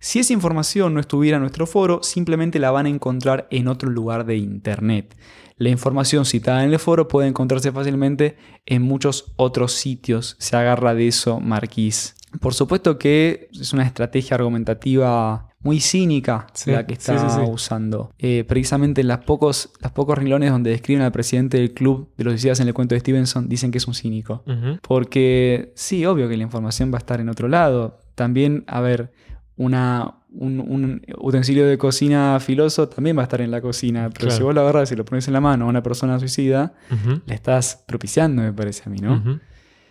Si 0.00 0.18
esa 0.18 0.32
información 0.32 0.94
no 0.94 1.00
estuviera 1.00 1.36
en 1.36 1.42
nuestro 1.42 1.66
foro, 1.66 2.02
simplemente 2.02 2.58
la 2.58 2.70
van 2.70 2.86
a 2.86 2.90
encontrar 2.90 3.48
en 3.50 3.68
otro 3.68 3.90
lugar 3.90 4.24
de 4.24 4.36
Internet. 4.36 5.16
La 5.56 5.70
información 5.70 6.24
citada 6.24 6.64
en 6.64 6.72
el 6.72 6.78
foro 6.78 7.08
puede 7.08 7.28
encontrarse 7.28 7.72
fácilmente 7.72 8.36
en 8.64 8.82
muchos 8.82 9.32
otros 9.36 9.72
sitios. 9.72 10.36
Se 10.38 10.56
agarra 10.56 10.94
de 10.94 11.08
eso 11.08 11.40
Marquis. 11.40 12.14
Por 12.40 12.54
supuesto 12.54 12.98
que 12.98 13.48
es 13.52 13.72
una 13.72 13.84
estrategia 13.84 14.36
argumentativa 14.36 15.47
muy 15.60 15.80
cínica 15.80 16.46
Sí, 16.54 16.70
la 16.70 16.86
que 16.86 16.94
está 16.94 17.18
sí, 17.18 17.34
sí. 17.44 17.50
usando. 17.50 18.12
Eh, 18.18 18.44
precisamente 18.46 19.00
en 19.00 19.08
las 19.08 19.18
pocos, 19.18 19.72
los 19.82 19.90
pocos 19.92 20.16
renglones 20.16 20.50
donde 20.50 20.70
describen 20.70 21.02
al 21.02 21.10
presidente 21.12 21.56
del 21.58 21.72
club 21.74 22.10
de 22.16 22.24
los 22.24 22.32
suicidas 22.32 22.60
en 22.60 22.68
el 22.68 22.74
cuento 22.74 22.94
de 22.94 23.00
Stevenson, 23.00 23.48
dicen 23.48 23.70
que 23.72 23.78
es 23.78 23.86
un 23.88 23.94
cínico. 23.94 24.44
Porque 24.82 25.72
sí, 25.74 26.04
obvio 26.06 26.28
que 26.28 26.36
la 26.36 26.42
información 26.44 26.92
va 26.92 26.96
a 26.96 27.00
estar 27.00 27.20
en 27.20 27.28
otro 27.28 27.48
lado. 27.48 27.98
También, 28.14 28.64
a 28.68 28.80
ver, 28.80 29.12
una, 29.56 30.14
un, 30.30 30.60
un 30.60 31.02
utensilio 31.18 31.66
de 31.66 31.76
cocina 31.76 32.38
filoso 32.40 32.88
también 32.88 33.16
va 33.16 33.22
a 33.22 33.24
estar 33.24 33.40
en 33.40 33.50
la 33.50 33.60
cocina. 33.60 34.08
Pero 34.10 34.20
Claro. 34.26 34.36
si 34.36 34.42
vos 34.42 34.54
lo 34.54 34.60
agarras 34.60 34.92
y 34.92 34.96
lo 34.96 35.04
pones 35.04 35.26
en 35.26 35.32
la 35.34 35.40
mano 35.40 35.64
a 35.66 35.68
una 35.68 35.82
persona 35.82 36.18
suicida, 36.20 36.74
Ujú. 36.92 37.20
la 37.26 37.34
estás 37.34 37.82
propiciando, 37.86 38.42
me 38.42 38.52
parece 38.52 38.84
a 38.86 38.90
mí, 38.90 38.98
¿no? 39.00 39.40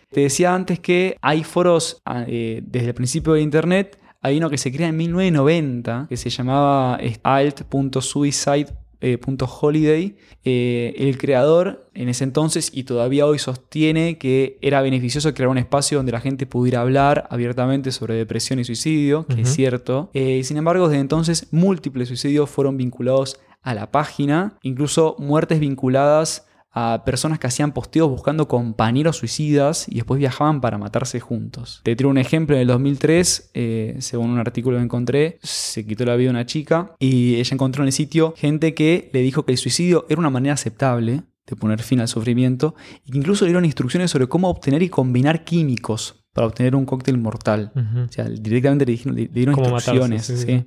Te 0.10 0.22
decía 0.22 0.56
antes 0.56 0.80
que 0.80 1.18
hay 1.22 1.44
foros 1.44 2.02
ah, 2.06 2.24
eh, 2.26 2.62
desde 2.66 2.88
el 2.88 2.94
principio 2.94 3.34
de 3.34 3.42
Internet. 3.42 4.00
Hay 4.22 4.38
uno 4.38 4.50
que 4.50 4.58
se 4.58 4.72
crea 4.72 4.88
en 4.88 4.98
1990 4.98 6.08
que 6.10 6.18
se 6.18 6.30
llamaba 6.30 6.98
eh, 7.02 7.18
alt.suicide.holiday. 7.24 10.16
Eh, 10.44 10.94
el 10.98 11.18
creador 11.18 11.90
en 11.94 12.10
ese 12.10 12.24
entonces 12.24 12.72
y 12.74 12.84
todavía 12.84 13.26
hoy 13.26 13.40
sostiene 13.40 14.18
que 14.18 14.58
era 14.62 14.82
beneficioso 14.82 15.34
crear 15.34 15.50
un 15.50 15.58
espacio 15.58 15.98
donde 15.98 16.12
la 16.12 16.22
gente 16.22 16.46
pudiera 16.46 16.82
hablar 16.82 17.28
abiertamente 17.30 17.92
sobre 17.92 18.16
depresión 18.16 18.60
y 18.60 18.64
suicidio, 18.64 19.26
que 19.28 19.42
es 19.42 19.54
cierto. 19.54 20.10
Eh, 20.14 20.44
sin 20.44 20.58
embargo, 20.58 20.88
desde 20.88 21.02
entonces 21.02 21.48
múltiples 21.52 22.08
suicidios 22.08 22.50
fueron 22.50 22.78
vinculados 22.78 23.40
a 23.62 23.74
la 23.74 23.92
página, 23.92 24.58
incluso 24.62 25.16
muertes 25.20 25.60
vinculadas 25.60 26.46
a 26.80 27.04
personas 27.06 27.40
que 27.40 27.48
hacían 27.48 27.72
posteos 27.72 28.08
buscando 28.10 28.48
compañeros 28.48 29.18
suicidas 29.18 29.88
y 29.90 29.96
después 29.96 30.20
viajaban 30.20 30.62
para 30.62 30.78
matarse 30.78 31.20
juntos. 31.20 31.82
Te 31.84 31.96
tiro 31.96 32.10
un 32.10 32.18
ejemplo, 32.20 32.56
en 32.56 32.62
el 32.62 32.68
2003, 32.68 33.50
eh, 33.56 33.96
según 34.00 34.30
un 34.30 34.38
artículo 34.40 34.78
que 34.78 34.84
encontré, 34.84 35.40
se 35.42 35.86
quitó 35.88 36.06
la 36.06 36.16
vida 36.16 36.30
una 36.30 36.46
chica 36.46 36.92
y 37.00 37.36
ella 37.36 37.50
encontró 37.54 37.82
en 37.84 37.88
el 37.88 37.94
sitio 37.94 38.34
gente 38.38 38.74
que 38.76 39.10
le 39.12 39.22
dijo 39.22 39.44
que 39.46 39.54
el 39.54 39.58
suicidio 39.58 40.06
era 40.10 40.20
una 40.20 40.30
manera 40.30 40.54
aceptable 40.54 41.24
de 41.48 41.56
poner 41.56 41.82
fin 41.82 42.00
al 42.02 42.08
sufrimiento 42.10 42.76
y 43.06 43.12
que 43.12 43.18
incluso 43.18 43.46
le 43.46 43.50
dieron 43.50 43.66
instrucciones 43.66 44.12
sobre 44.12 44.28
cómo 44.28 44.50
obtener 44.50 44.84
y 44.84 44.90
combinar 44.90 45.46
químicos 45.46 46.24
para 46.34 46.46
obtener 46.46 46.76
un 46.76 46.86
cóctel 46.86 47.18
mortal. 47.18 47.72
O 47.76 48.12
sea, 48.12 48.26
directamente 48.26 48.86
le, 48.86 48.92
dijeron- 48.92 49.16
le 49.16 49.28
dieron 49.30 49.56
matarse, 49.56 49.92
instrucciones. 49.96 50.26
sí, 50.26 50.38
sí, 50.38 50.46
¿sí? 50.46 50.66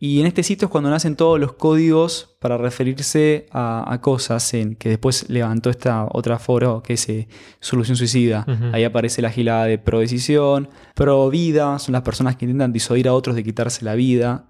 Y 0.00 0.20
en 0.20 0.26
este 0.26 0.44
sitio 0.44 0.66
es 0.66 0.70
cuando 0.70 0.90
nacen 0.90 1.16
todos 1.16 1.40
los 1.40 1.54
códigos 1.54 2.36
para 2.40 2.56
referirse 2.56 3.46
a, 3.50 3.92
a 3.92 4.00
cosas 4.00 4.54
en 4.54 4.76
que 4.76 4.90
después 4.90 5.28
levantó 5.28 5.70
esta 5.70 6.06
otra 6.12 6.38
foro 6.38 6.84
que 6.84 6.92
es 6.92 7.08
eh, 7.08 7.26
Solución 7.58 7.96
Suicida. 7.96 8.46
Ahí 8.72 8.84
aparece 8.84 9.22
la 9.22 9.30
gilada 9.30 9.64
de 9.64 9.76
pro 9.78 9.98
decisión, 9.98 10.68
pro 10.94 11.28
vida, 11.30 11.80
son 11.80 11.94
las 11.94 12.02
personas 12.02 12.36
que 12.36 12.44
intentan 12.44 12.72
disuadir 12.72 13.08
a 13.08 13.12
otros 13.12 13.34
de 13.34 13.42
quitarse 13.42 13.84
la 13.84 13.94
vida. 13.96 14.46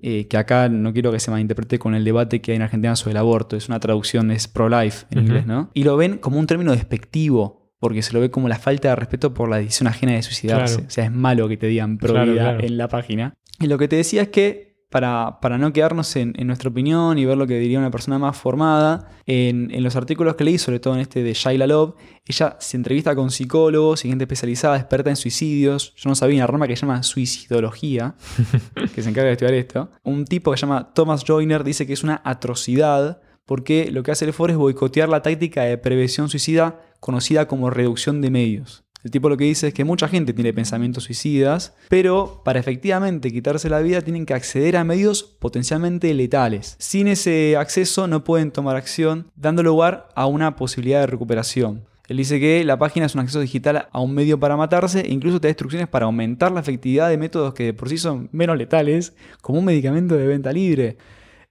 Eh, 0.00 0.26
que 0.26 0.36
acá 0.38 0.68
no 0.70 0.92
quiero 0.92 1.12
que 1.12 1.20
se 1.20 1.30
malinterprete 1.30 1.78
con 1.78 1.94
el 1.94 2.04
debate 2.04 2.40
que 2.40 2.52
hay 2.52 2.56
en 2.56 2.62
Argentina 2.62 2.96
sobre 2.96 3.10
el 3.12 3.16
aborto, 3.18 3.56
es 3.56 3.68
una 3.68 3.80
traducción, 3.80 4.30
es 4.30 4.48
pro-life 4.48 5.06
en 5.10 5.18
inglés, 5.18 5.46
¿no? 5.46 5.70
Y 5.74 5.84
lo 5.84 5.96
ven 5.98 6.16
como 6.18 6.38
un 6.38 6.46
término 6.46 6.72
despectivo, 6.72 7.74
porque 7.78 8.00
se 8.02 8.12
lo 8.14 8.20
ve 8.20 8.30
como 8.30 8.48
la 8.48 8.58
falta 8.58 8.88
de 8.88 8.96
respeto 8.96 9.34
por 9.34 9.48
la 9.50 9.58
decisión 9.58 9.86
ajena 9.86 10.12
de 10.12 10.22
suicidarse. 10.22 10.76
Claro. 10.76 10.88
O 10.88 10.90
sea, 10.90 11.04
es 11.04 11.12
malo 11.12 11.46
que 11.48 11.56
te 11.56 11.66
digan 11.66 11.98
pro 11.98 12.12
Claro, 12.14 12.32
vida 12.32 12.42
claro. 12.42 12.64
en 12.64 12.78
la 12.78 12.88
página. 12.88 13.34
Y 13.60 13.66
lo 13.66 13.76
que 13.76 13.88
te 13.88 13.96
decía 13.96 14.22
es 14.22 14.28
que, 14.28 14.67
para, 14.90 15.38
para 15.40 15.58
no 15.58 15.72
quedarnos 15.72 16.16
en, 16.16 16.34
en 16.38 16.46
nuestra 16.46 16.70
opinión 16.70 17.18
y 17.18 17.24
ver 17.24 17.36
lo 17.36 17.46
que 17.46 17.58
diría 17.58 17.78
una 17.78 17.90
persona 17.90 18.18
más 18.18 18.36
formada, 18.36 19.08
en, 19.26 19.70
en 19.72 19.82
los 19.82 19.96
artículos 19.96 20.36
que 20.36 20.44
leí, 20.44 20.58
sobre 20.58 20.80
todo 20.80 20.94
en 20.94 21.00
este 21.00 21.22
de 21.22 21.34
Shaila 21.34 21.66
Love, 21.66 21.94
ella 22.24 22.56
se 22.58 22.76
entrevista 22.76 23.14
con 23.14 23.30
psicólogos 23.30 24.04
y 24.04 24.08
gente 24.08 24.24
especializada, 24.24 24.76
experta 24.76 25.10
en 25.10 25.16
suicidios. 25.16 25.94
Yo 25.96 26.08
no 26.08 26.14
sabía 26.14 26.36
una 26.36 26.46
rama 26.46 26.66
que 26.66 26.76
se 26.76 26.82
llama 26.82 27.02
suicidología, 27.02 28.14
que 28.94 29.02
se 29.02 29.10
encarga 29.10 29.28
de 29.28 29.32
estudiar 29.32 29.54
esto. 29.54 29.90
Un 30.02 30.24
tipo 30.24 30.50
que 30.50 30.56
se 30.56 30.62
llama 30.62 30.92
Thomas 30.94 31.24
Joyner 31.26 31.64
dice 31.64 31.86
que 31.86 31.92
es 31.92 32.02
una 32.02 32.22
atrocidad 32.24 33.20
porque 33.48 33.90
lo 33.90 34.02
que 34.02 34.10
hace 34.10 34.26
el 34.26 34.34
foro 34.34 34.52
es 34.52 34.58
boicotear 34.58 35.08
la 35.08 35.22
táctica 35.22 35.62
de 35.62 35.78
prevención 35.78 36.28
suicida 36.28 36.82
conocida 37.00 37.48
como 37.48 37.70
reducción 37.70 38.20
de 38.20 38.30
medios. 38.30 38.84
El 39.04 39.12
tipo 39.12 39.28
lo 39.28 39.36
que 39.36 39.44
dice 39.44 39.68
es 39.68 39.74
que 39.74 39.84
mucha 39.84 40.08
gente 40.08 40.32
tiene 40.32 40.52
pensamientos 40.52 41.04
suicidas, 41.04 41.74
pero 41.88 42.42
para 42.44 42.58
efectivamente 42.58 43.30
quitarse 43.30 43.70
la 43.70 43.80
vida 43.80 44.02
tienen 44.02 44.26
que 44.26 44.34
acceder 44.34 44.76
a 44.76 44.84
medios 44.84 45.22
potencialmente 45.22 46.12
letales. 46.14 46.74
Sin 46.78 47.06
ese 47.06 47.56
acceso 47.56 48.08
no 48.08 48.24
pueden 48.24 48.50
tomar 48.50 48.74
acción, 48.74 49.30
dando 49.36 49.62
lugar 49.62 50.08
a 50.16 50.26
una 50.26 50.56
posibilidad 50.56 51.00
de 51.00 51.06
recuperación. 51.06 51.86
Él 52.08 52.16
dice 52.16 52.40
que 52.40 52.64
la 52.64 52.78
página 52.78 53.06
es 53.06 53.14
un 53.14 53.20
acceso 53.20 53.40
digital 53.40 53.88
a 53.92 54.00
un 54.00 54.14
medio 54.14 54.40
para 54.40 54.56
matarse 54.56 55.00
e 55.00 55.12
incluso 55.12 55.40
te 55.40 55.46
da 55.46 55.50
instrucciones 55.50 55.88
para 55.88 56.06
aumentar 56.06 56.50
la 56.50 56.60
efectividad 56.60 57.10
de 57.10 57.18
métodos 57.18 57.52
que 57.54 57.74
por 57.74 57.90
sí 57.90 57.98
son 57.98 58.30
menos 58.32 58.56
letales, 58.56 59.14
como 59.42 59.58
un 59.58 59.66
medicamento 59.66 60.16
de 60.16 60.26
venta 60.26 60.50
libre. 60.50 60.96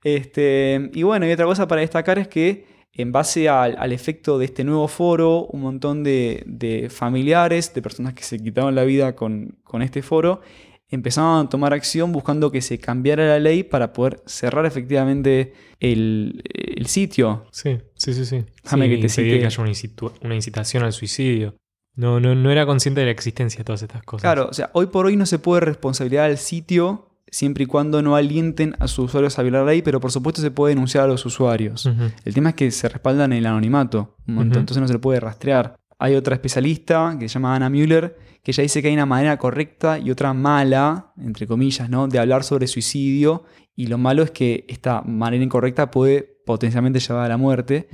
Este, 0.03 0.89
y 0.93 1.03
bueno, 1.03 1.27
y 1.27 1.31
otra 1.31 1.45
cosa 1.45 1.67
para 1.67 1.81
destacar 1.81 2.17
es 2.17 2.27
que 2.27 2.65
en 2.97 3.11
base 3.11 3.47
al, 3.47 3.93
efecto 3.93 4.39
de 4.39 4.45
este 4.45 4.63
nuevo 4.63 4.87
foro, 4.87 5.45
un 5.45 5.61
montón 5.61 6.03
de, 6.03 6.87
familiares, 6.89 7.73
de 7.73 7.81
personas 7.83 8.15
que 8.15 8.23
se 8.23 8.39
quitaron 8.39 8.73
la 8.73 8.83
vida 8.83 9.15
con, 9.15 9.55
este 9.81 10.01
foro, 10.01 10.41
empezaron 10.89 11.45
a 11.45 11.49
tomar 11.49 11.73
acción 11.73 12.11
buscando 12.11 12.51
que 12.51 12.61
se 12.61 12.79
cambiara 12.79 13.27
la 13.27 13.39
ley 13.39 13.63
para 13.63 13.93
poder 13.93 14.21
cerrar 14.25 14.65
efectivamente 14.65 15.53
el, 15.79 16.43
sitio. 16.87 17.45
Sí, 17.51 17.77
sí, 17.93 18.13
sí, 18.15 18.25
sí. 18.25 18.43
Déjame 18.63 18.89
que 18.89 19.07
te 19.07 19.23
que 19.23 19.45
haya 19.45 19.61
una, 19.61 20.35
incitación 20.35 20.83
al 20.83 20.91
suicidio. 20.91 21.55
No, 21.93 22.19
no, 22.19 22.33
no 22.33 22.51
era 22.51 22.65
consciente 22.65 23.01
de 23.01 23.05
la 23.05 23.11
existencia 23.11 23.59
de 23.59 23.63
todas 23.63 23.83
estas 23.83 24.01
cosas. 24.03 24.21
Claro, 24.21 24.47
o 24.49 24.53
sea, 24.53 24.71
hoy 24.73 24.87
por 24.87 25.05
hoy 25.05 25.15
no 25.17 25.27
se 25.27 25.37
puede 25.37 25.61
responsabilizar 25.61 26.31
al 26.31 26.37
sitio 26.37 27.06
siempre 27.29 27.65
y 27.65 27.67
cuando 27.67 28.01
no 28.01 28.15
alienten 28.15 28.75
a 28.79 28.87
sus 28.87 29.05
usuarios 29.05 29.37
a 29.37 29.43
violar 29.43 29.65
la 29.65 29.71
ley, 29.71 29.81
pero 29.81 29.99
por 29.99 30.11
supuesto 30.11 30.41
se 30.41 30.51
puede 30.51 30.73
denunciar 30.73 31.05
a 31.05 31.07
los 31.07 31.25
usuarios. 31.25 31.89
El 32.25 32.33
tema 32.33 32.49
es 32.49 32.55
que 32.55 32.71
se 32.71 32.89
respaldan 32.89 33.33
en 33.33 33.39
el 33.39 33.45
anonimato, 33.45 34.15
entonces 34.27 34.77
no 34.77 34.87
se 34.87 34.93
le 34.93 34.99
puede 34.99 35.19
rastrear. 35.19 35.77
Hay 35.99 36.15
otra 36.15 36.35
especialista 36.35 37.15
que 37.19 37.27
se 37.27 37.33
llama 37.33 37.55
Anna 37.55 37.69
Müller, 37.69 38.17
que 38.43 38.51
ella 38.51 38.63
dice 38.63 38.81
que 38.81 38.87
hay 38.87 38.93
una 38.93 39.05
manera 39.05 39.37
correcta 39.37 39.99
y 39.99 40.11
otra 40.11 40.33
mala, 40.33 41.11
entre 41.17 41.47
comillas, 41.47 41.89
¿no? 41.89 42.07
de 42.07 42.19
hablar 42.19 42.43
sobre 42.43 42.67
suicidio, 42.67 43.43
y 43.75 43.87
lo 43.87 43.97
malo 43.97 44.23
es 44.23 44.31
que 44.31 44.65
esta 44.67 45.01
manera 45.01 45.43
incorrecta 45.43 45.91
puede 45.91 46.37
potencialmente 46.45 46.99
llevar 46.99 47.25
a 47.25 47.29
la 47.29 47.37
muerte, 47.37 47.89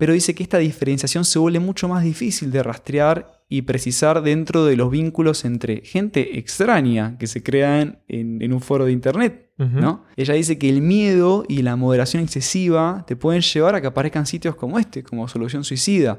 pero 0.00 0.14
dice 0.14 0.34
que 0.34 0.42
esta 0.42 0.56
diferenciación 0.56 1.26
se 1.26 1.38
vuelve 1.38 1.60
mucho 1.60 1.86
más 1.86 2.02
difícil 2.02 2.50
de 2.50 2.62
rastrear 2.62 3.42
y 3.50 3.60
precisar 3.62 4.22
dentro 4.22 4.64
de 4.64 4.74
los 4.74 4.90
vínculos 4.90 5.44
entre 5.44 5.82
gente 5.82 6.38
extraña 6.38 7.18
que 7.18 7.26
se 7.26 7.42
crean 7.42 7.98
en, 8.08 8.50
un 8.50 8.62
foro 8.62 8.86
de 8.86 8.92
internet. 8.92 9.50
¿no? 9.58 10.06
Ella 10.16 10.32
dice 10.32 10.56
que 10.56 10.70
el 10.70 10.80
miedo 10.80 11.44
y 11.46 11.60
la 11.60 11.76
moderación 11.76 12.22
excesiva 12.22 13.04
te 13.06 13.14
pueden 13.14 13.42
llevar 13.42 13.74
a 13.74 13.82
que 13.82 13.88
aparezcan 13.88 14.24
sitios 14.24 14.54
como 14.54 14.78
este, 14.78 15.02
como 15.02 15.28
solución 15.28 15.64
suicida. 15.64 16.18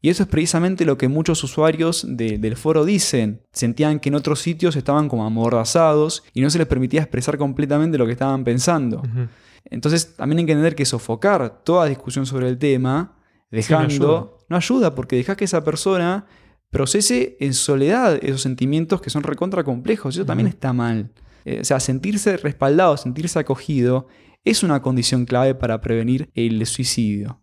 Y 0.00 0.08
eso 0.08 0.22
es 0.22 0.28
precisamente 0.30 0.86
lo 0.86 0.96
que 0.96 1.08
muchos 1.08 1.44
usuarios 1.44 2.06
del 2.08 2.56
foro 2.56 2.86
dicen. 2.86 3.42
Sentían 3.52 4.00
que 4.00 4.08
en 4.08 4.14
otros 4.14 4.40
sitios 4.40 4.74
estaban 4.74 5.10
como 5.10 5.26
amordazados 5.26 6.24
y 6.32 6.40
no 6.40 6.48
se 6.48 6.56
les 6.56 6.66
permitía 6.66 7.02
expresar 7.02 7.36
completamente 7.36 7.98
lo 7.98 8.06
que 8.06 8.12
estaban 8.12 8.42
pensando. 8.42 9.02
Entonces 9.64 10.16
también 10.16 10.40
hay 10.40 10.46
que 10.46 10.52
entender 10.52 10.74
que 10.74 10.84
sofocar 10.84 11.62
toda 11.64 11.86
discusión 11.86 12.26
sobre 12.26 12.48
el 12.48 12.58
tema, 12.58 13.16
dejando, 13.50 14.38
no 14.48 14.56
ayuda 14.56 14.94
porque 14.94 15.16
dejas 15.16 15.36
que 15.36 15.44
esa 15.44 15.64
persona 15.64 16.26
procese 16.70 17.36
en 17.40 17.54
soledad 17.54 18.18
esos 18.22 18.42
sentimientos 18.42 19.00
que 19.00 19.10
son 19.10 19.22
recontra 19.22 19.62
complejos. 19.62 20.16
Eso 20.16 20.26
también 20.26 20.48
está 20.48 20.72
mal. 20.72 21.12
Eh, 21.44 21.60
o 21.60 21.64
sea, 21.64 21.80
sentirse 21.80 22.36
respaldado, 22.36 22.96
sentirse 22.96 23.38
acogido, 23.38 24.08
es 24.44 24.62
una 24.62 24.82
condición 24.82 25.24
clave 25.24 25.54
para 25.54 25.80
prevenir 25.80 26.30
el 26.34 26.64
suicidio. 26.66 27.42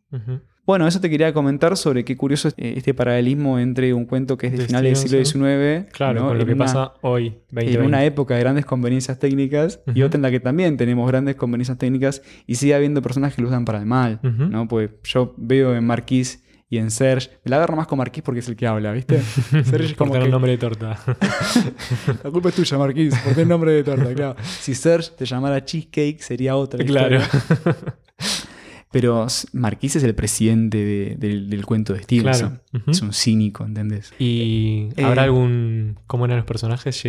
Bueno, 0.69 0.85
eso 0.85 1.01
te 1.01 1.09
quería 1.09 1.33
comentar 1.33 1.75
sobre 1.77 2.05
qué 2.05 2.15
curioso 2.15 2.49
es 2.49 2.53
eh, 2.59 2.75
este 2.77 2.93
paralelismo 2.93 3.57
entre 3.57 3.91
un 3.91 4.05
cuento 4.05 4.37
que 4.37 4.45
es 4.45 4.53
de, 4.55 4.67
finales 4.67 5.09
del 5.09 5.25
siglo 5.25 5.47
XIX. 5.47 5.91
Claro, 5.91 6.27
con 6.27 6.37
lo 6.37 6.45
que 6.45 6.55
pasa 6.55 6.93
hoy, 7.01 7.39
En 7.55 7.81
una 7.81 8.05
época 8.05 8.35
de 8.35 8.41
grandes 8.41 8.65
conveniencias 8.67 9.17
técnicas 9.17 9.81
y 9.95 10.03
otra 10.03 10.19
en 10.19 10.21
la 10.21 10.29
que 10.29 10.39
también 10.39 10.77
tenemos 10.77 11.07
grandes 11.07 11.37
conveniencias 11.37 11.79
técnicas 11.79 12.21
y 12.45 12.53
sigue 12.53 12.75
habiendo 12.75 13.01
personas 13.01 13.33
que 13.33 13.41
lo 13.41 13.47
usan 13.47 13.65
para 13.65 13.79
el 13.79 13.87
mal. 13.87 14.19
¿no? 14.21 14.67
Pues 14.67 14.91
yo 15.05 15.33
veo 15.37 15.73
en 15.73 15.87
Marquis 15.87 16.43
y 16.69 16.77
en 16.77 16.91
Serge. 16.91 17.31
Me 17.43 17.49
la 17.49 17.55
agarro 17.55 17.75
más 17.75 17.87
con 17.87 17.97
Marquis 17.97 18.21
porque 18.21 18.41
es 18.41 18.47
el 18.47 18.55
que 18.55 18.67
habla, 18.67 18.91
¿viste? 18.91 19.19
Serge 19.63 19.85
es 19.85 19.93
como. 19.95 20.15
el 20.17 20.29
nombre 20.29 20.51
de 20.51 20.59
torta. 20.59 20.99
la 22.23 22.29
culpa 22.29 22.49
es 22.49 22.55
tuya, 22.55 22.77
Marquis, 22.77 23.15
porque 23.25 23.41
el 23.41 23.47
nombre 23.47 23.71
de 23.71 23.83
torta, 23.83 24.13
claro. 24.13 24.35
Si 24.43 24.75
Serge 24.75 25.09
te 25.17 25.25
llamara 25.25 25.65
Cheesecake, 25.65 26.21
sería 26.21 26.55
otra. 26.55 26.85
Claro. 26.85 27.21
Pero 28.91 29.27
Marquis 29.53 29.97
es 29.97 30.03
el 30.03 30.15
presidente 30.15 31.15
del, 31.17 31.65
cuento 31.65 31.93
de 31.93 32.03
Stevenson. 32.03 32.61
Es 32.87 33.01
un 33.01 33.13
cínico, 33.13 33.63
¿entendés? 33.63 34.11
¿Y 34.17 34.89
eh, 34.97 35.03
habrá 35.03 35.23
algún. 35.23 35.99
¿Cómo 36.07 36.25
eran 36.25 36.37
los 36.37 36.45
personajes? 36.45 37.03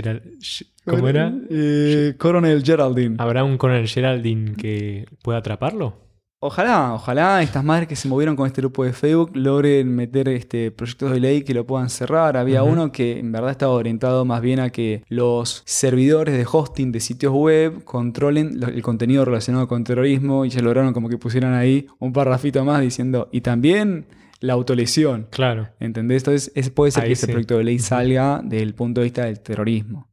¿Cómo 0.84 1.08
era? 1.08 1.32
Eh, 1.48 2.14
Coronel 2.18 2.62
Geraldine. 2.62 3.16
¿Habrá 3.18 3.44
un 3.44 3.56
Coronel 3.56 3.88
Geraldine 3.88 4.56
que 4.56 5.06
pueda 5.22 5.38
atraparlo? 5.38 6.09
Ojalá, 6.42 6.94
ojalá 6.94 7.42
estas 7.42 7.62
madres 7.62 7.86
que 7.86 7.96
se 7.96 8.08
movieron 8.08 8.34
con 8.34 8.46
este 8.46 8.62
grupo 8.62 8.82
de 8.82 8.94
Facebook 8.94 9.32
logren 9.34 9.94
meter 9.94 10.26
este, 10.30 10.70
proyectos 10.70 11.12
de 11.12 11.20
ley 11.20 11.42
que 11.42 11.52
lo 11.52 11.66
puedan 11.66 11.90
cerrar. 11.90 12.38
Había 12.38 12.62
uno 12.62 12.92
que 12.92 13.18
en 13.18 13.30
verdad 13.30 13.50
estaba 13.50 13.74
orientado 13.74 14.24
más 14.24 14.40
bien 14.40 14.58
a 14.58 14.70
que 14.70 15.04
los 15.08 15.62
servidores 15.66 16.34
de 16.34 16.46
hosting 16.50 16.92
de 16.92 17.00
sitios 17.00 17.34
web 17.34 17.84
controlen 17.84 18.58
el 18.62 18.80
contenido 18.80 19.26
relacionado 19.26 19.68
con 19.68 19.84
terrorismo 19.84 20.46
y 20.46 20.48
ya 20.48 20.62
lograron 20.62 20.94
como 20.94 21.10
que 21.10 21.18
pusieran 21.18 21.52
ahí 21.52 21.86
un 21.98 22.14
parrafito 22.14 22.64
más 22.64 22.80
diciendo 22.80 23.28
y 23.30 23.42
también 23.42 24.06
la 24.40 24.54
autolesión. 24.54 25.26
Claro. 25.28 25.68
¿Entendés? 25.78 26.22
Entonces 26.26 26.70
puede 26.70 26.90
ser 26.90 27.04
que 27.04 27.12
ese 27.12 27.28
proyecto 27.28 27.58
de 27.58 27.64
ley 27.64 27.78
salga 27.80 28.40
del 28.42 28.74
punto 28.74 29.02
de 29.02 29.04
vista 29.04 29.26
del 29.26 29.40
terrorismo. 29.40 30.08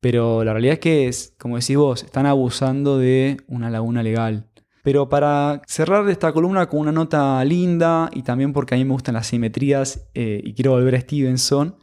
Pero 0.00 0.42
la 0.42 0.54
realidad 0.54 0.72
es 0.72 0.80
que, 0.80 1.06
es, 1.06 1.34
como 1.38 1.56
decís 1.56 1.76
vos, 1.76 2.02
están 2.02 2.26
abusando 2.26 2.98
de 2.98 3.36
una 3.46 3.70
laguna 3.70 4.02
legal. 4.02 4.48
Pero 4.82 5.08
para 5.08 5.62
cerrar 5.66 6.08
esta 6.10 6.32
columna 6.32 6.68
con 6.68 6.80
una 6.80 6.92
nota 6.92 7.44
linda 7.44 8.10
y 8.12 8.22
también 8.22 8.52
porque 8.52 8.74
a 8.74 8.78
mí 8.78 8.84
me 8.84 8.92
gustan 8.92 9.14
las 9.14 9.28
simetrías 9.28 10.08
eh, 10.14 10.40
y 10.42 10.54
quiero 10.54 10.72
volver 10.72 10.96
a 10.96 11.00
Stevenson, 11.00 11.76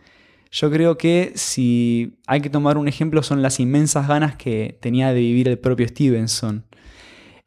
yo 0.52 0.70
creo 0.70 0.98
que 0.98 1.32
si 1.36 2.20
hay 2.28 2.42
que 2.42 2.50
tomar 2.50 2.78
un 2.78 2.88
ejemplo 2.88 3.24
son 3.24 3.42
las 3.42 3.60
inmensas 3.60 4.08
ganas 4.08 4.36
que 4.36 4.78
tenía 4.82 5.14
de 5.14 5.20
vivir 5.20 5.48
el 5.48 5.60
propio 5.60 5.88
Stevenson. 5.88 6.66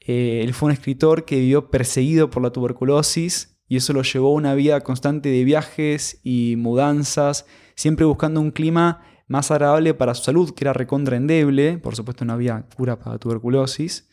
Eh, 0.00 0.40
él 0.42 0.54
fue 0.54 0.66
un 0.68 0.72
escritor 0.72 1.24
que 1.24 1.38
vivió 1.38 1.70
perseguido 1.70 2.30
por 2.30 2.42
la 2.42 2.50
tuberculosis 2.50 3.58
y 3.68 3.76
eso 3.76 3.92
lo 3.92 4.02
llevó 4.02 4.28
a 4.28 4.34
una 4.34 4.54
vida 4.54 4.80
constante 4.80 5.28
de 5.28 5.44
viajes 5.44 6.20
y 6.22 6.54
mudanzas, 6.56 7.46
siempre 7.74 8.06
buscando 8.06 8.40
un 8.40 8.50
clima 8.50 9.02
más 9.28 9.50
agradable 9.50 9.94
para 9.94 10.14
su 10.14 10.24
salud, 10.24 10.54
que 10.54 10.64
era 10.64 10.72
recontra 10.72 11.16
endeble, 11.16 11.78
por 11.78 11.96
supuesto 11.96 12.24
no 12.24 12.32
había 12.32 12.66
cura 12.76 12.98
para 12.98 13.18
tuberculosis. 13.18 14.08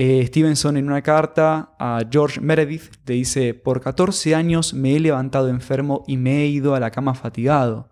Eh, 0.00 0.24
Stevenson 0.28 0.76
en 0.76 0.86
una 0.86 1.02
carta 1.02 1.74
a 1.76 2.02
George 2.08 2.40
Meredith 2.40 2.98
te 3.02 3.14
dice, 3.14 3.52
por 3.52 3.80
14 3.80 4.32
años 4.36 4.72
me 4.72 4.94
he 4.94 5.00
levantado 5.00 5.48
enfermo 5.48 6.04
y 6.06 6.16
me 6.16 6.42
he 6.42 6.46
ido 6.46 6.76
a 6.76 6.80
la 6.80 6.92
cama 6.92 7.14
fatigado. 7.14 7.90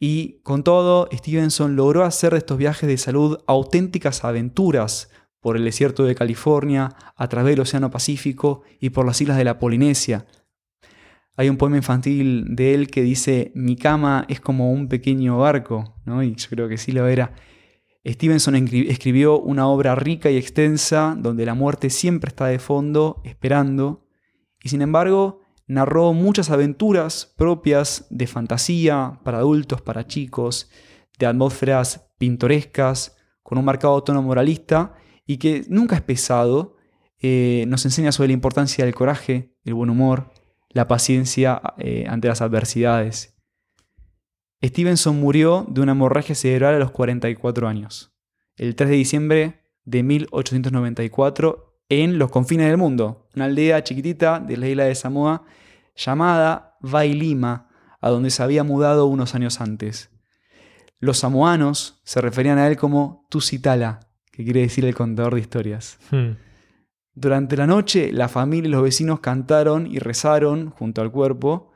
Y 0.00 0.40
con 0.42 0.64
todo, 0.64 1.08
Stevenson 1.12 1.76
logró 1.76 2.02
hacer 2.02 2.32
de 2.32 2.38
estos 2.38 2.58
viajes 2.58 2.88
de 2.88 2.98
salud 2.98 3.38
auténticas 3.46 4.24
aventuras 4.24 5.12
por 5.38 5.56
el 5.56 5.62
desierto 5.62 6.02
de 6.02 6.16
California, 6.16 6.88
a 7.14 7.28
través 7.28 7.52
del 7.52 7.60
Océano 7.60 7.88
Pacífico 7.88 8.62
y 8.80 8.90
por 8.90 9.06
las 9.06 9.20
islas 9.20 9.36
de 9.36 9.44
la 9.44 9.60
Polinesia. 9.60 10.26
Hay 11.36 11.48
un 11.48 11.56
poema 11.56 11.76
infantil 11.76 12.46
de 12.56 12.74
él 12.74 12.90
que 12.90 13.02
dice, 13.02 13.52
mi 13.54 13.76
cama 13.76 14.24
es 14.28 14.40
como 14.40 14.72
un 14.72 14.88
pequeño 14.88 15.38
barco, 15.38 16.00
¿no? 16.04 16.20
y 16.24 16.34
yo 16.34 16.48
creo 16.50 16.68
que 16.68 16.78
sí 16.78 16.90
lo 16.90 17.06
era. 17.06 17.32
Stevenson 18.06 18.54
escribió 18.54 19.40
una 19.40 19.66
obra 19.66 19.94
rica 19.94 20.30
y 20.30 20.36
extensa 20.36 21.16
donde 21.18 21.46
la 21.46 21.54
muerte 21.54 21.88
siempre 21.88 22.28
está 22.28 22.46
de 22.46 22.58
fondo, 22.58 23.22
esperando, 23.24 24.06
y 24.62 24.68
sin 24.68 24.82
embargo 24.82 25.40
narró 25.66 26.12
muchas 26.12 26.50
aventuras 26.50 27.32
propias 27.36 28.06
de 28.10 28.26
fantasía 28.26 29.20
para 29.24 29.38
adultos, 29.38 29.80
para 29.80 30.06
chicos, 30.06 30.70
de 31.18 31.26
atmósferas 31.26 32.10
pintorescas, 32.18 33.16
con 33.42 33.58
un 33.58 33.64
marcado 33.64 34.02
tono 34.02 34.22
moralista, 34.22 34.94
y 35.26 35.38
que 35.38 35.64
nunca 35.68 35.96
es 35.96 36.02
pesado, 36.02 36.76
eh, 37.20 37.64
nos 37.68 37.84
enseña 37.86 38.12
sobre 38.12 38.28
la 38.28 38.34
importancia 38.34 38.84
del 38.84 38.94
coraje, 38.94 39.54
el 39.64 39.74
buen 39.74 39.88
humor, 39.88 40.30
la 40.70 40.88
paciencia 40.88 41.62
eh, 41.78 42.04
ante 42.08 42.28
las 42.28 42.42
adversidades. 42.42 43.33
Stevenson 44.68 45.20
murió 45.20 45.66
de 45.68 45.80
una 45.80 45.92
hemorragia 45.92 46.34
cerebral 46.34 46.74
a 46.74 46.78
los 46.78 46.90
44 46.90 47.68
años, 47.68 48.12
el 48.56 48.74
3 48.74 48.90
de 48.90 48.96
diciembre 48.96 49.60
de 49.84 50.02
1894 50.02 51.80
en 51.88 52.18
los 52.18 52.30
confines 52.30 52.68
del 52.68 52.78
mundo, 52.78 53.28
una 53.36 53.44
aldea 53.44 53.84
chiquitita 53.84 54.40
de 54.40 54.56
la 54.56 54.68
isla 54.68 54.84
de 54.84 54.94
Samoa 54.94 55.44
llamada 55.94 56.76
Vailima, 56.80 57.68
a 58.00 58.10
donde 58.10 58.30
se 58.30 58.42
había 58.42 58.64
mudado 58.64 59.06
unos 59.06 59.34
años 59.34 59.60
antes. 59.60 60.10
Los 60.98 61.18
samoanos 61.18 62.00
se 62.04 62.20
referían 62.20 62.58
a 62.58 62.66
él 62.66 62.76
como 62.76 63.26
Tusitala, 63.30 64.00
que 64.30 64.44
quiere 64.44 64.60
decir 64.60 64.84
el 64.84 64.94
contador 64.94 65.34
de 65.34 65.40
historias. 65.40 65.98
Hmm. 66.10 66.32
Durante 67.14 67.56
la 67.56 67.66
noche, 67.66 68.12
la 68.12 68.28
familia 68.28 68.68
y 68.68 68.72
los 68.72 68.82
vecinos 68.82 69.20
cantaron 69.20 69.86
y 69.86 69.98
rezaron 69.98 70.70
junto 70.70 71.02
al 71.02 71.12
cuerpo, 71.12 71.70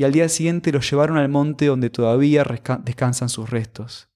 y 0.00 0.04
al 0.04 0.12
día 0.12 0.30
siguiente 0.30 0.72
lo 0.72 0.80
llevaron 0.80 1.18
al 1.18 1.28
monte 1.28 1.66
donde 1.66 1.90
todavía 1.90 2.42
descansan 2.84 3.28
sus 3.28 3.50
restos. 3.50 4.08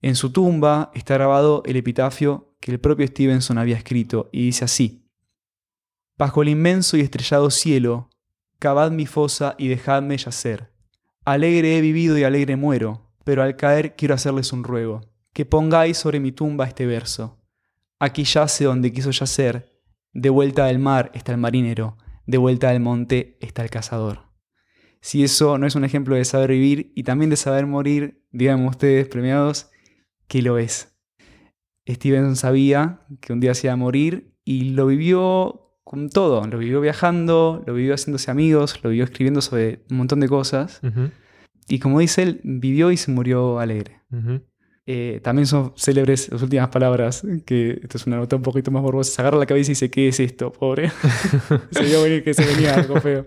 En 0.00 0.14
su 0.14 0.30
tumba 0.30 0.92
está 0.94 1.14
grabado 1.14 1.64
el 1.66 1.74
epitafio 1.74 2.54
que 2.60 2.70
el 2.70 2.78
propio 2.78 3.08
Stevenson 3.08 3.58
había 3.58 3.76
escrito 3.76 4.28
y 4.30 4.44
dice 4.44 4.66
así, 4.66 5.10
Bajo 6.16 6.42
el 6.42 6.50
inmenso 6.50 6.96
y 6.96 7.00
estrellado 7.00 7.50
cielo, 7.50 8.08
cavad 8.60 8.92
mi 8.92 9.04
fosa 9.04 9.56
y 9.58 9.66
dejadme 9.66 10.16
yacer. 10.16 10.72
Alegre 11.24 11.76
he 11.76 11.80
vivido 11.80 12.16
y 12.16 12.22
alegre 12.22 12.54
muero, 12.54 13.10
pero 13.24 13.42
al 13.42 13.56
caer 13.56 13.96
quiero 13.96 14.14
hacerles 14.14 14.52
un 14.52 14.62
ruego, 14.62 15.10
que 15.32 15.44
pongáis 15.44 15.98
sobre 15.98 16.20
mi 16.20 16.30
tumba 16.30 16.66
este 16.66 16.86
verso. 16.86 17.42
Aquí 17.98 18.22
yace 18.22 18.62
donde 18.62 18.92
quiso 18.92 19.10
yacer, 19.10 19.76
de 20.12 20.30
vuelta 20.30 20.66
del 20.66 20.78
mar 20.78 21.10
está 21.14 21.32
el 21.32 21.38
marinero, 21.38 21.96
de 22.26 22.38
vuelta 22.38 22.70
del 22.70 22.78
monte 22.78 23.38
está 23.40 23.64
el 23.64 23.70
cazador. 23.70 24.25
Si 25.00 25.22
eso 25.22 25.58
no 25.58 25.66
es 25.66 25.74
un 25.74 25.84
ejemplo 25.84 26.16
de 26.16 26.24
saber 26.24 26.50
vivir 26.50 26.92
y 26.94 27.04
también 27.04 27.30
de 27.30 27.36
saber 27.36 27.66
morir, 27.66 28.22
díganme 28.32 28.68
ustedes, 28.68 29.06
premiados, 29.08 29.70
que 30.26 30.42
lo 30.42 30.58
es. 30.58 30.96
Steven 31.88 32.34
sabía 32.36 33.00
que 33.20 33.32
un 33.32 33.40
día 33.40 33.54
se 33.54 33.68
iba 33.68 33.74
a 33.74 33.76
morir 33.76 34.32
y 34.44 34.70
lo 34.70 34.86
vivió 34.86 35.66
con 35.84 36.10
todo. 36.10 36.44
Lo 36.46 36.58
vivió 36.58 36.80
viajando, 36.80 37.62
lo 37.66 37.74
vivió 37.74 37.94
haciéndose 37.94 38.30
amigos, 38.30 38.80
lo 38.82 38.90
vivió 38.90 39.04
escribiendo 39.04 39.40
sobre 39.40 39.84
un 39.90 39.98
montón 39.98 40.20
de 40.20 40.28
cosas. 40.28 40.80
Y 41.68 41.78
como 41.78 42.00
dice 42.00 42.22
él, 42.22 42.40
vivió 42.42 42.90
y 42.90 42.96
se 42.96 43.12
murió 43.12 43.60
alegre. 43.60 44.02
Eh, 44.88 45.20
también 45.22 45.46
son 45.46 45.72
célebres 45.76 46.30
las 46.30 46.42
últimas 46.42 46.68
palabras, 46.68 47.26
que 47.44 47.80
esto 47.82 47.98
es 47.98 48.06
una 48.06 48.16
nota 48.16 48.36
un 48.36 48.42
poquito 48.42 48.70
más 48.70 48.82
morbosa. 48.82 49.12
Se 49.12 49.22
agarra 49.22 49.38
la 49.38 49.46
cabeza 49.46 49.70
y 49.70 49.72
dice, 49.72 49.90
¿qué 49.90 50.08
es 50.08 50.20
esto, 50.20 50.52
pobre? 50.52 50.90
se 51.70 51.84
vio 51.84 52.02
venir 52.02 52.22
que 52.24 52.34
se 52.34 52.44
venía 52.44 52.74
algo 52.74 53.00
feo. 53.00 53.26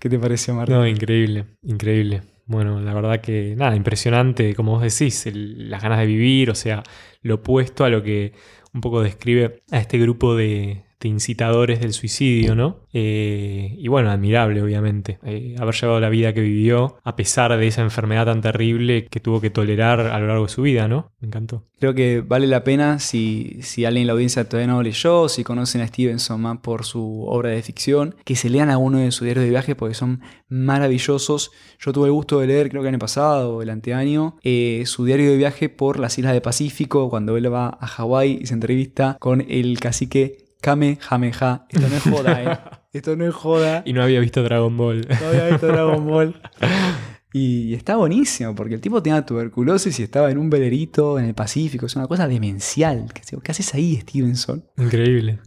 ¿Qué 0.00 0.08
te 0.08 0.18
pareció, 0.18 0.54
Marta? 0.54 0.74
No, 0.74 0.86
increíble, 0.86 1.44
increíble. 1.62 2.22
Bueno, 2.46 2.80
la 2.80 2.94
verdad 2.94 3.20
que 3.20 3.54
nada, 3.56 3.76
impresionante, 3.76 4.54
como 4.54 4.72
vos 4.72 4.82
decís, 4.82 5.28
las 5.32 5.82
ganas 5.82 6.00
de 6.00 6.06
vivir, 6.06 6.50
o 6.50 6.54
sea, 6.54 6.82
lo 7.22 7.36
opuesto 7.36 7.84
a 7.84 7.90
lo 7.90 8.02
que 8.02 8.32
un 8.72 8.80
poco 8.80 9.02
describe 9.02 9.62
a 9.70 9.78
este 9.78 9.98
grupo 9.98 10.34
de, 10.34 10.84
incitadores 11.08 11.80
del 11.80 11.92
suicidio, 11.92 12.54
¿no? 12.54 12.80
Eh, 12.92 13.76
y 13.78 13.88
bueno, 13.88 14.10
admirable, 14.10 14.62
obviamente, 14.62 15.18
eh, 15.24 15.56
haber 15.58 15.74
llevado 15.74 16.00
la 16.00 16.08
vida 16.08 16.34
que 16.34 16.40
vivió 16.40 16.96
a 17.04 17.16
pesar 17.16 17.56
de 17.56 17.66
esa 17.66 17.82
enfermedad 17.82 18.26
tan 18.26 18.40
terrible 18.40 19.06
que 19.06 19.20
tuvo 19.20 19.40
que 19.40 19.50
tolerar 19.50 20.00
a 20.00 20.18
lo 20.18 20.26
largo 20.26 20.44
de 20.44 20.50
su 20.50 20.62
vida, 20.62 20.88
¿no? 20.88 21.12
Me 21.20 21.28
encantó. 21.28 21.64
Creo 21.78 21.94
que 21.94 22.20
vale 22.20 22.46
la 22.46 22.62
pena 22.62 22.98
si, 22.98 23.58
si 23.62 23.86
alguien 23.86 24.02
en 24.02 24.06
la 24.08 24.12
audiencia 24.12 24.46
todavía 24.46 24.72
no 24.72 24.82
leyó, 24.82 25.28
si 25.30 25.44
conocen 25.44 25.80
a 25.80 25.86
Stevenson 25.86 26.40
más 26.40 26.58
por 26.58 26.84
su 26.84 27.24
obra 27.26 27.50
de 27.50 27.62
ficción, 27.62 28.16
que 28.24 28.36
se 28.36 28.50
lean 28.50 28.68
alguno 28.68 28.98
de 28.98 29.10
sus 29.12 29.24
diarios 29.24 29.44
de 29.44 29.50
viaje 29.50 29.74
porque 29.74 29.94
son 29.94 30.20
maravillosos. 30.48 31.52
Yo 31.78 31.92
tuve 31.92 32.06
el 32.06 32.12
gusto 32.12 32.40
de 32.40 32.48
leer, 32.48 32.68
creo 32.68 32.82
que 32.82 32.88
el 32.88 32.94
año 32.94 33.00
pasado 33.00 33.56
o 33.56 33.62
el 33.62 33.70
anteaño, 33.70 34.36
eh, 34.42 34.82
su 34.84 35.06
diario 35.06 35.30
de 35.30 35.38
viaje 35.38 35.70
por 35.70 35.98
las 35.98 36.18
islas 36.18 36.34
del 36.34 36.42
Pacífico, 36.42 37.08
cuando 37.08 37.36
él 37.36 37.50
va 37.52 37.78
a 37.80 37.86
Hawái 37.86 38.40
y 38.42 38.46
se 38.46 38.54
entrevista 38.54 39.16
con 39.18 39.40
el 39.48 39.80
cacique 39.80 40.49
Kame 40.60 40.98
Jameja. 41.00 41.66
Esto 41.68 41.88
no 41.88 41.96
es 41.96 42.02
joda, 42.10 42.42
¿eh? 42.42 42.58
Esto 42.92 43.16
no 43.16 43.26
es 43.26 43.34
joda. 43.34 43.82
Y 43.84 43.92
no 43.92 44.02
había 44.02 44.20
visto 44.20 44.42
Dragon 44.42 44.76
Ball. 44.76 45.06
No 45.08 45.28
había 45.28 45.48
visto 45.48 45.66
Dragon 45.66 46.06
Ball. 46.06 46.40
Y 47.32 47.74
está 47.74 47.96
buenísimo, 47.96 48.56
porque 48.56 48.74
el 48.74 48.80
tipo 48.80 49.00
tenía 49.02 49.24
tuberculosis 49.24 50.00
y 50.00 50.02
estaba 50.02 50.32
en 50.32 50.38
un 50.38 50.50
velerito 50.50 51.16
en 51.18 51.26
el 51.26 51.34
Pacífico. 51.34 51.86
Es 51.86 51.94
una 51.94 52.08
cosa 52.08 52.26
demencial. 52.26 53.06
¿Qué 53.12 53.52
haces 53.52 53.72
ahí, 53.72 53.96
Stevenson? 54.00 54.64
Increíble. 54.76 55.38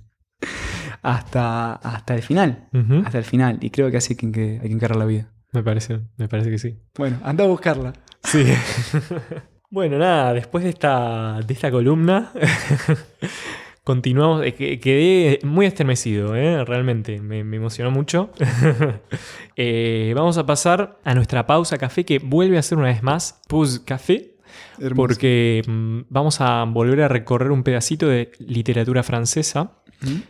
Hasta, 1.02 1.74
hasta 1.74 2.16
el 2.16 2.22
final. 2.22 2.70
Hasta 3.04 3.18
el 3.18 3.26
final. 3.26 3.58
Y 3.60 3.70
creo 3.70 3.92
que 3.92 3.98
así 3.98 4.16
hay 4.18 4.32
que, 4.32 4.60
hay 4.62 4.70
que 4.70 4.74
encarar 4.74 4.96
la 4.96 5.06
vida. 5.06 5.34
Me 5.52 5.62
parece, 5.62 6.00
me 6.18 6.30
parece 6.30 6.50
que 6.50 6.58
sí. 6.58 6.80
Bueno, 6.98 7.20
anda 7.24 7.44
a 7.44 7.48
buscarla. 7.48 7.94
Sí. 8.24 8.46
bueno, 9.70 9.98
nada, 9.98 10.34
después 10.34 10.64
de 10.64 10.70
esta, 10.70 11.42
de 11.46 11.54
esta 11.54 11.70
columna. 11.70 12.32
Continuamos, 13.84 14.46
quedé 14.54 15.40
muy 15.44 15.66
estremecido, 15.66 16.38
¿eh? 16.38 16.64
realmente, 16.64 17.20
me, 17.20 17.40
emocionó 17.40 17.92
mucho. 17.92 18.32
Eh, 19.56 20.14
vamos 20.16 20.40
a 20.40 20.48
pasar 20.48 20.98
a 21.04 21.14
nuestra 21.14 21.46
pausa 21.46 21.78
café 21.78 22.06
que 22.06 22.18
vuelve 22.18 22.58
a 22.58 22.64
ser 22.64 22.80
una 22.80 22.88
vez 22.88 23.04
más 23.04 23.40
Pause 23.48 23.82
Café, 23.82 24.36
porque 24.96 25.62
mm, 25.68 26.00
vamos 26.10 26.42
a 26.42 26.64
volver 26.64 27.02
a 27.02 27.08
recorrer 27.08 27.52
un 27.52 27.62
pedacito 27.62 28.08
de 28.08 28.32
literatura 28.40 29.04
francesa, 29.04 29.74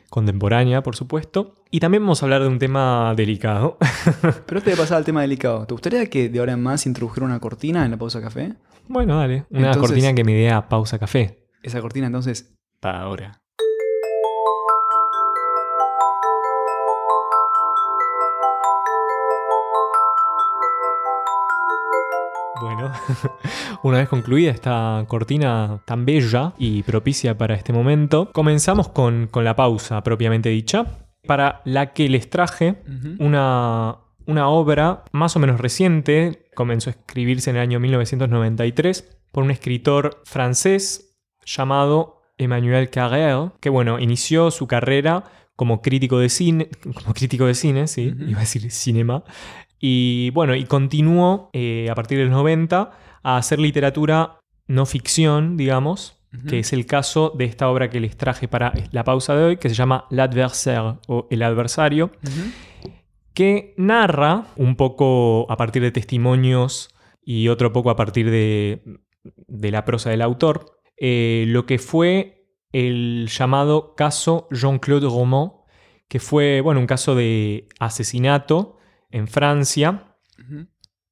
contemporánea, 0.09 0.83
por 0.83 0.97
supuesto, 0.97 1.55
y 1.71 1.79
también 1.79 2.03
vamos 2.03 2.21
a 2.21 2.25
hablar 2.25 2.41
de 2.41 2.49
un 2.49 2.59
tema 2.59 3.13
delicado. 3.15 3.77
Pero 4.45 4.57
antes 4.57 4.65
de 4.65 4.75
pasar 4.75 4.97
al 4.97 5.05
tema 5.05 5.21
delicado, 5.21 5.65
¿te 5.65 5.73
gustaría 5.73 6.05
que 6.07 6.27
de 6.27 6.39
ahora 6.39 6.51
en 6.51 6.61
más 6.61 6.85
introdujera 6.85 7.25
una 7.25 7.39
cortina 7.39 7.85
en 7.85 7.91
la 7.91 7.97
pausa 7.97 8.19
café? 8.19 8.55
Bueno, 8.89 9.17
dale, 9.17 9.45
una 9.51 9.73
cortina 9.77 10.13
que 10.13 10.25
me 10.25 10.33
dé 10.33 10.51
a 10.51 10.67
pausa 10.67 10.99
café. 10.99 11.47
Esa 11.61 11.79
cortina 11.79 12.07
entonces, 12.07 12.53
para 12.81 13.03
ahora. 13.03 13.42
Bueno, 22.63 22.93
una 23.83 23.97
vez 23.97 24.07
concluida 24.07 24.49
esta 24.49 25.03
cortina 25.09 25.81
tan 25.85 26.05
bella 26.05 26.53
y 26.57 26.81
propicia 26.83 27.37
para 27.37 27.55
este 27.55 27.73
momento, 27.73 28.31
comenzamos 28.31 28.87
con, 28.87 29.29
la 29.33 29.53
pausa 29.57 30.01
propiamente 30.01 30.47
dicha, 30.47 30.85
para 31.27 31.61
la 31.65 31.91
que 31.91 32.07
les 32.07 32.29
traje 32.29 32.81
una, 33.19 33.97
una 34.25 34.47
obra 34.47 35.03
más 35.11 35.35
o 35.35 35.39
menos 35.39 35.59
reciente, 35.59 36.47
comenzó 36.55 36.89
a 36.89 36.91
escribirse 36.91 37.49
en 37.49 37.57
el 37.57 37.63
año 37.63 37.81
1993 37.81 39.19
por 39.33 39.43
un 39.43 39.51
escritor 39.51 40.21
francés 40.23 41.17
llamado 41.45 42.21
Emmanuel 42.37 42.89
Carrère, 42.89 43.51
que 43.59 43.69
bueno, 43.69 43.99
inició 43.99 44.51
su 44.51 44.67
carrera 44.67 45.25
como 45.55 45.81
crítico 45.81 46.17
de 46.19 46.29
cine, 46.29 46.69
como 46.81 47.13
crítico 47.13 47.45
de 47.45 47.55
cine, 47.55 47.87
sí, 47.87 48.13
iba 48.27 48.39
a 48.39 48.41
decir 48.41 48.71
cinema, 48.71 49.23
y 49.85 50.29
bueno, 50.29 50.55
y 50.55 50.63
continuó 50.63 51.49
eh, 51.51 51.89
a 51.91 51.95
partir 51.95 52.17
de 52.17 52.23
los 52.23 52.31
90 52.31 52.91
a 53.21 53.35
hacer 53.35 53.59
literatura 53.59 54.39
no 54.65 54.85
ficción, 54.85 55.57
digamos, 55.57 56.23
que 56.47 56.59
es 56.59 56.71
el 56.71 56.85
caso 56.85 57.33
de 57.37 57.43
esta 57.43 57.69
obra 57.69 57.89
que 57.89 57.99
les 57.99 58.15
traje 58.15 58.47
para 58.47 58.71
la 58.91 59.03
pausa 59.03 59.35
de 59.35 59.43
hoy, 59.43 59.57
que 59.57 59.67
se 59.67 59.75
llama 59.75 60.05
L'adversaire 60.09 60.99
o 61.09 61.27
El 61.29 61.43
adversario, 61.43 62.11
que 63.33 63.73
narra 63.75 64.45
un 64.55 64.77
poco 64.77 65.51
a 65.51 65.57
partir 65.57 65.81
de 65.81 65.91
testimonios 65.91 66.95
y 67.21 67.49
otro 67.49 67.73
poco 67.73 67.89
a 67.89 67.97
partir 67.97 68.31
de, 68.31 68.81
la 69.69 69.83
prosa 69.83 70.09
del 70.11 70.21
autor, 70.21 70.79
eh, 70.95 71.43
lo 71.49 71.65
que 71.65 71.77
fue 71.77 72.47
el 72.71 73.27
llamado 73.27 73.95
caso 73.95 74.47
Jean-Claude 74.49 75.07
Roman, 75.07 75.51
que 76.07 76.21
fue 76.21 76.61
bueno, 76.61 76.79
un 76.79 76.87
caso 76.87 77.15
de 77.15 77.67
asesinato 77.79 78.77
en 79.13 79.27
Francia. 79.27 80.17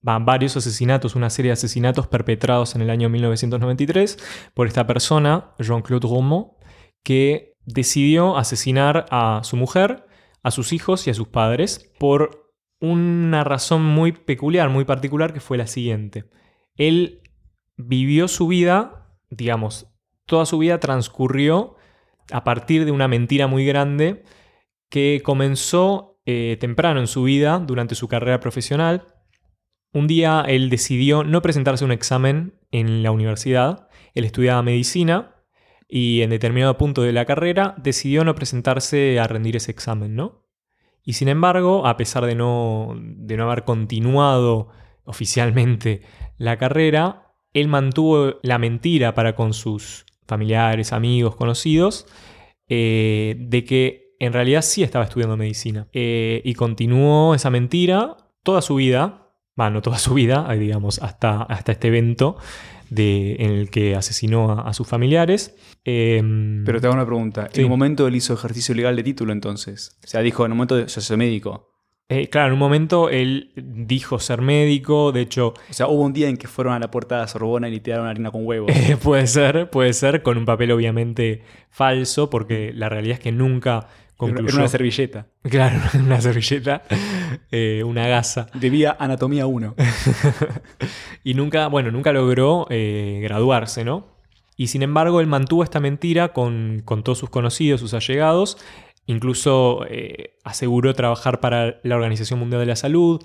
Van 0.01 0.25
varios 0.25 0.57
asesinatos, 0.57 1.15
una 1.15 1.29
serie 1.29 1.49
de 1.49 1.53
asesinatos 1.53 2.07
perpetrados 2.07 2.75
en 2.75 2.81
el 2.81 2.89
año 2.89 3.07
1993 3.07 4.17
por 4.53 4.67
esta 4.67 4.87
persona, 4.87 5.53
Jean-Claude 5.59 6.07
Romo, 6.07 6.57
que 7.03 7.55
decidió 7.65 8.35
asesinar 8.37 9.05
a 9.11 9.41
su 9.43 9.55
mujer, 9.55 10.07
a 10.41 10.49
sus 10.49 10.73
hijos 10.73 11.05
y 11.05 11.11
a 11.11 11.13
sus 11.13 11.27
padres 11.27 11.91
por 11.99 12.51
una 12.79 13.43
razón 13.43 13.85
muy 13.85 14.11
peculiar, 14.11 14.69
muy 14.69 14.85
particular, 14.85 15.33
que 15.33 15.39
fue 15.39 15.59
la 15.59 15.67
siguiente. 15.67 16.25
Él 16.75 17.21
vivió 17.77 18.27
su 18.27 18.47
vida, 18.47 19.15
digamos, 19.29 19.87
toda 20.25 20.47
su 20.47 20.57
vida 20.57 20.79
transcurrió 20.79 21.75
a 22.31 22.43
partir 22.43 22.85
de 22.85 22.91
una 22.91 23.07
mentira 23.07 23.45
muy 23.45 23.65
grande 23.65 24.23
que 24.89 25.21
comenzó 25.23 26.10
eh, 26.25 26.57
temprano 26.59 26.99
en 26.99 27.07
su 27.07 27.23
vida, 27.23 27.59
durante 27.59 27.95
su 27.95 28.07
carrera 28.07 28.39
profesional, 28.39 29.07
un 29.93 30.07
día 30.07 30.45
él 30.47 30.69
decidió 30.69 31.23
no 31.23 31.41
presentarse 31.41 31.83
a 31.83 31.87
un 31.87 31.91
examen 31.91 32.53
en 32.71 33.03
la 33.03 33.11
universidad. 33.11 33.89
Él 34.13 34.23
estudiaba 34.23 34.61
medicina 34.61 35.35
y 35.89 36.21
en 36.21 36.29
determinado 36.29 36.77
punto 36.77 37.01
de 37.01 37.11
la 37.11 37.25
carrera 37.25 37.75
decidió 37.77 38.23
no 38.23 38.33
presentarse 38.35 39.19
a 39.19 39.27
rendir 39.27 39.57
ese 39.57 39.71
examen, 39.71 40.15
¿no? 40.15 40.47
Y 41.03 41.13
sin 41.13 41.27
embargo, 41.27 41.87
a 41.87 41.97
pesar 41.97 42.25
de 42.25 42.35
no, 42.35 42.95
de 42.97 43.35
no 43.35 43.49
haber 43.49 43.65
continuado 43.65 44.69
oficialmente 45.03 46.01
la 46.37 46.57
carrera, 46.57 47.33
él 47.53 47.67
mantuvo 47.67 48.35
la 48.43 48.57
mentira 48.59 49.13
para 49.13 49.35
con 49.35 49.53
sus 49.53 50.05
familiares, 50.25 50.93
amigos, 50.93 51.35
conocidos, 51.35 52.05
eh, 52.69 53.35
de 53.37 53.65
que 53.65 54.00
en 54.21 54.33
realidad 54.33 54.61
sí 54.61 54.83
estaba 54.83 55.05
estudiando 55.05 55.35
medicina. 55.35 55.87
Eh, 55.93 56.43
y 56.45 56.53
continuó 56.53 57.33
esa 57.33 57.49
mentira 57.49 58.17
toda 58.43 58.61
su 58.61 58.75
vida, 58.75 59.33
bueno, 59.55 59.71
no 59.71 59.81
toda 59.81 59.97
su 59.97 60.13
vida, 60.13 60.47
digamos, 60.53 61.01
hasta, 61.01 61.41
hasta 61.41 61.71
este 61.71 61.87
evento 61.87 62.37
de, 62.91 63.37
en 63.39 63.49
el 63.49 63.71
que 63.71 63.95
asesinó 63.95 64.51
a, 64.51 64.73
sus 64.73 64.87
familiares. 64.87 65.55
Em, 65.83 66.63
Pero 66.63 66.79
te 66.79 66.85
hago 66.85 66.95
una 66.95 67.05
pregunta. 67.05 67.49
¿En 67.51 67.63
un 67.63 67.71
momento 67.71 68.07
él 68.07 68.15
hizo 68.15 68.35
ejercicio 68.35 68.75
legal 68.75 68.95
de 68.95 69.01
título 69.01 69.33
entonces? 69.33 69.97
O 70.03 70.07
sea, 70.07 70.21
dijo 70.21 70.45
en 70.45 70.51
un 70.51 70.59
momento 70.59 70.79
yo 70.79 71.01
soy 71.01 71.17
médico. 71.17 71.71
Eh, 72.07 72.27
claro, 72.27 72.47
en 72.47 72.53
un 72.53 72.59
momento 72.59 73.09
él 73.09 73.53
dijo 73.55 74.19
ser 74.19 74.41
médico, 74.41 75.11
de 75.13 75.21
hecho, 75.21 75.53
O 75.69 75.73
sea, 75.73 75.87
hubo 75.87 76.03
un 76.03 76.13
día 76.13 76.27
en 76.27 76.37
que 76.37 76.47
fueron 76.47 76.73
a 76.73 76.79
la 76.79 76.91
puerta 76.91 77.15
de 77.15 77.21
la 77.21 77.27
Sorbona 77.27 77.69
y 77.69 77.71
le 77.71 77.79
tiraron 77.79 78.05
harina 78.05 78.29
con 78.29 78.45
huevos. 78.45 78.69
eh, 78.75 78.97
puede 79.01 79.25
ser, 79.25 79.69
puede 79.71 79.93
ser, 79.93 80.21
con 80.21 80.37
un 80.37 80.45
papel 80.45 80.71
obviamente 80.71 81.41
falso, 81.69 82.29
porque 82.29 82.71
la 82.75 82.89
realidad 82.89 83.13
es 83.13 83.19
que 83.21 83.31
nunca 83.31 83.87
Era 84.21 84.35
concluyó. 84.35 84.57
una 84.57 84.67
servilleta. 84.67 85.27
Claro, 85.43 85.79
una 85.99 86.21
servilleta, 86.21 86.83
eh, 87.51 87.83
una 87.85 88.07
gasa. 88.07 88.47
Debía 88.53 88.95
anatomía 88.99 89.47
1. 89.47 89.75
Y 91.23 91.35
nunca, 91.35 91.67
bueno, 91.67 91.91
nunca 91.91 92.11
logró 92.13 92.65
eh, 92.69 93.19
graduarse, 93.21 93.85
¿no? 93.85 94.07
Y 94.57 94.67
sin 94.67 94.81
embargo, 94.81 95.21
él 95.21 95.27
mantuvo 95.27 95.63
esta 95.63 95.79
mentira 95.79 96.33
con, 96.33 96.81
con 96.83 97.03
todos 97.03 97.19
sus 97.19 97.29
conocidos, 97.29 97.79
sus 97.79 97.93
allegados. 97.93 98.57
Incluso 99.05 99.85
eh, 99.89 100.37
aseguró 100.43 100.93
trabajar 100.93 101.39
para 101.39 101.79
la 101.83 101.95
Organización 101.95 102.39
Mundial 102.39 102.61
de 102.61 102.67
la 102.67 102.75
Salud. 102.75 103.21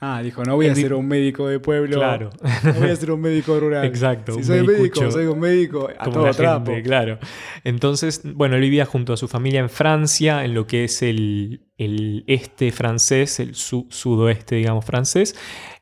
Ah, 0.00 0.22
dijo, 0.22 0.44
no 0.44 0.54
voy 0.54 0.68
a 0.68 0.74
ser 0.74 0.94
un 0.94 1.08
médico 1.08 1.48
de 1.48 1.58
pueblo. 1.58 1.96
Claro. 1.96 2.30
No 2.62 2.72
voy 2.74 2.90
a 2.90 2.94
ser 2.96 3.10
un 3.10 3.20
médico 3.20 3.58
rural. 3.58 3.84
Exacto, 3.86 4.34
Si 4.34 4.44
soy 4.44 4.64
médico, 4.66 5.10
soy 5.10 5.26
un 5.26 5.40
médico 5.40 5.88
a 5.98 6.04
como 6.04 6.12
todo 6.18 6.26
la 6.26 6.32
trapo. 6.34 6.66
gente, 6.70 6.82
claro. 6.84 7.18
Entonces, 7.64 8.22
bueno, 8.24 8.54
él 8.56 8.60
vivía 8.62 8.84
junto 8.86 9.12
a 9.12 9.16
su 9.16 9.26
familia 9.28 9.60
en 9.60 9.68
Francia, 9.70 10.44
en 10.44 10.54
lo 10.54 10.66
que 10.66 10.84
es 10.84 11.02
el, 11.02 11.62
el 11.78 12.24
este 12.28 12.70
francés, 12.70 13.40
el 13.40 13.54
su- 13.56 13.86
sudoeste, 13.90 14.54
digamos, 14.56 14.84
francés. 14.84 15.34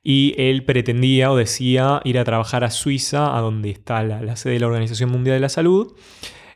Y 0.03 0.35
él 0.39 0.65
pretendía 0.65 1.31
o 1.31 1.37
decía 1.37 2.01
ir 2.05 2.19
a 2.19 2.25
trabajar 2.25 2.65
a 2.65 2.71
Suiza, 2.71 3.37
a 3.37 3.41
donde 3.41 3.71
está 3.71 4.03
la, 4.03 4.23
la 4.23 4.37
sede 4.37 4.55
de 4.55 4.61
la 4.61 4.69
Organización 4.69 5.11
Mundial 5.11 5.37
de 5.37 5.41
la 5.41 5.49
Salud. 5.49 5.93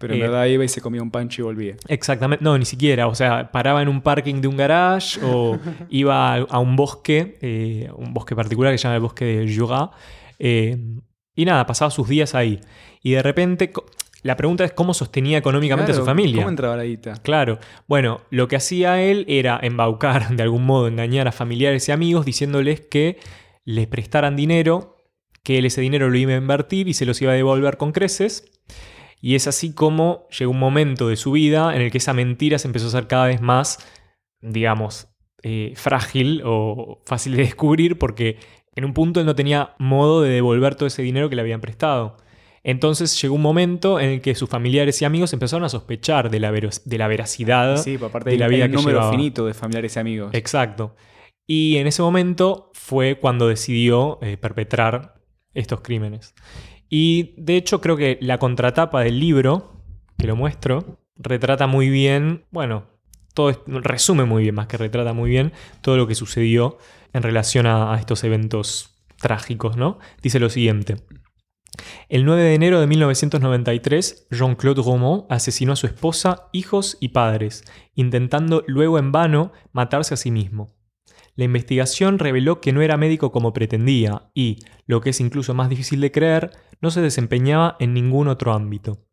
Pero 0.01 0.15
en 0.15 0.19
Eh, 0.19 0.23
verdad 0.23 0.47
iba 0.47 0.65
y 0.65 0.69
se 0.69 0.81
comía 0.81 1.03
un 1.03 1.11
pancho 1.13 1.43
y 1.43 1.45
volvía. 1.45 1.77
Exactamente, 1.87 2.43
no, 2.43 2.59
ni 2.59 2.65
siquiera. 2.65 3.07
O 3.07 3.15
sea, 3.15 3.53
paraba 3.53 3.81
en 3.83 3.89
un 3.89 4.01
parking 4.01 4.41
de 4.41 4.49
un 4.49 4.57
garage 4.57 5.21
o 5.23 5.59
iba 5.91 6.35
a, 6.35 6.39
a 6.39 6.59
un 6.59 6.75
bosque, 6.75 7.39
eh, 7.43 7.89
un 7.95 8.13
bosque 8.13 8.35
particular 8.35 8.73
que 8.73 8.79
se 8.79 8.85
llama 8.85 8.97
el 8.97 9.03
bosque 9.03 9.25
de 9.27 9.55
Jura. 9.57 9.91
eh, 10.39 10.77
y 11.37 11.45
nada, 11.45 11.65
pasaba 11.67 11.91
sus 11.93 12.09
días 12.09 12.35
ahí. 12.35 12.61
Y 13.03 13.13
de 13.13 13.23
repente, 13.23 13.73
la 14.23 14.37
pregunta 14.37 14.65
es 14.65 14.73
cómo 14.73 14.93
sostenía 14.93 15.39
económicamente 15.39 15.93
a 15.93 15.95
su 15.95 16.01
Claro, 16.01 16.11
familia. 16.17 16.37
¿Cómo 16.43 16.51
entraba 16.51 16.77
la 16.77 16.85
guita? 16.85 17.15
Claro. 17.23 17.59
Bueno, 17.87 18.21
lo 18.31 18.49
que 18.49 18.57
hacía 18.57 19.01
él 19.01 19.25
era 19.29 19.59
embaucar, 19.63 20.35
de 20.37 20.43
algún 20.43 20.67
modo, 20.67 20.89
engañar 20.89 21.29
a 21.29 21.33
familiares 21.33 21.89
y 21.89 21.93
amigos 21.93 22.27
diciéndoles 22.27 22.81
que 22.81 23.19
les 23.65 23.87
prestaran 23.87 24.35
dinero, 24.37 24.97
que 25.43 25.59
él 25.59 25.65
ese 25.67 25.81
dinero 25.81 26.11
lo 26.11 26.17
iba 26.19 26.33
a 26.33 26.37
invertir 26.37 26.89
y 26.89 26.95
se 26.95 27.07
los 27.07 27.21
iba 27.23 27.33
a 27.33 27.37
devolver 27.37 27.77
con 27.79 27.93
creces. 27.93 28.51
Y 29.21 29.35
es 29.35 29.47
así 29.47 29.73
como 29.75 30.27
llegó 30.39 30.51
un 30.51 30.59
momento 30.59 31.09
de 31.09 31.17
su 31.17 31.33
vida 31.33 31.75
en 31.75 31.83
el 31.83 31.91
que 31.91 31.99
esa 31.99 32.15
mentira 32.15 32.59
se 32.59 32.69
empezó 32.69 32.87
a 32.87 32.89
hacer 32.89 33.07
cada 33.07 33.27
vez 33.27 33.41
más, 33.41 33.79
digamos, 34.41 35.09
eh, 35.43 35.73
frágil 35.77 36.43
o 36.45 37.03
fácil 37.05 37.37
de 37.37 37.43
descubrir 37.43 37.99
porque 37.99 38.39
en 38.75 38.85
un 38.85 38.95
punto 38.95 39.21
él 39.21 39.27
no 39.27 39.35
tenía 39.35 39.75
modo 39.79 40.23
de 40.23 40.31
devolver 40.31 40.75
todo 40.75 40.87
ese 40.87 41.03
dinero 41.03 41.29
que 41.29 41.37
le 41.37 41.43
habían 41.43 41.61
prestado. 41.61 42.17
Entonces 42.63 43.21
llegó 43.21 43.35
un 43.35 43.43
momento 43.43 44.01
en 44.01 44.11
el 44.11 44.21
que 44.21 44.35
sus 44.35 44.49
familiares 44.49 45.01
y 45.01 45.05
amigos 45.07 45.33
empezaron 45.33 45.65
a 45.65 45.69
sospechar 45.71 46.31
de 46.31 46.41
la, 46.41 46.53
de 46.53 46.99
la 46.99 47.09
veracidad 47.09 47.79
Sí, 47.79 47.97
por 47.97 48.09
aparte 48.09 48.31
de 48.31 48.39
la 48.39 48.49
vida 48.49 48.69
que 48.69 48.75
número 48.75 48.99
llevaba. 48.99 49.11
finito 49.11 49.47
de 49.47 49.55
familiares 49.55 49.97
y 49.97 49.99
amigos. 49.99 50.31
Exacto. 50.35 50.95
Y 51.47 51.79
en 51.79 51.87
ese 51.87 52.03
momento 52.03 52.71
fue 52.75 53.19
cuando 53.19 53.49
decidió 53.49 54.19
eh, 54.23 54.37
perpetrar 54.37 55.15
estos 55.55 55.81
crímenes. 55.81 56.35
Y 56.91 57.35
de 57.39 57.57
hecho 57.57 57.81
creo 57.81 57.97
que 57.97 58.19
la 58.21 58.39
contratapa 58.39 59.01
del 59.01 59.21
libro, 59.21 59.81
que 60.19 60.27
lo 60.27 60.37
muestro, 60.37 60.99
retrata 61.17 61.67
muy 61.69 61.89
bien, 61.89 62.45
bueno, 62.51 62.85
todo 63.33 63.51
es- 63.51 63.61
resume 63.67 64.25
muy 64.25 64.43
bien, 64.43 64.57
más 64.57 64.67
que 64.67 64.77
retrata 64.77 65.13
muy 65.13 65.31
bien, 65.31 65.53
todo 65.83 65.97
lo 65.97 66.07
que 66.09 66.17
sucedió 66.17 66.79
en 67.13 67.23
relación 67.23 67.67
a, 67.67 67.97
estos 67.99 68.25
eventos 68.25 69.01
trágicos, 69.21 69.77
¿no? 69.77 69.99
Dice 70.23 70.41
lo 70.41 70.51
siguiente. 70.51 70.97
El 72.09 72.25
9 72.25 72.43
de 72.43 72.55
enero 72.55 72.81
de 72.81 72.89
1993, 72.89 74.27
Jean-Claude 74.31 74.83
Romand 74.83 75.25
asesinó 75.29 75.73
a 75.73 75.77
su 75.77 75.87
esposa, 75.87 76.49
hijos 76.53 76.99
y 77.01 77.09
padres, 77.11 77.65
intentando 77.95 78.65
luego 78.67 78.99
en 78.99 79.13
vano 79.13 79.53
matarse 79.73 80.15
a 80.15 80.17
sí 80.17 80.33
mismo. 80.33 80.75
La 81.37 81.45
investigación 81.45 82.19
reveló 82.19 82.61
que 82.61 82.73
no 82.73 82.83
era 82.83 82.97
médico 82.97 83.31
como 83.31 83.53
pretendía 83.53 84.31
y, 84.35 84.59
lo 84.91 85.01
que 85.01 85.11
es 85.11 85.21
incluso 85.21 85.55
más 85.55 85.69
difícil 85.69 86.01
de 86.01 86.11
creer, 86.11 86.51
no 86.81 86.91
se 86.91 87.01
desempeñaba 87.01 87.77
en 87.79 87.95
ningún 87.95 88.27
otro 88.27 88.53
ámbito. 88.53 89.07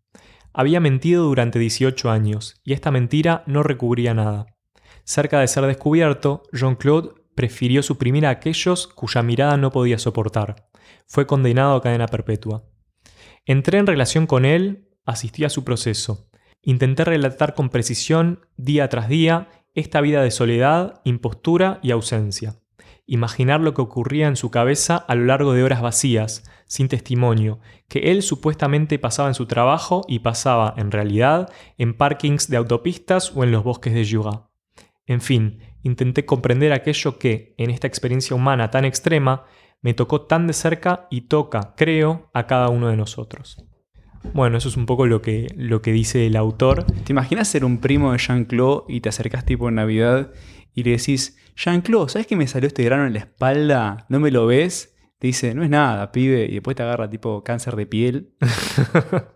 Había 0.51 0.79
mentido 0.79 1.25
durante 1.25 1.59
18 1.59 2.09
años 2.09 2.59
y 2.63 2.73
esta 2.73 2.89
mentira 2.89 3.43
no 3.45 3.61
recubría 3.61 4.15
nada. 4.15 4.47
Cerca 5.03 5.39
de 5.39 5.47
ser 5.47 5.67
descubierto, 5.67 6.41
Jean-Claude 6.51 7.11
prefirió 7.35 7.83
suprimir 7.83 8.25
a 8.25 8.31
aquellos 8.31 8.87
cuya 8.87 9.21
mirada 9.21 9.55
no 9.57 9.69
podía 9.69 9.99
soportar. 9.99 10.67
Fue 11.05 11.27
condenado 11.27 11.75
a 11.75 11.81
cadena 11.83 12.07
perpetua. 12.07 12.63
Entré 13.45 13.77
en 13.77 13.85
relación 13.85 14.25
con 14.25 14.45
él, 14.45 14.89
asistí 15.05 15.45
a 15.45 15.49
su 15.49 15.63
proceso. 15.63 16.27
Intenté 16.63 17.05
relatar 17.05 17.53
con 17.53 17.69
precisión, 17.69 18.47
día 18.57 18.89
tras 18.89 19.09
día, 19.09 19.49
esta 19.75 20.01
vida 20.01 20.23
de 20.23 20.31
soledad, 20.31 21.01
impostura 21.03 21.79
y 21.83 21.91
ausencia. 21.91 22.55
Imaginar 23.09 23.61
lo 23.61 23.73
que 23.73 23.81
ocurría 23.81 24.27
en 24.27 24.35
su 24.35 24.51
cabeza 24.51 24.97
a 24.97 25.15
lo 25.15 25.25
largo 25.25 25.53
de 25.53 25.63
horas 25.63 25.81
vacías, 25.81 26.43
sin 26.65 26.89
testimonio, 26.89 27.59
que 27.87 28.11
él 28.11 28.21
supuestamente 28.21 28.99
pasaba 28.99 29.29
en 29.29 29.33
su 29.33 29.45
trabajo 29.45 30.03
y 30.09 30.19
pasaba, 30.19 30.73
en 30.75 30.91
realidad, 30.91 31.49
en 31.77 31.93
parkings 31.93 32.49
de 32.49 32.57
autopistas 32.57 33.31
o 33.33 33.45
en 33.45 33.51
los 33.51 33.63
bosques 33.63 33.93
de 33.93 34.05
Jura. 34.05 34.49
En 35.05 35.21
fin, 35.21 35.59
intenté 35.83 36.25
comprender 36.25 36.73
aquello 36.73 37.17
que, 37.17 37.55
en 37.57 37.69
esta 37.69 37.87
experiencia 37.87 38.35
humana 38.35 38.71
tan 38.71 38.83
extrema, 38.83 39.45
me 39.81 39.93
tocó 39.93 40.23
tan 40.23 40.45
de 40.45 40.53
cerca 40.53 41.07
y 41.09 41.21
toca, 41.21 41.75
creo, 41.77 42.29
a 42.33 42.45
cada 42.45 42.67
uno 42.67 42.89
de 42.89 42.97
nosotros. 42.97 43.63
Bueno, 44.33 44.57
eso 44.57 44.67
es 44.67 44.75
un 44.75 44.85
poco 44.85 45.05
lo 45.05 45.21
que, 45.21 45.47
lo 45.55 45.81
que 45.81 45.93
dice 45.93 46.27
el 46.27 46.35
autor. 46.35 46.83
¿Te 46.83 47.13
imaginas 47.13 47.47
ser 47.47 47.63
un 47.63 47.77
primo 47.77 48.11
de 48.11 48.17
Jean-Claude 48.17 48.83
y 48.89 48.99
te 48.99 49.07
acercás 49.07 49.45
tipo 49.45 49.69
en 49.69 49.75
Navidad 49.75 50.31
y 50.79 50.83
le 50.83 50.91
decís, 50.91 51.37
Jean-Claude, 51.55 52.09
¿sabes 52.09 52.27
que 52.27 52.35
me 52.35 52.45
salió 52.47 52.67
este 52.67 52.83
grano 52.83 53.07
en 53.07 53.13
la 53.13 53.19
espalda? 53.19 54.05
¿No 54.09 54.19
me 54.19 54.29
lo 54.31 54.45
ves? 54.45 54.95
Te 55.17 55.25
dice, 55.27 55.55
no 55.55 55.63
es 55.63 55.69
nada, 55.71 56.11
pibe. 56.11 56.45
Y 56.45 56.53
después 56.53 56.75
te 56.77 56.83
agarra 56.83 57.09
tipo 57.09 57.43
cáncer 57.43 57.75
de 57.75 57.85
piel. 57.87 58.29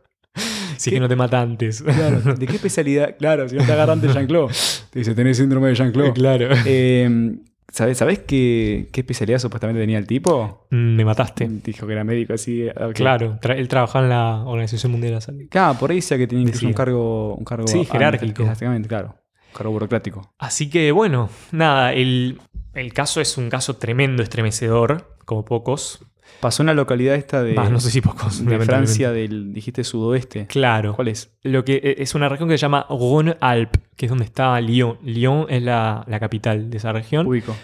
Si 0.78 0.90
¿Qué? 0.90 0.96
que 0.96 1.00
no 1.00 1.08
te 1.10 1.16
mata 1.16 1.40
antes. 1.42 1.84
Claro, 1.84 2.22
¿de 2.22 2.48
qué 2.48 2.56
especialidad? 2.56 3.16
Claro, 3.20 3.48
si 3.48 3.56
no 3.56 3.64
te 3.64 3.72
agarran 3.72 4.02
de 4.02 4.08
Jean-Claude. 4.08 4.52
Te 4.90 5.00
dice, 5.00 5.14
tenés 5.14 5.38
síndrome 5.38 5.68
de 5.68 5.76
Jean-Claude. 5.76 6.14
claro. 6.16 6.48
Eh, 6.66 7.36
¿Sabes, 7.72 8.00
¿sabes 8.00 8.20
qué, 8.20 8.90
qué 8.92 9.02
especialidad 9.02 9.38
supuestamente 9.38 9.80
tenía 9.80 10.00
el 10.00 10.08
tipo? 10.08 10.68
Mm, 10.72 10.96
Me 10.96 11.06
mataste. 11.06 11.48
Dijo 11.64 11.86
que 11.86 11.94
era 11.94 12.04
médico, 12.04 12.34
así. 12.34 12.68
ok. 12.68 12.94
Claro, 12.96 13.38
tra- 13.40 13.58
él 13.58 13.68
trabajaba 13.68 14.06
en 14.06 14.10
la 14.10 14.44
Organización 14.46 14.92
Mundial 14.92 15.12
de 15.12 15.16
la 15.16 15.22
Salud. 15.22 15.42
Claro, 15.52 15.78
por 15.78 15.92
ahí 15.92 15.98
decía 15.98 16.18
que 16.18 16.26
tenía 16.28 16.44
incluso 16.46 16.66
un 16.66 16.74
cargo, 16.74 17.36
un 17.36 17.46
cargo 17.46 17.68
Sí, 17.68 17.86
jerárquico. 17.86 18.42
Exactamente, 18.42 18.88
claro. 18.90 19.16
Cargo 19.54 19.72
burocrático. 19.72 20.34
Así 20.38 20.70
que 20.70 20.92
bueno, 20.92 21.30
nada, 21.52 21.94
el, 21.94 22.42
el 22.74 22.94
caso 22.94 23.22
es 23.22 23.38
un 23.38 23.50
caso 23.50 23.76
tremendo, 23.78 24.24
estremecedor, 24.24 25.18
como 25.26 25.46
pocos. 25.46 26.06
Pasó 26.40 26.64
en 26.64 26.68
la 26.68 26.74
localidad 26.74 27.16
esta 27.16 27.44
de, 27.44 27.54
no 27.54 27.80
sé 27.80 27.92
si 27.92 28.02
pocos. 28.02 28.44
de. 28.44 28.60
Francia, 28.62 29.12
del, 29.12 29.54
dijiste, 29.54 29.84
sudoeste. 29.84 30.48
Claro. 30.48 30.96
¿Cuál 30.96 31.10
es? 31.10 31.36
Lo 31.44 31.64
que 31.66 31.76
e, 31.76 32.02
es 32.02 32.16
una 32.16 32.30
región 32.30 32.50
que 32.50 32.58
se 32.58 32.62
llama 32.62 32.86
Rhône-Alpes, 32.90 33.82
que 33.96 34.06
es 34.06 34.10
donde 34.10 34.26
está 34.26 34.60
Lyon. 34.62 34.98
Lyon 35.04 35.46
es 35.50 35.62
la, 35.62 36.04
la 36.08 36.20
capital 36.20 36.70
de 36.70 36.78
esa 36.78 36.94
región. 36.94 37.28
Ubico. 37.28 37.56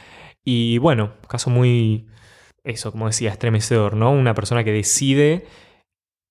Y 0.43 0.77
bueno, 0.77 1.13
caso 1.27 1.49
muy, 1.49 2.07
eso, 2.63 2.91
como 2.91 3.07
decía, 3.07 3.31
estremecedor, 3.31 3.95
¿no? 3.95 4.11
Una 4.11 4.33
persona 4.33 4.63
que 4.63 4.71
decide 4.71 5.45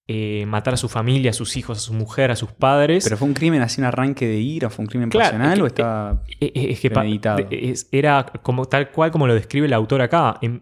eh, 0.09 0.45
matar 0.47 0.75
a 0.75 0.77
su 0.77 0.89
familia, 0.89 1.31
a 1.31 1.35
sus 1.35 1.57
hijos, 1.57 1.79
a 1.79 1.81
su 1.81 1.93
mujer, 1.93 2.31
a 2.31 2.37
sus 2.37 2.53
padres. 2.53 3.03
¿Pero 3.05 3.17
fue 3.17 3.27
un 3.27 3.35
crimen 3.35 3.61
así, 3.63 3.81
un 3.81 3.87
arranque 3.87 4.27
de 4.27 4.37
ira? 4.39 4.71
¿Fue 4.71 4.85
un 4.85 4.89
crimen 4.89 5.09
Claro, 5.11 5.25
pasional 5.33 5.53
es 5.53 5.57
que- 5.59 5.63
o 5.63 5.67
estaba...? 5.67 6.23
Eh, 6.41 6.53
eh, 6.55 6.67
Es 6.71 6.81
que 6.81 6.91
Premeditado. 6.91 7.47
es- 7.51 7.89
era 7.91 8.25
como, 8.43 8.67
tal 8.67 8.91
cual 8.93 9.11
como 9.11 9.27
lo 9.27 9.35
describe 9.35 9.67
el 9.67 9.73
autor 9.73 10.03
acá. 10.03 10.39
Em, 10.43 10.61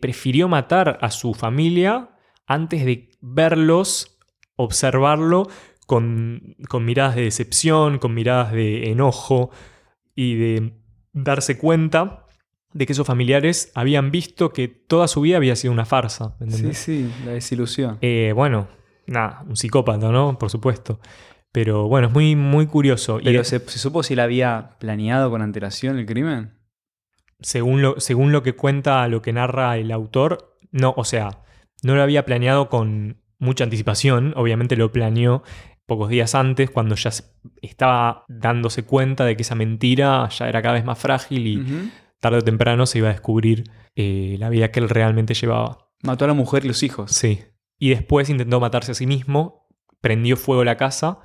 prefirió 0.00 0.48
matar 0.48 0.98
a 1.00 1.10
su 1.10 1.34
familia 1.34 2.10
antes 2.46 2.84
de 2.84 3.10
verlos, 3.20 4.18
observarlo 4.56 5.48
con, 5.86 6.56
con 6.68 6.84
miradas 6.84 7.16
de 7.16 7.22
decepción, 7.22 7.98
con 7.98 8.14
miradas 8.14 8.52
de 8.52 8.90
enojo 8.90 9.50
y 10.14 10.34
de 10.36 10.72
darse 11.12 11.58
cuenta 11.58 12.21
de 12.72 12.86
que 12.86 12.92
esos 12.92 13.06
familiares 13.06 13.70
habían 13.74 14.10
visto 14.10 14.52
que 14.52 14.68
toda 14.68 15.08
su 15.08 15.20
vida 15.20 15.36
había 15.36 15.56
sido 15.56 15.72
una 15.72 15.84
farsa. 15.84 16.36
¿me 16.40 16.50
Sí, 16.50 16.74
sí, 16.74 17.12
la 17.24 17.32
desilusión. 17.32 17.98
Eh, 18.00 18.32
bueno, 18.34 18.68
nada, 19.06 19.44
un 19.48 19.56
psicópata, 19.56 20.10
¿no? 20.10 20.38
Por 20.38 20.50
supuesto. 20.50 21.00
Pero 21.52 21.86
bueno, 21.88 22.08
es 22.08 22.14
muy, 22.14 22.34
muy 22.34 22.66
curioso. 22.66 23.20
¿Pero 23.22 23.44
se, 23.44 23.58
se 23.58 23.78
supo 23.78 24.02
si 24.02 24.14
él 24.14 24.20
había 24.20 24.76
planeado 24.78 25.30
con 25.30 25.42
antelación 25.42 25.98
el 25.98 26.06
crimen? 26.06 26.62
según 27.42 27.82
lo, 27.82 28.00
según 28.00 28.32
lo 28.32 28.42
que 28.42 28.54
cuenta, 28.54 29.06
lo 29.08 29.22
que 29.22 29.32
narra 29.32 29.76
el 29.76 29.90
autor, 29.90 30.58
no, 30.70 30.94
o 30.96 31.04
sea, 31.04 31.42
no 31.82 31.94
lo 31.94 32.02
había 32.02 32.24
planeado 32.24 32.68
con 32.68 33.18
mucha 33.38 33.64
anticipación, 33.64 34.32
obviamente 34.36 34.76
lo 34.76 34.92
planeó 34.92 35.42
pocos 35.86 36.08
días 36.08 36.34
antes, 36.34 36.70
cuando 36.70 36.94
ya 36.94 37.10
estaba 37.60 38.24
dándose 38.28 38.84
cuenta 38.84 39.24
de 39.24 39.36
que 39.36 39.42
esa 39.42 39.54
mentira 39.54 40.28
ya 40.28 40.48
era 40.48 40.62
cada 40.62 40.74
vez 40.74 40.84
más 40.84 40.98
frágil 40.98 41.46
y. 41.46 41.90
tarde 42.22 42.38
o 42.38 42.42
temprano 42.42 42.86
se 42.86 42.98
iba 42.98 43.08
a 43.08 43.12
descubrir 43.12 43.64
eh, 43.96 44.36
la 44.38 44.48
vida 44.48 44.70
que 44.70 44.80
él 44.80 44.88
realmente 44.88 45.34
llevaba. 45.34 45.90
Mató 46.02 46.24
a 46.24 46.28
la 46.28 46.34
mujer 46.34 46.64
y 46.64 46.68
los 46.68 46.82
hijos. 46.82 47.10
Sí. 47.12 47.40
Y 47.78 47.90
después 47.90 48.30
intentó 48.30 48.60
matarse 48.60 48.92
a 48.92 48.94
sí 48.94 49.06
mismo, 49.06 49.66
prendió 50.00 50.36
fuego 50.36 50.62
la 50.64 50.76
casa 50.76 51.18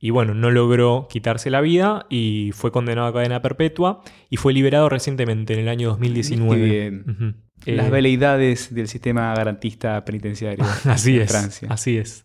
y 0.00 0.10
bueno, 0.10 0.32
no 0.32 0.50
logró 0.50 1.06
quitarse 1.10 1.50
la 1.50 1.60
vida 1.60 2.06
y 2.08 2.50
fue 2.54 2.72
condenado 2.72 3.08
a 3.08 3.12
cadena 3.12 3.42
perpetua 3.42 4.00
y 4.30 4.36
fue 4.38 4.52
liberado 4.54 4.88
recientemente 4.88 5.52
en 5.54 5.60
el 5.60 5.68
año 5.68 5.88
2019. 5.90 6.56
Qué 6.56 6.64
bien. 6.70 7.04
Ujú. 7.08 7.34
Las 7.66 7.88
Eh, 7.88 7.90
veleidades 7.90 8.72
del 8.74 8.88
sistema 8.88 9.34
garantista 9.34 10.04
penitenciario. 10.04 10.64
Así 10.84 11.14
de 11.16 11.24
es, 11.24 11.30
Francia. 11.30 11.68
así 11.70 11.98
es. 11.98 12.24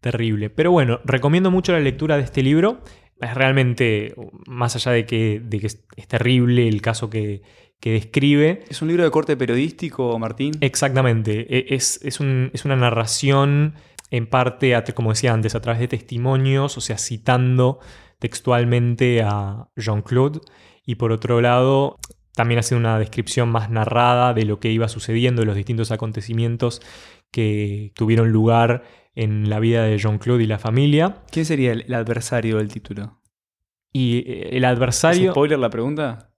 Terrible. 0.00 0.50
Pero 0.50 0.70
bueno, 0.72 1.00
recomiendo 1.04 1.50
mucho 1.50 1.72
la 1.72 1.80
lectura 1.80 2.16
de 2.16 2.24
este 2.24 2.42
libro. 2.42 2.82
Es 3.20 3.34
realmente, 3.34 4.14
más 4.46 4.74
allá 4.76 4.92
de 4.92 5.06
que, 5.06 5.40
de 5.44 5.60
que 5.60 5.66
es, 5.68 5.84
es 5.96 6.08
terrible 6.08 6.68
el 6.68 6.82
caso 6.82 7.08
que, 7.10 7.42
que 7.80 7.92
describe, 7.92 8.64
¿Es 8.68 8.82
un 8.82 8.88
libro 8.88 9.04
de 9.04 9.10
corte 9.10 9.36
periodístico, 9.36 10.18
Martín? 10.18 10.52
exactamente, 10.60 11.46
e- 11.56 11.74
es, 11.74 12.00
es, 12.02 12.20
un- 12.20 12.50
es 12.52 12.64
una 12.64 12.76
narración 12.76 13.74
en 14.10 14.26
parte, 14.26 14.74
como 14.94 15.10
decía 15.10 15.32
antes, 15.32 15.54
a 15.54 15.60
través 15.60 15.80
de 15.80 15.88
testimonios, 15.88 16.76
o 16.76 16.80
sea, 16.80 16.98
citando 16.98 17.78
textualmente 18.18 19.22
a 19.22 19.68
Jean-Claude, 19.76 20.40
y 20.86 20.96
por 20.96 21.12
otro 21.12 21.40
lado, 21.40 21.96
también 22.34 22.58
hace 22.58 22.74
una 22.74 22.98
descripción 22.98 23.48
más 23.48 23.70
narrada 23.70 24.34
de 24.34 24.44
lo 24.44 24.58
que 24.60 24.70
iba 24.70 24.88
sucediendo, 24.88 25.42
de 25.42 25.46
los 25.46 25.56
distintos 25.56 25.90
acontecimientos 25.92 26.82
que 27.30 27.92
tuvieron 27.94 28.30
lugar 28.30 28.82
en 29.14 29.48
la 29.48 29.60
vida 29.60 29.84
de 29.84 29.98
Jean-Claude 29.98 30.44
y 30.44 30.46
la 30.46 30.58
familia. 30.58 31.22
¿Quién 31.30 31.44
sería 31.44 31.72
el, 31.72 31.82
el 31.82 31.94
adversario 31.94 32.58
del 32.58 32.68
título? 32.68 33.20
Y 33.92 34.18
eh, 34.26 34.48
el 34.52 34.64
¿Es 34.64 34.70
adversario, 34.70 35.30
spoiler 35.32 35.58
la 35.58 35.70
pregunta? 35.70 36.30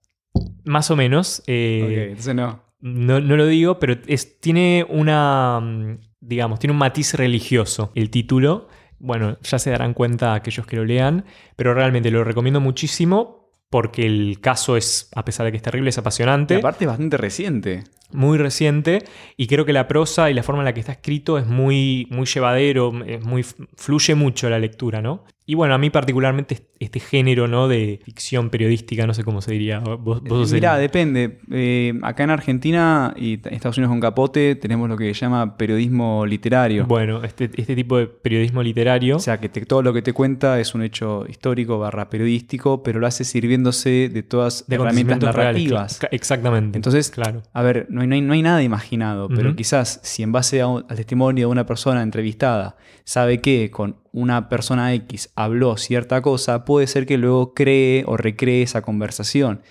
más 0.65 0.91
o 0.91 0.95
menos, 0.95 1.43
eh, 1.47 1.81
ok, 1.83 2.09
entonces 2.09 2.35
no. 2.35 2.61
no, 2.79 3.19
no 3.19 3.35
lo 3.35 3.47
digo, 3.47 3.79
pero 3.79 3.95
es, 4.05 4.39
tiene 4.39 4.85
una, 4.87 5.97
digamos, 6.19 6.59
tiene 6.59 6.73
un 6.73 6.77
matiz 6.77 7.13
religioso 7.15 7.91
el 7.95 8.09
título. 8.09 8.67
Bueno, 8.99 9.37
ya 9.41 9.59
se 9.59 9.69
darán 9.69 9.93
cuenta 9.93 10.33
aquellos 10.33 10.65
que 10.65 10.75
lo 10.75 10.83
lean, 10.83 11.25
pero 11.55 11.73
realmente 11.73 12.09
lo 12.09 12.23
recomiendo 12.23 12.59
muchísimo 12.59 13.36
porque 13.69 14.05
el 14.05 14.39
caso 14.41 14.77
es, 14.77 15.09
a 15.15 15.23
pesar 15.25 15.45
de 15.45 15.51
que 15.51 15.57
es 15.57 15.63
terrible, 15.63 15.89
es 15.89 15.97
Y 15.97 15.99
apasionante. 15.99 16.55
aparte 16.55 16.85
es 16.85 16.89
bastante 16.89 17.17
reciente. 17.17 17.83
muy 18.11 18.37
reciente 18.37 19.03
y 19.35 19.47
creo 19.47 19.65
que 19.65 19.73
la 19.73 19.87
prosa 19.87 20.29
y 20.29 20.33
la 20.33 20.43
forma 20.43 20.61
en 20.61 20.65
la 20.65 20.73
que 20.73 20.79
está 20.79 20.93
escrito 20.93 21.37
es 21.37 21.45
muy, 21.45 22.07
muy 22.09 22.25
llevadero, 22.25 22.93
es 23.05 23.23
muy, 23.25 23.43
fluye 23.75 24.15
mucho 24.15 24.49
la 24.49 24.59
lectura, 24.59 25.01
¿no? 25.01 25.25
Y 25.49 25.55
bueno, 25.55 25.73
a 25.73 25.77
mí 25.77 25.89
particularmente 25.89 26.67
este 26.77 26.99
género, 26.99 27.47
¿no? 27.47 27.69
De 27.69 28.01
ficción 28.03 28.49
periodística, 28.49 29.07
no 29.07 29.13
sé 29.13 29.23
cómo 29.23 29.41
se 29.41 29.53
diría. 29.53 29.79
Vos, 29.79 30.21
vos 30.21 30.49
el- 30.51 30.55
Mirá, 30.57 30.77
depende. 30.77 31.39
Eh, 31.49 31.93
acá 32.03 32.25
en 32.25 32.31
Argentina 32.31 33.13
y 33.15 33.35
Estados 33.49 33.77
Unidos 33.77 33.91
con 33.91 34.01
Capote 34.01 34.55
tenemos 34.55 34.89
lo 34.89 34.97
que 34.97 35.13
se 35.13 35.21
llama 35.21 35.55
periodismo 35.55 36.25
literario. 36.25 36.85
Bueno, 36.85 37.23
este, 37.23 37.49
este 37.55 37.75
tipo 37.77 37.97
de 37.97 38.07
periodismo 38.07 38.61
literario. 38.61 39.15
O 39.15 39.19
sea, 39.19 39.39
que 39.39 39.47
te- 39.47 39.65
todo 39.65 39.81
lo 39.83 39.93
que 39.93 40.01
te 40.01 40.11
cuenta 40.11 40.59
es 40.59 40.75
un 40.75 40.81
hecho 40.83 41.25
histórico 41.29 41.79
barra 41.79 42.09
periodístico, 42.09 42.83
pero 42.83 42.99
lo 42.99 43.07
hace 43.07 43.23
sirviéndose 43.23 44.09
de 44.09 44.23
todas 44.23 44.65
de 44.67 44.75
herramientas 44.75 45.33
reales, 45.33 45.63
narrativas. 45.63 45.99
Exactamente. 46.11 46.77
Entonces, 46.77 47.09
claro. 47.09 47.41
A 47.53 47.61
ver, 47.61 47.87
no 47.89 48.01
hay, 48.01 48.07
no 48.07 48.15
hay- 48.15 48.21
no 48.21 48.33
hay 48.33 48.41
nada 48.41 48.61
imaginado, 48.63 49.29
pero 49.29 49.55
quizás 49.55 50.01
si 50.03 50.23
en 50.23 50.33
base 50.33 50.59
a 50.59 50.67
un- 50.67 50.85
al 50.89 50.97
testimonio 50.97 51.47
de 51.47 51.51
una 51.53 51.65
persona 51.65 52.01
entrevistada 52.03 52.75
sabe 53.07 53.39
que 53.39 53.71
con 53.71 54.01
una 54.11 54.49
persona 54.49 54.93
X 54.93 55.31
habló 55.33 55.77
cierta 55.77 56.21
cosa, 56.21 56.65
puede 56.65 56.87
ser 56.87 57.05
que 57.05 57.17
luego 57.17 57.53
cree 57.53 58.03
o 58.05 58.17
recree 58.17 58.63
esa 58.63 58.81
conversación, 58.81 59.61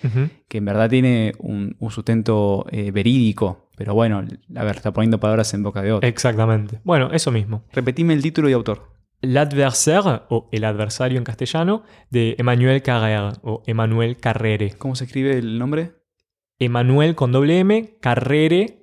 que 0.47 0.57
en 0.57 0.65
verdad 0.65 0.89
tiene 0.89 1.33
un, 1.37 1.75
un 1.77 1.91
sustento 1.91 2.65
eh, 2.71 2.89
verídico. 2.89 3.69
Pero 3.77 3.93
bueno, 3.93 4.25
a 4.55 4.63
ver, 4.63 4.75
está 4.75 4.91
poniendo 4.91 5.19
palabras 5.19 5.53
en 5.53 5.61
boca 5.61 5.83
de 5.83 5.91
otro. 5.91 6.09
Exactamente. 6.09 6.81
Bueno, 6.83 7.11
eso 7.13 7.31
mismo. 7.31 7.63
Repetime 7.73 8.15
el 8.15 8.23
título 8.23 8.49
y 8.49 8.53
autor. 8.53 8.97
L'adversaire, 9.21 10.23
o 10.29 10.49
El 10.51 10.63
adversario 10.63 11.19
en 11.19 11.23
castellano, 11.23 11.83
de 12.09 12.35
Emmanuel 12.39 12.81
Carrère, 12.81 13.37
o 13.43 13.61
Emmanuel 13.67 14.17
Carrere. 14.17 14.73
¿Cómo 14.79 14.95
se 14.95 15.03
escribe 15.03 15.37
el 15.37 15.59
nombre? 15.59 15.91
Emmanuel 16.57 17.13
con 17.13 17.31
doble 17.31 17.59
M, 17.59 17.97
Carrere 18.01 18.81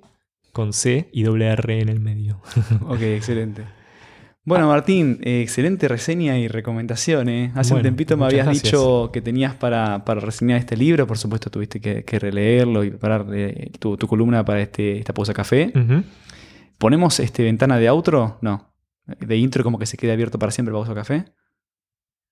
con 0.53 0.71
C 0.71 1.09
y 1.11 1.23
doble 1.23 1.47
R 1.47 1.81
en 1.81 1.89
el 1.89 1.99
medio. 1.99 2.41
Ok, 2.87 3.01
excelente. 3.01 3.63
Bueno, 4.45 4.67
Martín, 4.67 5.19
eh, 5.23 5.41
excelente 5.41 5.87
reseña 5.87 6.37
y 6.37 6.47
recomendación. 6.47 7.29
¿eh? 7.29 7.51
Hace 7.55 7.73
un 7.73 7.81
tempito 7.81 8.15
me 8.15 8.25
habías 8.25 8.45
gracias. 8.45 8.63
dicho 8.63 9.09
que 9.11 9.19
tenías 9.19 9.55
para, 9.55 10.05
para 10.05 10.21
reseñar 10.21 10.59
este 10.59 10.77
libro. 10.77 11.07
Por 11.07 11.17
supuesto, 11.17 11.49
tuviste 11.49 11.81
que, 11.81 12.03
que 12.03 12.19
releerlo 12.19 12.83
y 12.83 12.91
preparar 12.91 13.25
eh, 13.33 13.71
tu, 13.79 13.97
tu 13.97 14.07
columna 14.07 14.45
para 14.45 14.61
este, 14.61 14.99
esta 14.99 15.13
pausa 15.13 15.33
café. 15.33 15.73
¿Ponemos 16.77 17.19
este, 17.19 17.43
ventana 17.43 17.79
de 17.79 17.89
outro? 17.89 18.37
No. 18.41 18.71
De 19.07 19.35
intro 19.35 19.63
como 19.63 19.79
que 19.79 19.87
se 19.87 19.97
quede 19.97 20.11
abierto 20.11 20.37
para 20.37 20.51
siempre 20.51 20.71
pausa 20.71 20.93
café. 20.93 21.25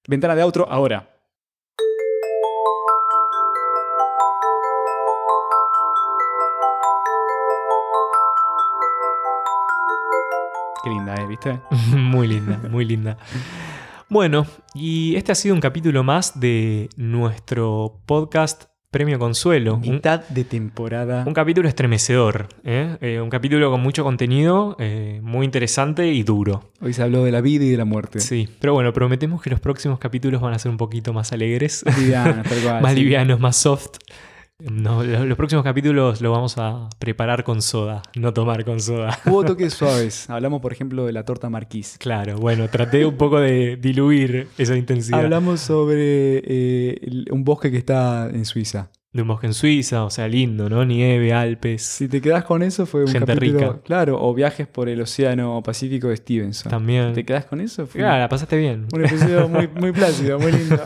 Ventana 0.08 0.36
de 0.36 0.44
outro 0.44 0.70
ahora. 0.70 1.13
¿Viste? 11.28 11.60
muy 11.96 12.28
linda, 12.28 12.60
muy 12.70 12.86
linda. 12.86 13.18
Bueno, 14.10 14.46
y 14.74 15.16
este 15.16 15.32
ha 15.32 15.36
sido 15.36 15.56
un 15.56 15.62
capítulo 15.62 16.04
más 16.04 16.40
de 16.40 16.90
nuestro 16.98 18.00
podcast 18.06 18.66
Premio 18.92 19.18
Consuelo. 19.18 19.76
Un, 19.76 19.82
Mitad 19.82 20.24
de 20.28 20.44
temporada. 20.44 21.24
un 21.26 21.34
capítulo 21.34 21.68
estremecedor, 21.68 22.48
¿eh? 22.64 22.96
Eh, 23.02 23.20
un 23.20 23.32
capítulo 23.32 23.72
con 23.72 23.82
mucho 23.82 24.04
contenido, 24.04 24.76
eh, 24.80 25.20
muy 25.24 25.46
interesante 25.46 26.08
y 26.14 26.22
duro. 26.22 26.72
Hoy 26.80 26.94
se 26.94 27.02
habló 27.02 27.24
de 27.24 27.32
la 27.32 27.42
vida 27.42 27.66
y 27.66 27.72
de 27.72 27.78
la 27.78 27.86
muerte. 27.86 28.20
Sí, 28.20 28.48
pero 28.60 28.74
bueno, 28.74 28.94
prometemos 28.94 29.42
que 29.42 29.50
los 29.50 29.60
próximos 29.60 29.98
capítulos 29.98 30.42
van 30.42 30.54
a 30.54 30.60
ser 30.60 30.70
un 30.70 30.78
poquito 30.78 31.12
más 31.12 31.32
alegres, 31.32 31.84
más 32.82 32.94
sí. 32.94 33.00
livianos, 33.00 33.40
más 33.40 33.56
soft. 33.58 33.98
No, 34.72 35.04
los, 35.04 35.36
próximos 35.36 35.64
capítulos 35.64 36.22
los 36.22 36.32
vamos 36.32 36.58
a 36.58 36.88
preparar 36.98 37.44
con 37.44 37.62
soda, 37.62 38.02
no 38.16 38.34
tomar 38.34 38.64
con 38.64 38.80
soda. 38.80 39.20
Hubo 39.26 39.44
toques 39.44 39.74
suaves. 39.76 40.30
Hablamos, 40.30 40.62
por 40.62 40.72
ejemplo, 40.72 41.06
de 41.06 41.12
la 41.12 41.26
torta 41.26 41.50
marquís. 41.50 41.98
Claro, 42.00 42.38
bueno, 42.38 42.70
traté 42.70 43.06
un 43.06 43.18
poco 43.18 43.40
de 43.42 43.76
diluir 43.76 44.48
esa 44.58 44.76
intensidad. 44.78 45.20
Hablamos 45.20 45.60
sobre 45.60 46.42
eh, 46.46 47.26
un 47.32 47.44
bosque 47.44 47.72
que 47.72 47.78
está 47.78 48.30
en 48.30 48.46
Suiza. 48.46 48.90
De 49.12 49.22
un 49.22 49.28
bosque 49.28 49.46
en 49.48 49.54
Suiza, 49.54 50.06
o 50.06 50.10
sea, 50.10 50.28
lindo, 50.28 50.70
¿no? 50.70 50.84
Nieve, 50.86 51.34
Alpes. 51.34 51.84
Si 51.84 52.08
te 52.08 52.20
quedas 52.20 52.46
con 52.46 52.64
eso, 52.64 52.86
fue 52.88 53.02
un 53.02 53.10
Gente 53.10 53.34
capítulo. 53.34 53.60
rica. 53.60 53.82
Claro, 53.84 54.18
o 54.20 54.34
viajes 54.34 54.66
por 54.66 54.90
el 54.90 55.00
Océano 55.02 55.62
Pacífico 55.62 56.08
de 56.08 56.18
Stevenson. 56.18 56.72
También. 56.72 57.14
¿Te 57.14 57.24
quedas 57.24 57.46
con 57.46 57.60
eso? 57.62 57.86
Fue 57.86 58.00
Claro, 58.00 58.22
la 58.22 58.30
pasaste 58.30 58.58
bien. 58.58 58.88
un 58.92 59.06
episodio 59.06 59.48
muy, 59.50 59.68
muy 59.68 59.92
plácido, 59.92 60.40
muy 60.40 60.52
lindo. 60.54 60.82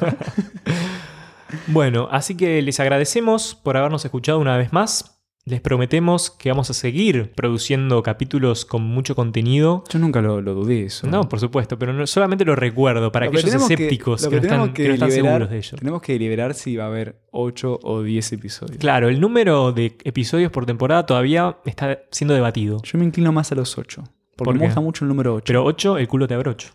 Bueno, 1.67 2.07
así 2.11 2.35
que 2.35 2.61
les 2.61 2.79
agradecemos 2.79 3.55
por 3.55 3.77
habernos 3.77 4.03
escuchado 4.05 4.39
una 4.39 4.57
vez 4.57 4.71
más. 4.73 5.13
Les 5.45 5.61
prometemos 5.61 6.29
que 6.29 6.49
vamos 6.49 6.69
a 6.69 6.73
seguir 6.73 7.31
produciendo 7.33 8.03
capítulos 8.03 8.65
con 8.65 8.81
mucho 8.83 9.15
contenido. 9.15 9.85
Yo 9.89 9.97
nunca 9.97 10.21
lo, 10.21 10.41
lo 10.41 10.53
dudé 10.53 10.83
eso. 10.83 11.07
No, 11.07 11.29
por 11.29 11.39
supuesto, 11.39 11.79
pero 11.79 11.93
no- 11.93 12.05
solamente 12.05 12.43
lo 12.43 12.53
recuerdo 12.53 13.13
para 13.13 13.27
Lo 13.27 13.31
que 13.31 13.37
aquellos 13.39 13.65
que- 13.65 13.73
escépticos 13.75 14.27
que, 14.27 14.35
no 14.35 14.41
están, 14.41 14.73
que 14.73 14.87
no 14.89 14.93
están 14.95 15.09
deliberar- 15.09 15.31
seguros 15.31 15.49
de 15.49 15.57
ello. 15.57 15.77
Tenemos 15.77 16.01
que 16.01 16.11
deliberar 16.13 16.53
si 16.53 16.75
va 16.75 16.83
a 16.83 16.87
haber 16.87 17.21
8 17.31 17.79
o 17.81 18.01
10 18.03 18.33
episodios. 18.33 18.77
Claro, 18.77 19.07
el 19.07 19.21
número 19.21 19.71
de 19.71 19.95
episodios 20.03 20.51
por 20.51 20.65
temporada 20.65 21.05
todavía 21.05 21.55
está 21.65 21.97
siendo 22.11 22.33
debatido. 22.33 22.81
Yo 22.83 22.99
me 22.99 23.05
inclino 23.05 23.31
más 23.31 23.49
a 23.53 23.55
los 23.55 23.77
8. 23.77 24.03
Porque 24.35 24.49
¿Por 24.51 24.59
me 24.59 24.65
gusta 24.65 24.81
mucho 24.81 25.05
el 25.05 25.09
número 25.09 25.33
8. 25.35 25.45
Pero 25.47 25.63
8, 25.63 25.97
el 25.97 26.07
culo 26.09 26.27
te 26.27 26.33
abrocho. 26.33 26.71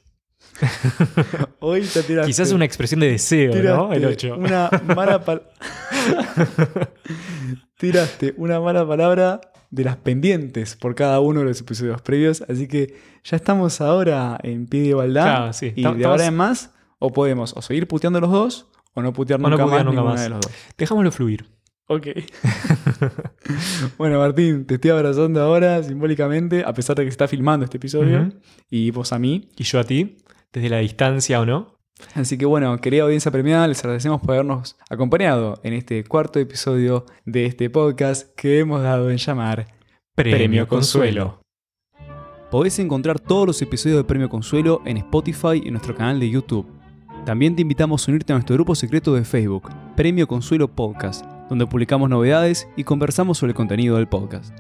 hoy 1.61 1.83
ya 1.83 2.03
tiraste. 2.03 2.27
Quizás 2.31 2.53
una 2.53 2.65
expresión 2.65 3.01
de 3.01 3.11
deseo, 3.11 3.53
¿no? 3.63 3.93
El 3.93 4.01
Tiraste 4.01 4.33
8. 4.33 4.37
Una 4.39 4.71
mala 4.95 5.25
pal- 5.25 5.43
Tiraste 7.79 8.35
una 8.37 8.61
mala 8.61 8.87
palabra 8.87 9.41
de 9.71 9.85
las 9.85 9.97
pendientes 9.97 10.77
por 10.77 10.95
cada 10.95 11.21
uno 11.21 11.41
de 11.41 11.47
los 11.47 11.61
episodios 11.61 12.01
previos. 12.03 12.43
Así 12.49 12.69
que 12.69 12.95
ya 13.25 13.37
estamos 13.37 13.81
ahora 13.81 14.39
en 14.43 14.67
pie 14.67 14.83
de 14.83 14.89
igualdad. 14.89 15.23
Claro, 15.25 15.53
sí. 15.53 15.73
Y 15.75 15.83
de 15.83 16.05
ahora 16.05 16.27
en 16.27 16.35
más, 16.37 16.71
o 16.99 17.13
podemos 17.13 17.55
o 17.57 17.63
seguir 17.63 17.89
puteando 17.89 18.21
los 18.21 18.31
dos, 18.31 18.69
o 18.95 19.03
no 19.03 19.13
putear 19.13 19.41
O 19.41 19.43
no 19.43 19.51
nunca 19.51 19.65
putear 19.65 19.85
más 19.87 19.95
nunca 19.95 20.05
más. 20.09 20.23
de 20.23 20.29
los 20.29 20.41
dos. 20.43 20.53
Dejámoslo 20.77 21.11
fluir. 21.11 21.47
Ok. 21.89 22.07
bueno, 23.99 24.19
Martín, 24.19 24.65
te 24.67 24.75
estoy 24.75 24.91
abrazando 24.93 25.43
ahora 25.43 25.83
simbólicamente, 25.83 26.63
a 26.65 26.73
pesar 26.73 26.97
de 26.97 27.05
que 27.05 27.11
se 27.11 27.15
está 27.15 27.27
filmando 27.29 27.65
este 27.65 27.79
episodio. 27.79 28.31
Y 28.71 28.91
vos 28.93 29.13
a 29.13 29.19
mí. 29.19 29.49
Y 29.57 29.65
yo 29.65 29.81
a 29.81 29.85
ti, 29.85 30.19
desde 30.53 30.69
la 30.69 30.79
distancia 30.79 31.41
o 31.41 31.47
no. 31.47 31.79
Así 32.15 32.37
que 32.37 32.47
bueno, 32.47 32.77
querida 32.79 33.05
audiencia 33.05 33.31
premiada, 33.31 33.69
les 33.69 33.83
agradecemos 33.85 34.21
por 34.21 34.33
habernos 34.33 34.77
acompañado 34.91 35.61
en 35.63 35.73
este 35.73 36.05
cuarto 36.05 36.39
episodio 36.39 37.07
de 37.25 37.47
este 37.47 37.71
podcast 37.71 38.35
que 38.37 38.59
hemos 38.59 38.83
dado 38.83 39.11
en 39.11 39.19
llamar 39.19 39.67
Premio, 40.15 40.67
Consuelo. 40.69 41.41
Podés 42.51 42.79
encontrar 42.79 43.19
todos 43.19 43.47
los 43.47 43.63
episodios 43.63 43.99
de 43.99 44.05
Premio 44.05 44.29
Consuelo 44.29 44.83
en 44.85 44.99
Spotify 44.99 45.63
y 45.63 45.69
en 45.69 45.75
nuestro 45.75 45.95
canal 45.95 46.21
de 46.21 46.29
YouTube. 46.29 46.67
También 47.25 47.57
te 47.57 47.63
invitamos 47.63 48.07
a 48.07 48.11
unirte 48.11 48.33
a 48.33 48.37
nuestro 48.37 48.57
grupo 48.57 48.75
secreto 48.75 49.15
de 49.15 49.25
Facebook, 49.25 49.71
Premio 49.97 50.27
Consuelo 50.27 50.69
Podcast, 50.69 51.25
donde 51.49 51.67
publicamos 51.67 52.11
novedades 52.11 52.69
y 52.77 52.85
conversamos 52.85 53.39
sobre 53.39 53.53
el 53.53 53.57
contenido 53.57 53.97
del 53.97 54.09
podcast. 54.09 54.53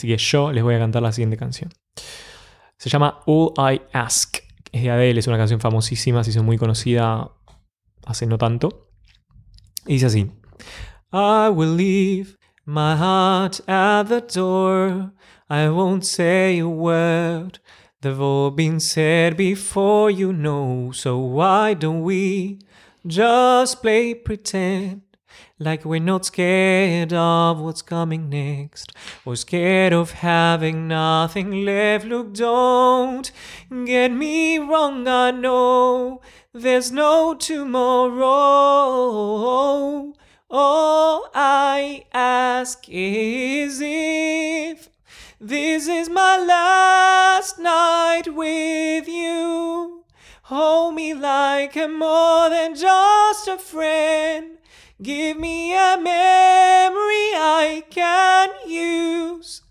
Así 0.00 0.08
que 0.08 0.16
yo 0.16 0.50
les 0.50 0.64
voy 0.64 0.76
a 0.76 0.78
cantar 0.78 1.02
la 1.02 1.12
siguiente 1.12 1.36
canción. 1.36 1.70
Se 2.78 2.88
llama 2.88 3.20
All 3.26 3.52
I 3.58 3.82
Ask. 3.92 4.38
Es 4.72 4.82
de 4.82 4.90
Adele, 4.90 5.20
es 5.20 5.26
una 5.26 5.36
canción 5.36 5.60
famosísima, 5.60 6.24
se 6.24 6.30
hizo 6.30 6.42
muy 6.42 6.56
conocida 6.56 7.30
hace 8.06 8.24
no 8.24 8.38
tanto. 8.38 8.88
Y 9.84 9.94
dice 9.94 10.06
así: 10.06 10.32
I 11.12 11.50
will 11.50 11.76
leave 11.76 12.38
my 12.64 12.96
heart 12.96 13.60
at 13.68 14.06
the 14.06 14.22
door. 14.22 15.12
I 15.50 15.68
won't 15.68 16.04
say 16.04 16.60
a 16.60 16.66
word. 16.66 17.60
They've 18.00 18.18
all 18.18 18.52
been 18.52 18.80
said 18.80 19.36
before, 19.36 20.10
you 20.10 20.32
know. 20.32 20.92
So 20.94 21.18
why 21.18 21.74
don't 21.74 22.00
we 22.04 22.60
just 23.06 23.82
play 23.82 24.14
pretend? 24.14 25.02
Like 25.62 25.84
we're 25.84 26.00
not 26.00 26.24
scared 26.24 27.12
of 27.12 27.60
what's 27.60 27.82
coming 27.82 28.30
next, 28.30 28.94
or 29.26 29.36
scared 29.36 29.92
of 29.92 30.12
having 30.12 30.88
nothing 30.88 31.66
left. 31.66 32.06
Look, 32.06 32.32
don't 32.32 33.30
get 33.84 34.10
me 34.10 34.56
wrong, 34.56 35.06
I 35.06 35.32
know 35.32 36.22
there's 36.54 36.90
no 36.90 37.34
tomorrow. 37.34 38.24
All 40.48 41.30
I 41.34 42.06
ask 42.14 42.88
is 42.88 43.82
if 43.82 44.88
this 45.38 45.88
is 45.88 46.08
my 46.08 46.38
last 46.38 47.58
night 47.58 48.34
with 48.34 49.06
you. 49.06 50.04
Hold 50.44 50.94
me 50.94 51.12
like 51.12 51.76
I'm 51.76 51.98
more 51.98 52.48
than 52.48 52.74
just 52.74 53.46
a 53.46 53.58
friend. 53.58 54.56
Give 55.02 55.38
me 55.38 55.72
a 55.72 55.96
memory 55.96 57.32
I 57.34 57.84
can 57.88 58.50
use. 58.68 59.62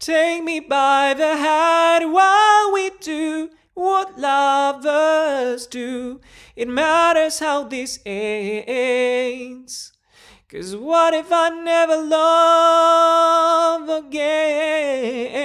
Take 0.00 0.42
me 0.42 0.58
by 0.58 1.14
the 1.14 1.36
hand 1.36 2.12
while 2.12 2.72
we 2.72 2.90
do 3.00 3.50
what 3.74 4.18
lovers 4.18 5.68
do. 5.68 6.20
It 6.56 6.66
matters 6.66 7.38
how 7.38 7.62
this 7.62 8.00
ends. 8.04 9.92
Cause 10.50 10.74
what 10.74 11.14
if 11.14 11.30
I 11.30 11.50
never 11.50 12.02
love 12.02 13.88
again? 14.04 15.42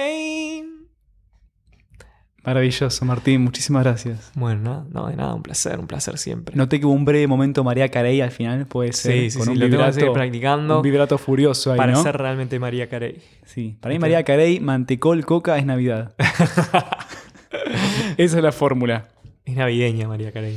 Maravilloso, 2.48 3.04
Martín, 3.04 3.42
muchísimas 3.42 3.84
gracias. 3.84 4.32
Bueno, 4.34 4.62
no, 4.62 4.86
no, 4.90 5.08
de 5.08 5.16
nada, 5.16 5.34
un 5.34 5.42
placer, 5.42 5.78
un 5.78 5.86
placer 5.86 6.16
siempre. 6.16 6.56
Noté 6.56 6.80
que 6.80 6.86
hubo 6.86 6.94
un 6.94 7.04
breve 7.04 7.26
momento 7.26 7.62
María 7.62 7.90
Carey 7.90 8.22
al 8.22 8.30
final, 8.30 8.64
puede 8.64 8.94
ser. 8.94 9.12
sí, 9.12 9.30
sí, 9.32 9.36
con 9.36 9.48
sí, 9.48 9.52
un 9.52 9.58
lo 9.58 9.68
tengo 9.68 9.84
que 9.84 9.92
seguir 9.92 10.04
vibrato, 10.04 10.14
practicando 10.14 10.76
un 10.78 10.82
vibrato 10.82 11.18
furioso 11.18 11.72
ahí, 11.72 11.76
para 11.76 11.92
¿no? 11.92 12.02
ser 12.02 12.16
realmente 12.16 12.58
María 12.58 12.88
Carey. 12.88 13.18
Sí, 13.44 13.76
para 13.78 13.92
mí 13.92 13.98
María 13.98 14.24
Carey, 14.24 14.60
mantecol, 14.60 15.26
coca 15.26 15.58
es 15.58 15.66
Navidad. 15.66 16.14
Esa 18.16 18.38
es 18.38 18.42
la 18.42 18.52
fórmula. 18.52 19.08
Es 19.44 19.54
navideña 19.54 20.08
María 20.08 20.32
Carey. 20.32 20.56